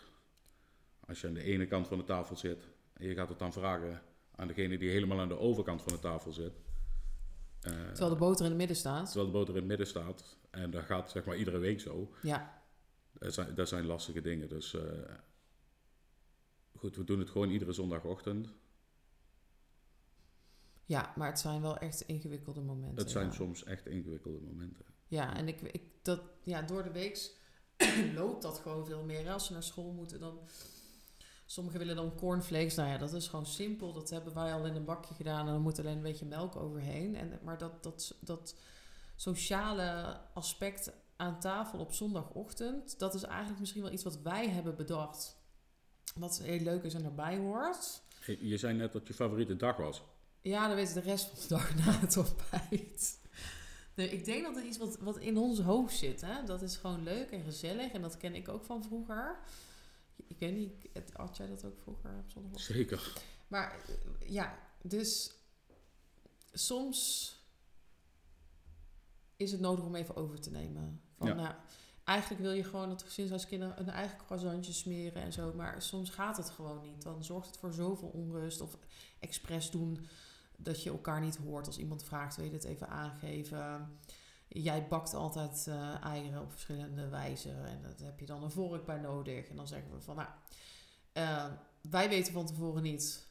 Als 1.01 1.21
je 1.21 1.27
aan 1.27 1.35
de 1.35 1.43
ene 1.43 1.67
kant 1.67 1.87
van 1.89 1.99
de 1.99 2.05
tafel 2.05 2.37
zit 2.37 2.69
en 2.93 3.07
je 3.07 3.15
gaat 3.15 3.29
het 3.29 3.39
dan 3.39 3.53
vragen 3.53 4.03
aan 4.35 4.47
degene 4.49 4.79
die 4.79 4.91
helemaal 4.91 5.21
aan 5.21 5.29
de 5.29 5.39
overkant 5.39 5.83
van 5.83 5.93
de 5.93 5.99
tafel 5.99 6.33
zit. 6.33 6.61
eh, 7.61 7.73
terwijl 7.73 8.11
de 8.11 8.17
boter 8.17 8.45
in 8.45 8.51
het 8.51 8.59
midden 8.59 8.77
staat. 8.77 9.05
terwijl 9.07 9.27
de 9.27 9.33
boter 9.33 9.55
in 9.55 9.59
het 9.61 9.69
midden 9.69 9.87
staat. 9.87 10.39
En 10.51 10.71
dat 10.71 10.85
gaat 10.85 11.11
zeg 11.11 11.25
maar 11.25 11.37
iedere 11.37 11.59
week 11.59 11.81
zo. 11.81 12.15
Ja, 12.23 12.63
Dat 13.13 13.35
zijn, 13.35 13.55
dat 13.55 13.69
zijn 13.69 13.87
lastige 13.87 14.21
dingen. 14.21 14.49
Dus 14.49 14.75
eh, 14.75 15.15
goed, 16.73 16.97
we 16.97 17.05
doen 17.05 17.19
het 17.19 17.31
gewoon 17.31 17.51
iedere 17.51 17.73
zondagochtend. 17.73 18.53
ja, 20.85 21.13
maar 21.17 21.29
het 21.29 21.39
zijn 21.39 21.61
wel 21.61 21.79
echt 21.79 22.01
ingewikkelde 22.01 22.61
momenten. 22.61 22.99
Het 22.99 23.11
zijn 23.11 23.27
ja. 23.27 23.33
soms 23.33 23.65
echt 23.65 23.87
ingewikkelde 23.87 24.41
momenten. 24.41 24.85
Ja, 25.11 25.37
en 25.37 25.49
ik, 25.49 25.61
ik, 25.61 25.83
dat, 26.03 26.21
ja, 26.43 26.63
door 26.63 26.83
de 26.83 26.91
week 26.91 27.31
loopt 28.19 28.43
dat 28.43 28.59
gewoon 28.59 28.87
veel 28.87 29.03
meer. 29.03 29.25
hè. 29.25 29.33
Als 29.33 29.47
ze 29.47 29.53
naar 29.53 29.63
school 29.63 29.93
moeten, 29.93 30.21
dan... 30.21 30.39
Sommigen 31.47 31.79
willen 31.79 31.97
dan 31.97 32.15
cornflakes. 32.15 32.75
Nou 32.75 32.89
ja, 32.89 32.99
dat 32.99 33.13
is 33.13 33.29
gewoon 33.29 33.47
simpel. 33.47 33.93
Dat 33.93 34.11
hebben 34.11 34.35
wij 34.35 34.53
al 34.55 34.67
in 34.67 34.75
een 34.75 34.85
bakje 34.85 35.15
gedaan. 35.15 35.47
En 35.47 35.53
dan 35.53 35.63
moet 35.63 35.79
alleen 35.79 35.97
een 35.97 36.03
beetje 36.03 36.27
melk 36.27 36.57
overheen. 36.57 37.17
En, 37.17 37.39
maar 37.43 37.59
dat, 37.59 37.83
dat, 37.83 38.17
dat 38.21 38.55
sociale 39.17 40.21
aspect 40.35 40.93
aan 41.17 41.41
tafel 41.41 41.79
op 41.79 41.93
zondagochtend... 41.93 42.99
dat 42.99 43.15
is 43.15 43.23
eigenlijk 43.23 43.61
misschien 43.61 43.83
wel 43.83 43.93
iets 43.93 44.03
wat 44.03 44.23
wij 44.23 44.49
hebben 44.49 44.77
bedacht. 44.77 45.37
Wat 46.15 46.41
heel 46.43 46.61
leuk 46.61 46.83
is 46.83 46.95
en 46.95 47.05
erbij 47.05 47.39
hoort. 47.39 48.03
Je 48.27 48.49
je 48.49 48.57
zei 48.57 48.75
net 48.75 48.93
dat 48.93 49.07
je 49.07 49.15
favoriete 49.15 49.57
dag 49.57 49.77
was. 49.77 50.03
Ja, 50.41 50.67
dan 50.67 50.77
weet 50.77 50.89
je 50.89 50.95
de 50.95 51.01
rest 51.01 51.27
van 51.27 51.39
de 51.41 51.49
dag 51.49 51.75
na 51.75 51.93
het 51.93 52.17
ontbijt. 52.17 53.19
Nee, 53.95 54.09
ik 54.09 54.25
denk 54.25 54.45
dat 54.45 54.55
het 54.55 54.65
iets 54.65 54.79
wat, 54.79 54.97
wat 54.99 55.19
in 55.19 55.39
ons 55.39 55.61
hoofd 55.61 55.97
zit. 55.97 56.21
Hè? 56.21 56.45
Dat 56.45 56.63
is 56.63 56.77
gewoon 56.77 57.03
leuk 57.03 57.31
en 57.31 57.43
gezellig. 57.43 57.93
En 57.93 58.03
dat 58.03 58.17
ken 58.17 58.35
ik 58.35 58.49
ook 58.49 58.65
van 58.65 58.83
vroeger. 58.83 59.39
Ik 60.27 60.39
weet 60.39 60.55
niet, 60.57 60.89
had 61.13 61.37
jij 61.37 61.47
dat 61.49 61.65
ook 61.65 61.79
vroeger 61.79 62.11
op 62.19 62.31
zondag? 62.31 62.61
Zeker. 62.61 63.23
Maar 63.49 63.85
ja, 64.27 64.59
dus 64.83 65.33
soms 66.53 67.35
is 69.37 69.53
het 69.53 69.61
nodig 69.61 69.85
om 69.85 69.95
even 69.95 70.17
over 70.17 70.41
te 70.41 70.51
nemen. 70.51 71.01
Van, 71.17 71.27
Ja. 71.27 71.35
nou, 71.35 71.55
eigenlijk 72.05 72.41
wil 72.41 72.53
je 72.53 72.65
gewoon 72.65 72.89
dat 72.89 72.99
de 72.99 73.05
gezinshuiskinderen 73.07 73.81
een 73.81 73.89
eigen 73.89 74.19
croissantje 74.19 74.73
smeren 74.73 75.23
en 75.23 75.33
zo. 75.33 75.53
Maar 75.55 75.83
soms 75.83 76.11
gaat 76.11 76.37
het 76.37 76.51
gewoon 76.51 76.81
niet. 76.81 77.03
Dan 77.03 77.25
zorgt 77.25 77.47
het 77.47 77.57
voor 77.57 77.73
zoveel 77.73 78.09
onrust. 78.09 78.61
Of 78.61 78.79
expres 79.19 79.71
doen 79.71 80.07
dat 80.63 80.83
je 80.83 80.91
elkaar 80.91 81.21
niet 81.21 81.37
hoort. 81.37 81.67
Als 81.67 81.79
iemand 81.79 82.05
vraagt, 82.05 82.37
wil 82.37 82.45
je 82.45 82.51
dit 82.51 82.65
even 82.65 82.89
aangeven? 82.89 83.99
Jij 84.49 84.89
bakt 84.89 85.15
altijd 85.15 85.67
eh, 85.69 86.05
eieren 86.05 86.43
op 86.43 86.51
verschillende 86.51 87.09
wijzen. 87.09 87.67
En 87.67 87.83
daar 87.83 88.07
heb 88.07 88.21
je 88.21 88.27
dan 88.27 88.43
een 88.43 88.51
vork 88.51 88.85
bij 88.87 88.99
nodig. 88.99 89.49
En 89.49 89.57
dan 89.57 89.69
zeggen 89.69 89.93
we 89.93 90.01
van, 90.01 90.17
nou, 90.17 90.29
eh, 91.13 91.47
wij 91.91 92.09
weten 92.09 92.33
van 92.33 92.47
tevoren 92.47 92.83
niet 92.83 93.29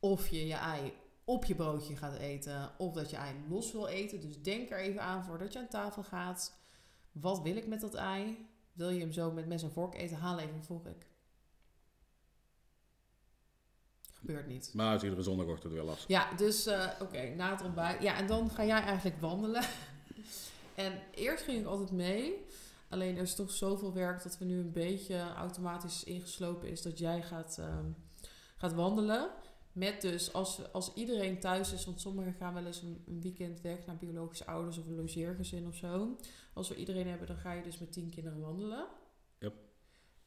of 0.00 0.28
je 0.28 0.46
je 0.46 0.54
ei 0.54 0.92
op 1.24 1.44
je 1.44 1.54
broodje 1.54 1.96
gaat 1.96 2.16
eten 2.16 2.70
of 2.78 2.92
dat 2.92 3.10
je 3.10 3.16
ei 3.16 3.34
los 3.48 3.72
wil 3.72 3.86
eten. 3.86 4.20
Dus 4.20 4.42
denk 4.42 4.70
er 4.70 4.78
even 4.78 5.02
aan 5.02 5.24
voordat 5.24 5.52
je 5.52 5.58
aan 5.58 5.68
tafel 5.68 6.02
gaat. 6.02 6.58
Wat 7.12 7.42
wil 7.42 7.56
ik 7.56 7.66
met 7.66 7.80
dat 7.80 7.94
ei? 7.94 8.48
Wil 8.72 8.90
je 8.90 9.00
hem 9.00 9.12
zo 9.12 9.32
met 9.32 9.46
mes 9.46 9.62
en 9.62 9.72
vork 9.72 9.94
eten? 9.94 10.16
Haal 10.16 10.38
even 10.38 10.54
een 10.54 10.64
vork. 10.64 11.06
Gebeurt 14.20 14.46
niet. 14.46 14.70
Maar 14.74 14.92
het 14.92 14.96
is 14.96 15.08
iedere 15.08 15.22
zondagochtend 15.22 15.72
weer 15.72 15.82
lastig. 15.82 16.08
Ja, 16.08 16.34
dus 16.36 16.66
eh, 16.66 16.88
oké, 17.00 17.34
na 17.34 17.50
het 17.50 17.62
ontbijt. 17.62 18.02
Ja, 18.02 18.16
en 18.16 18.26
dan 18.26 18.50
ga 18.50 18.64
jij 18.64 18.82
eigenlijk 18.82 19.20
wandelen. 19.20 19.62
en 20.74 20.92
eerst 21.14 21.44
ging 21.44 21.60
ik 21.60 21.66
altijd 21.66 21.90
mee. 21.90 22.44
Alleen 22.88 23.16
er 23.16 23.22
is 23.22 23.34
toch 23.34 23.50
zoveel 23.50 23.92
werk 23.92 24.22
dat 24.22 24.38
we 24.38 24.44
nu 24.44 24.58
een 24.58 24.72
beetje 24.72 25.32
automatisch 25.36 26.04
ingeslopen 26.04 26.68
is 26.68 26.82
dat 26.82 26.98
jij 26.98 27.22
gaat, 27.22 27.58
ehm, 27.58 27.86
gaat 28.56 28.72
wandelen. 28.72 29.30
Met 29.72 30.00
dus, 30.00 30.32
als, 30.32 30.72
als 30.72 30.94
iedereen 30.94 31.40
thuis 31.40 31.72
is, 31.72 31.84
want 31.84 32.00
sommigen 32.00 32.32
gaan 32.32 32.54
wel 32.54 32.66
eens 32.66 32.82
een, 32.82 33.02
een 33.06 33.20
weekend 33.20 33.60
weg 33.60 33.86
naar 33.86 33.96
biologische 33.96 34.46
ouders 34.46 34.78
of 34.78 34.86
een 34.86 34.96
logeergezin 34.96 35.66
of 35.66 35.74
zo. 35.74 36.16
Als 36.52 36.68
we 36.68 36.76
iedereen 36.76 37.08
hebben, 37.08 37.26
dan 37.26 37.36
ga 37.36 37.52
je 37.52 37.62
dus 37.62 37.78
met 37.78 37.92
tien 37.92 38.10
kinderen 38.10 38.40
wandelen. 38.40 38.86
Yep. 39.38 39.54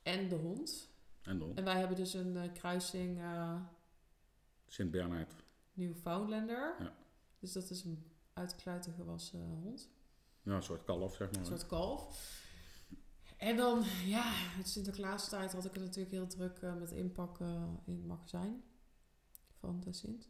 En 0.03 0.29
de 0.29 0.35
hond. 0.35 0.89
En 1.21 1.39
dan 1.39 1.51
En 1.55 1.63
wij 1.63 1.79
hebben 1.79 1.97
dus 1.97 2.13
een 2.13 2.37
eh, 2.37 2.53
kruising 2.53 3.19
eh, 3.19 3.55
Sint-Bernard. 4.73 5.33
Newfoundlander. 5.73 6.75
Ja. 6.79 6.95
Dus 7.39 7.51
dat 7.53 7.69
is 7.69 7.83
een 7.83 8.11
uit 8.33 8.49
de 8.49 8.55
kluiten 8.55 8.93
gewassen 8.93 9.39
hond. 9.39 9.89
Ja, 10.41 10.55
een 10.55 10.63
soort 10.63 10.83
kalf, 10.83 11.15
zeg 11.15 11.31
maar. 11.31 11.39
Een 11.39 11.45
soort 11.45 11.65
kalf. 11.65 12.41
En 13.37 13.55
dan, 13.57 13.83
ja, 14.05 14.23
het 14.33 14.67
Sinterklaastijd 14.67 15.53
had 15.53 15.65
ik 15.65 15.73
het 15.73 15.83
natuurlijk 15.83 16.11
heel 16.11 16.27
druk 16.27 16.57
eh, 16.57 16.75
met 16.75 16.91
inpakken 16.91 17.79
in 17.85 17.95
het 17.95 18.05
magazijn 18.05 18.63
van 19.59 19.79
de 19.79 19.93
Sint. 19.93 20.29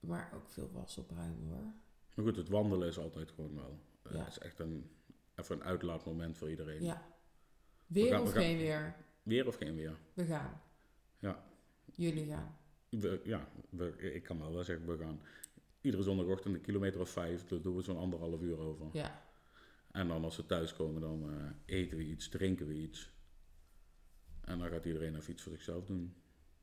Maar 0.00 0.32
ook 0.34 0.48
veel 0.48 0.70
was 0.72 0.98
opruimen 0.98 1.48
hoor. 1.48 1.72
Maar 2.14 2.24
goed, 2.24 2.36
het 2.36 2.48
wandelen 2.48 2.88
is 2.88 2.98
altijd 2.98 3.30
gewoon 3.30 3.54
wel. 3.54 3.80
eh, 4.02 4.12
Ja. 4.12 4.18
Het 4.18 4.28
is 4.28 4.38
echt 4.38 4.58
een, 4.58 4.90
even 5.34 5.56
een 5.56 5.64
uitlaatmoment 5.64 6.38
voor 6.38 6.50
iedereen. 6.50 6.82
Ja. 6.82 7.06
Weer 7.86 8.12
gaan- 8.12 8.20
of 8.20 8.26
we 8.28 8.32
gaan- 8.34 8.42
geen 8.42 8.56
weer? 8.58 8.96
Weer 9.22 9.46
of 9.46 9.56
geen 9.56 9.74
weer? 9.74 9.98
We 10.14 10.24
gaan. 10.24 10.60
Jullie 11.96 12.26
gaan. 12.26 12.56
We, 13.00 13.20
ja, 13.24 13.48
we, 13.68 14.12
ik 14.14 14.22
kan 14.22 14.38
wel 14.38 14.52
wel 14.52 14.64
zeggen, 14.64 14.86
we 14.86 14.98
gaan 14.98 15.20
iedere 15.80 16.02
zondagochtend 16.02 16.54
een 16.54 16.60
kilometer 16.60 17.00
of 17.00 17.10
vijf, 17.10 17.44
daar 17.44 17.62
doen 17.62 17.76
we 17.76 17.82
zo'n 17.82 17.96
anderhalf 17.96 18.40
uur 18.40 18.58
over. 18.58 18.86
Ja. 18.92 19.22
En 19.90 20.08
dan 20.08 20.24
als 20.24 20.36
we 20.36 20.46
thuiskomen, 20.46 21.00
dan 21.00 21.30
eh, 21.30 21.76
eten 21.76 21.96
we 21.96 22.04
iets, 22.04 22.28
drinken 22.28 22.66
we 22.66 22.74
iets. 22.74 23.10
En 24.40 24.58
dan 24.58 24.68
gaat 24.68 24.84
iedereen 24.84 25.16
even 25.16 25.32
iets 25.32 25.42
voor 25.42 25.52
zichzelf 25.52 25.84
doen. 25.84 26.14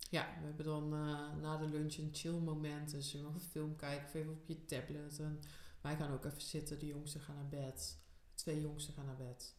Ja, 0.09 0.37
we 0.39 0.45
hebben 0.45 0.65
dan 0.65 0.93
eh, 0.93 1.35
na 1.41 1.57
de 1.57 1.69
lunch 1.69 1.95
een 1.95 2.09
chill 2.11 2.39
moment. 2.39 2.91
Dus 2.91 3.13
nog 3.13 3.33
een 3.33 3.39
film 3.39 3.75
kijken 3.75 4.05
of 4.05 4.13
even 4.13 4.31
op 4.31 4.43
je 4.45 4.65
tablet. 4.65 5.19
En 5.19 5.39
wij 5.81 5.95
gaan 5.95 6.11
ook 6.11 6.25
even 6.25 6.41
zitten. 6.41 6.79
De 6.79 6.85
jongsten 6.85 7.21
gaan 7.21 7.35
naar 7.35 7.47
bed. 7.49 7.99
De 8.29 8.35
twee 8.35 8.61
jongsten 8.61 8.93
gaan 8.93 9.05
naar 9.05 9.17
bed. 9.17 9.55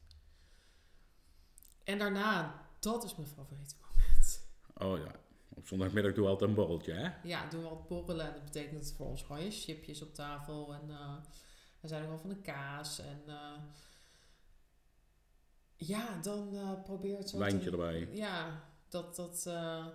En 1.85 1.99
daarna, 1.99 2.61
dat 2.79 3.05
is 3.05 3.16
mijn 3.16 3.29
favoriete 3.29 3.75
moment. 3.81 4.51
Oh 4.75 4.99
ja, 4.99 5.20
op 5.63 5.69
zondagmiddag 5.69 6.13
doen 6.15 6.25
we 6.25 6.31
altijd 6.31 6.51
een 6.51 6.57
borreltje, 6.57 6.93
hè? 6.93 7.29
Ja, 7.29 7.49
doen 7.49 7.63
we 7.63 7.69
wat 7.69 7.89
borrelen. 7.89 8.27
En 8.27 8.33
dat 8.33 8.45
betekent 8.45 8.93
voor 8.97 9.07
ons 9.07 9.23
gewoon 9.23 9.45
je 9.45 9.51
chipjes 9.51 10.03
op 10.03 10.15
tafel. 10.15 10.75
En 10.75 10.91
eh, 10.91 11.17
we 11.81 11.89
zijn 11.89 12.03
ook 12.03 12.09
wel 12.09 12.19
van 12.19 12.29
de 12.29 12.41
kaas. 12.41 12.99
En 12.99 13.23
eh, 13.27 13.53
ja, 15.77 16.21
dan 16.21 16.57
eh 16.57 16.83
probeer 16.83 17.19
het 17.19 17.29
zo 17.29 17.39
Wijntje 17.39 17.65
te- 17.71 17.77
erbij. 17.77 18.09
Ja, 18.13 18.65
dat... 18.89 19.17
dat 19.17 19.45
eh, 19.47 19.87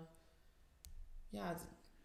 ja, 1.30 1.58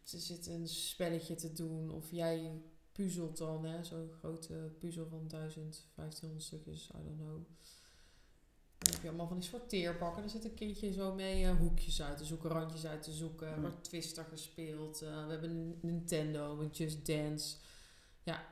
ze 0.03 0.19
zit 0.19 0.47
een 0.47 0.69
spelletje 0.69 1.35
te 1.35 1.53
doen. 1.53 1.91
Of 1.91 2.11
jij 2.11 2.63
puzzelt 2.93 3.37
dan, 3.39 3.65
hè. 3.65 3.85
Zo'n 3.85 4.11
grote 4.19 4.73
puzzel 4.79 5.07
van 5.09 5.29
1000, 5.29 5.89
1500 5.95 6.43
stukjes. 6.47 6.89
I 6.89 7.05
don't 7.05 7.19
know. 7.19 7.47
Dan 8.83 8.93
heb 8.93 9.03
je 9.03 9.09
allemaal 9.09 9.27
van 9.29 9.39
die 9.39 9.49
sorteerpakken. 9.49 10.21
Dan 10.23 10.31
zit 10.31 10.45
een 10.45 10.55
kindje 10.55 10.93
zo 10.93 11.15
mee 11.15 11.45
eh, 11.45 11.57
hoekjes 11.57 12.03
uit 12.03 12.19
te 12.19 12.25
zoeken, 12.25 12.51
randjes 12.51 12.87
uit 12.87 13.03
te 13.03 13.13
zoeken. 13.13 13.47
Er 13.47 13.55
Ja. 13.55 13.61
wordt 13.61 13.85
Twister 13.85 14.25
gespeeld. 14.25 15.03
eh, 15.03 15.25
we 15.27 15.31
hebben 15.33 15.51
een 15.51 15.79
Nintendo 15.83 16.55
met 16.57 16.77
Just 16.77 17.07
Dance. 17.07 17.57
Ja. 18.23 18.51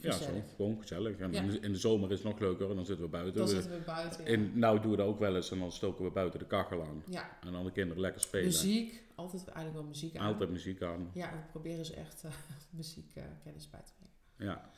Ja, 0.00 0.12
zo, 0.12 0.42
gewoon 0.56 0.80
gezellig. 0.80 1.18
En 1.18 1.32
Ja. 1.32 1.40
in 1.42 1.72
de- 1.72 1.76
zomer 1.78 2.10
is 2.12 2.18
het 2.22 2.28
nog 2.28 2.38
leuker 2.40 2.70
en 2.70 2.76
dan 2.76 2.84
zitten 2.86 3.04
we 3.04 3.10
buiten. 3.10 3.34
Dan 3.34 3.48
zitten 3.48 3.70
we 3.70 3.78
buiten. 3.84 4.24
Ja. 4.24 4.30
in, 4.30 4.58
nou 4.58 4.80
doen 4.80 4.90
we 4.90 4.96
dat 4.96 5.06
ook 5.06 5.18
wel 5.18 5.36
eens 5.36 5.50
en 5.50 5.58
dan 5.58 5.72
stoken 5.72 6.04
we 6.04 6.10
buiten 6.10 6.38
de 6.38 6.46
kachel 6.46 6.82
aan. 6.82 7.02
ja. 7.08 7.38
En 7.44 7.52
dan 7.52 7.64
de 7.64 7.72
kinderen 7.72 8.02
lekker 8.02 8.20
spelen. 8.20 8.46
Muziek. 8.46 9.02
Altijd 9.14 9.44
eigenlijk 9.44 9.76
wel 9.76 9.84
muziek 9.86 10.16
aan. 10.16 10.26
Altijd 10.32 10.50
muziek 10.50 10.82
aan. 10.82 11.10
Ja, 11.14 11.30
we 11.32 11.38
proberen 11.50 11.84
ze 11.84 11.94
echt 11.94 12.24
eh, 12.24 12.30
muziekkennis 12.70 13.70
bij 13.70 13.80
te 13.82 13.92
brengen. 13.98 14.52
Ja. 14.54 14.70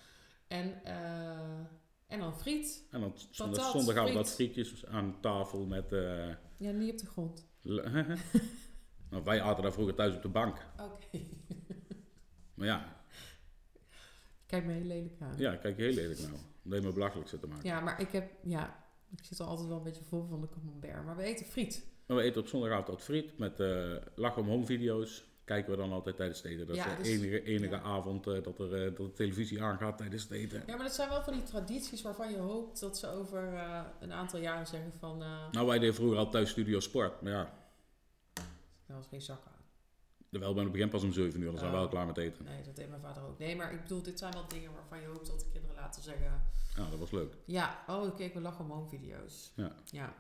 En, 0.49 0.85
eh, 0.85 1.61
en 2.11 2.19
dan 2.21 2.39
friet. 2.39 2.85
En 2.91 3.01
dan 3.01 3.13
zondag, 3.31 3.57
Patat, 3.59 3.73
zondag 3.73 3.95
gaan 3.95 4.05
we 4.05 4.11
friet. 4.11 4.23
wat 4.23 4.35
frietjes 4.35 4.87
aan 4.87 5.17
tafel 5.21 5.65
met... 5.67 5.93
eh, 5.93 6.29
Ja, 6.57 6.71
niet 6.71 6.93
op 6.93 6.99
de 6.99 7.07
grond. 7.07 7.47
le- 7.63 7.89
nou, 9.11 9.25
wij 9.25 9.43
aten 9.43 9.63
daar 9.63 9.73
vroeger 9.73 9.95
thuis 9.95 10.15
op 10.17 10.23
de 10.23 10.29
bank. 10.29 10.67
Oké. 10.81 11.19
Maar 12.55 12.67
ja, 12.69 12.97
Kijk 14.47 14.65
me 14.65 14.73
heel 14.73 14.85
lelijk 14.85 15.21
aan. 15.21 15.35
ja 15.39 15.57
kijk 15.57 15.77
je 15.77 15.83
heel 15.83 15.95
lelijk 15.95 16.19
nou. 16.21 16.33
Dat 16.63 16.81
je 16.81 16.87
me 16.87 16.93
belachelijk 16.93 17.29
zit 17.29 17.41
te 17.41 17.47
maken. 17.47 17.65
Ja, 17.69 17.81
maar 17.81 18.01
ik 18.01 18.11
heb, 18.11 18.31
ja, 18.43 18.85
ik 19.17 19.25
zit 19.25 19.39
er 19.39 19.45
altijd 19.45 19.69
wel 19.69 19.77
een 19.77 19.83
beetje 19.83 20.05
vol 20.05 20.25
van 20.27 20.41
de 20.41 20.49
camembert. 20.49 21.05
Maar 21.05 21.17
we 21.17 21.23
eten 21.23 21.47
friet. 21.47 21.85
Maar 22.07 22.17
we 22.17 22.23
eten 22.23 22.41
op 22.41 22.47
zondagavond 22.49 22.87
wat 22.89 23.03
friet 23.03 23.39
met 23.39 23.61
eh 23.61 23.97
lach 24.15 24.37
om 24.37 24.47
home 24.49 24.65
video's. 24.65 25.25
Kijken 25.45 25.71
we 25.71 25.77
dan 25.77 25.93
altijd 25.93 26.17
tijdens 26.17 26.43
het 26.43 26.53
eten. 26.53 26.67
Dat 26.67 26.77
Ja, 26.77 26.85
is 26.87 26.97
de 26.97 27.03
dus- 27.03 27.09
enige, 27.13 27.43
enige 27.43 27.75
ja. 27.75 27.81
avond 27.83 28.27
eh, 28.27 28.43
dat, 28.43 28.59
er, 28.59 28.75
eh, 28.75 28.97
dat 28.97 28.97
de 28.97 29.13
televisie 29.13 29.63
aangaat 29.63 29.99
tijdens 29.99 30.23
het 30.23 30.33
eten. 30.33 30.63
Ja, 30.67 30.75
maar 30.77 30.85
dat 30.85 30.95
zijn 30.95 31.09
wel 31.09 31.23
van 31.23 31.33
die 31.33 31.43
tradities 31.43 32.03
waarvan 32.03 32.31
je 32.31 32.39
hoopt 32.39 32.81
dat 32.81 32.99
ze 32.99 33.09
over 33.09 33.55
eh, 33.55 33.81
een 34.01 34.13
aantal 34.13 34.41
jaren 34.41 34.67
zeggen 34.67 34.93
van, 34.99 35.19
Nou, 35.51 35.67
wij 35.67 35.79
deden 35.79 35.95
vroeger 35.95 36.19
al 36.19 36.31
thuis 36.31 36.51
Studio 36.51 36.81
Sport. 36.81 37.21
Maar 37.23 37.33
ja, 37.33 37.53
er 38.87 38.95
was 38.95 39.07
geen 39.07 39.23
zak 39.23 39.43
aan. 39.47 40.41
wel 40.41 40.55
bij 40.55 40.63
het 40.63 40.73
begin 40.73 40.89
pas 40.89 41.03
om 41.03 41.13
7 41.13 41.41
uur. 41.41 41.47
Dan 41.51 41.59
zijn 41.59 41.71
we 41.71 41.77
Oh. 41.77 41.83
wel 41.83 41.91
klaar 41.91 42.07
met 42.07 42.17
eten. 42.17 42.45
Nee, 42.45 42.63
dat 42.63 42.77
deed 42.77 42.89
mijn 42.89 43.01
vader 43.01 43.23
ook. 43.23 43.39
Nee, 43.39 43.57
maar 43.57 43.73
ik 43.73 43.83
bedoel, 43.83 44.03
dit 44.03 44.19
zijn 44.19 44.33
wel 44.33 44.49
dingen 44.49 44.73
waarvan 44.73 45.01
je 45.01 45.07
hoopt 45.07 45.27
dat 45.27 45.41
de 45.41 45.47
kinderen 45.53 45.77
laten 45.77 46.03
zeggen... 46.03 46.43
Ja, 46.77 46.91
dat 46.91 46.99
was 46.99 47.11
leuk. 47.11 47.35
Ja, 47.45 47.85
oh, 47.87 48.07
ik 48.07 48.15
keek 48.15 48.35
we 48.35 48.41
lachen 48.41 48.65
om 48.65 48.71
home 48.71 48.89
video's. 48.89 49.53
Ja. 49.57 49.73
Ja, 49.85 50.15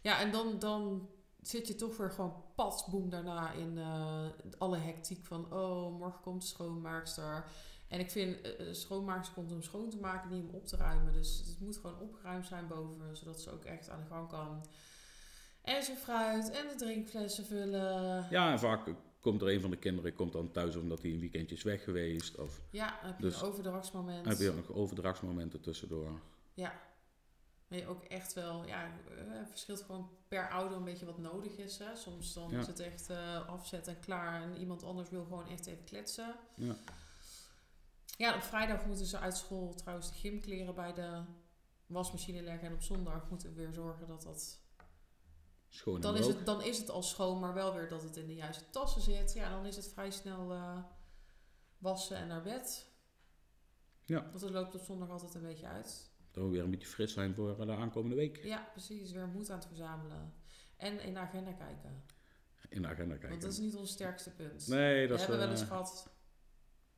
ja 0.00 0.20
en 0.20 0.30
dan, 0.32 0.58
dan 0.58 1.08
zit 1.48 1.66
je 1.68 1.74
toch 1.74 1.96
weer 1.96 2.10
gewoon 2.10 2.34
patsboom 2.54 3.10
daarna 3.10 3.52
in 3.52 3.78
eh, 3.78 4.24
alle 4.58 4.76
hectiek 4.76 5.24
van... 5.26 5.52
Oh, 5.52 5.98
morgen 5.98 6.20
komt 6.20 6.40
de 6.42 6.46
schoonmaakster. 6.48 7.44
En 7.88 8.00
ik 8.00 8.10
vind, 8.10 8.44
de 8.44 8.74
schoonmaakster 8.74 9.34
komt 9.34 9.52
om 9.52 9.62
schoon 9.62 9.90
te 9.90 9.98
maken, 9.98 10.30
niet 10.30 10.48
om 10.48 10.54
op 10.54 10.66
te 10.66 10.76
ruimen. 10.76 11.12
Dus 11.12 11.42
het 11.46 11.60
moet 11.60 11.76
gewoon 11.76 12.00
opgeruimd 12.00 12.46
zijn 12.46 12.66
boven, 12.66 13.16
zodat 13.16 13.40
ze 13.40 13.50
ook 13.50 13.64
echt 13.64 13.88
aan 13.90 14.00
de 14.00 14.06
gang 14.08 14.28
kan. 14.28 14.64
En 15.62 15.82
zijn 15.82 15.96
fruit 15.96 16.50
en 16.50 16.68
de 16.68 16.74
drinkflessen 16.76 17.44
vullen. 17.44 18.26
Ja, 18.30 18.52
en 18.52 18.58
vaak 18.58 18.94
komt 19.20 19.42
er 19.42 19.48
een 19.48 19.60
van 19.60 19.70
de 19.70 19.76
kinderen 19.76 20.14
komt 20.14 20.32
dan 20.32 20.50
thuis 20.50 20.76
omdat 20.76 21.02
hij 21.02 21.10
een 21.10 21.20
weekendje 21.20 21.54
is 21.56 21.62
weg 21.62 21.84
geweest. 21.84 22.38
Of 22.38 22.60
Ja, 22.70 22.86
dan 23.00 23.10
heb 23.10 23.18
je 23.18 23.24
Dus- 23.24 23.40
een 23.40 23.46
overdrachtsmoment. 23.48 24.26
heb 24.26 24.38
je 24.38 24.48
ook 24.50 24.56
nog 24.56 24.72
overdrachtsmomenten 24.72 25.60
tussendoor. 25.60 26.20
Ja. 26.54 26.72
Maar 27.68 27.78
je 27.78 27.86
ook 27.86 28.04
echt 28.04 28.32
wel, 28.32 28.66
ja, 28.66 28.84
eh, 28.84 28.90
het 29.28 29.48
verschilt 29.48 29.82
gewoon 29.82 30.10
per 30.28 30.50
ouder 30.50 30.76
een 30.76 30.84
beetje 30.84 31.06
wat 31.06 31.18
nodig 31.18 31.56
is. 31.56 31.78
Hè. 31.78 31.96
Soms 31.96 32.32
dan 32.34 32.50
Ja. 32.50 32.58
is 32.58 32.66
het 32.66 32.80
echt 32.80 33.10
eh, 33.10 33.48
afzet 33.48 33.86
en 33.86 34.00
klaar 34.00 34.42
en 34.42 34.56
iemand 34.56 34.82
anders 34.82 35.10
wil 35.10 35.22
gewoon 35.24 35.48
echt 35.48 35.66
even 35.66 35.84
kletsen. 35.84 36.34
Ja. 36.54 36.76
Ja, 38.16 38.34
op 38.34 38.42
vrijdag 38.42 38.86
moeten 38.86 39.06
ze 39.06 39.18
uit 39.18 39.36
school 39.36 39.74
trouwens 39.74 40.08
de 40.08 40.14
gymkleren 40.18 40.74
bij 40.74 40.92
de 40.92 41.22
wasmachine 41.86 42.42
leggen. 42.42 42.68
En 42.68 42.74
op 42.74 42.82
zondag 42.82 43.30
moeten 43.30 43.48
we 43.48 43.54
weer 43.54 43.72
zorgen 43.72 44.06
dat 44.06 44.22
dat... 44.22 44.58
Schoon 45.68 46.00
Dan 46.00 46.16
is, 46.16 46.26
het, 46.26 46.46
dan 46.46 46.62
is 46.62 46.78
het 46.78 46.90
al 46.90 47.02
schoon, 47.02 47.38
maar 47.40 47.54
wel 47.54 47.74
weer 47.74 47.88
dat 47.88 48.02
het 48.02 48.16
in 48.16 48.26
de 48.26 48.34
juiste 48.34 48.70
tassen 48.70 49.02
zit. 49.02 49.32
Ja, 49.32 49.50
dan 49.50 49.66
is 49.66 49.76
het 49.76 49.88
vrij 49.88 50.10
snel 50.10 50.52
eh, 50.52 50.78
wassen 51.78 52.16
en 52.16 52.26
naar 52.26 52.42
bed. 52.42 52.86
Ja. 54.04 54.22
Want 54.30 54.40
het 54.40 54.50
loopt 54.50 54.74
op 54.74 54.82
zondag 54.82 55.08
altijd 55.10 55.34
een 55.34 55.42
beetje 55.42 55.66
uit. 55.66 56.07
Dat 56.30 56.44
we 56.44 56.50
weer 56.50 56.62
een 56.62 56.70
beetje 56.70 56.86
fris 56.86 57.12
zijn 57.12 57.34
voor 57.34 57.66
de 57.66 57.76
aankomende 57.76 58.16
week. 58.16 58.44
Ja, 58.44 58.68
precies. 58.72 59.12
Weer 59.12 59.26
moed 59.28 59.50
aan 59.50 59.58
het 59.58 59.66
verzamelen. 59.66 60.32
En 60.76 61.00
in 61.02 61.12
de 61.14 61.18
agenda 61.20 61.52
kijken. 61.52 62.02
In 62.68 62.82
de 62.82 62.88
agenda 62.88 63.10
kijken. 63.12 63.28
Want 63.28 63.42
dat 63.42 63.52
is 63.52 63.58
niet 63.58 63.74
ons 63.76 63.90
sterkste 63.90 64.30
punt. 64.30 64.66
Nee, 64.66 65.02
We 65.02 65.06
dat 65.08 65.18
is... 65.20 65.26
hebben 65.26 65.40
wel 65.42 65.50
eens 65.50 65.60
eh, 65.62 65.66
gehad... 65.68 66.10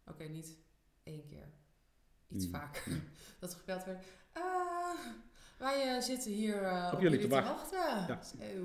Oké, 0.07 0.24
niet 0.24 0.57
één 1.03 1.26
keer. 1.26 1.49
Iets 2.28 2.45
Mm. 2.47 2.51
vaker. 2.53 2.83
Dat 3.41 3.53
er 3.53 3.59
gebeld 3.59 3.85
werd... 3.85 4.05
"Ah, 4.33 4.99
wij 5.59 5.97
eh, 5.97 6.03
zitten 6.03 6.31
hier 6.33 6.62
eh, 6.62 6.91
op, 6.93 7.01
jullie 7.01 7.18
jullie 7.18 7.18
te 7.18 7.43
te 7.43 7.43
wachten." 7.43 7.78
wachten. 8.09 8.39
Ja. 8.39 8.57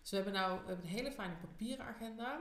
Dus 0.00 0.10
we 0.10 0.16
hebben 0.16 0.32
nou 0.32 0.60
we 0.60 0.66
hebben 0.66 0.84
een 0.84 0.90
hele 0.90 1.12
fijne 1.12 1.34
papieren 1.36 1.84
agenda. 1.84 2.40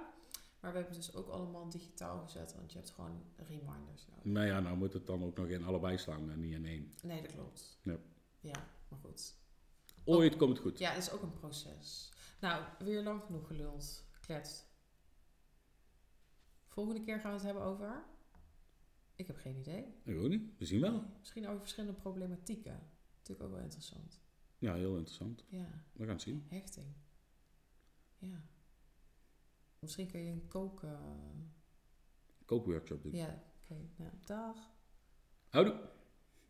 Maar 0.59 0.71
we 0.71 0.77
hebben 0.77 0.95
dus 0.95 1.13
ook 1.13 1.27
allemaal 1.27 1.69
digitaal 1.69 2.19
gezet. 2.19 2.55
Want 2.55 2.71
je 2.71 2.77
hebt 2.77 2.89
gewoon 2.91 3.23
reminders 3.35 4.07
nodig. 4.07 4.23
Nou 4.23 4.45
ja, 4.45 4.59
nou 4.59 4.77
moet 4.77 4.93
het 4.93 5.05
dan 5.07 5.23
ook 5.23 5.37
nog 5.37 5.47
in 5.47 5.63
allebei 5.63 5.97
staan 5.97 6.31
en 6.31 6.39
niet 6.39 6.53
in 6.53 6.65
één. 6.65 6.93
Nee, 7.03 7.21
dat 7.21 7.31
klopt. 7.33 7.79
Ja. 7.83 7.97
Ja, 8.39 8.67
maar 8.87 8.99
goed. 8.99 9.35
Ooit 10.03 10.37
komt 10.37 10.49
het 10.51 10.59
goed. 10.59 10.79
Ja, 10.79 10.89
het 10.91 11.03
is 11.03 11.11
ook 11.11 11.21
een 11.21 11.33
proces. 11.33 12.11
Nou, 12.39 12.63
weer 12.79 13.03
lang 13.03 13.23
genoeg 13.23 13.47
geluld. 13.47 14.03
Kletst. 14.21 14.67
Volgende 16.65 17.01
keer 17.01 17.19
gaan 17.19 17.29
we 17.31 17.35
het 17.37 17.45
hebben 17.45 17.63
over... 17.63 18.03
Ik 19.15 19.27
heb 19.27 19.37
geen 19.37 19.57
idee. 19.57 19.85
Ik 20.03 20.17
ook 20.17 20.29
niet. 20.29 20.57
We 20.57 20.65
zien 20.65 20.81
wel. 20.81 20.91
Nee, 20.91 21.01
misschien 21.19 21.47
over 21.47 21.59
verschillende 21.59 21.99
problematieken. 21.99 22.89
Natuurlijk 23.17 23.49
ook 23.49 23.55
wel 23.55 23.63
interessant. 23.63 24.19
Ja, 24.57 24.73
heel 24.75 24.95
interessant. 24.95 25.43
Ja, 25.47 25.83
We 25.93 26.03
gaan 26.03 26.13
het 26.13 26.21
zien. 26.21 26.45
hechting. 26.49 26.87
Ja. 28.17 28.41
Misschien 29.79 30.07
kun 30.07 30.19
je 30.19 30.31
een 30.31 30.47
koken... 30.47 30.99
Kookworkshop 32.45 33.03
doen. 33.03 33.15
Ja, 33.15 33.43
oké. 33.63 33.75
Nou, 33.95 34.11
dag. 34.25 34.71
Houdoe. 35.49 35.89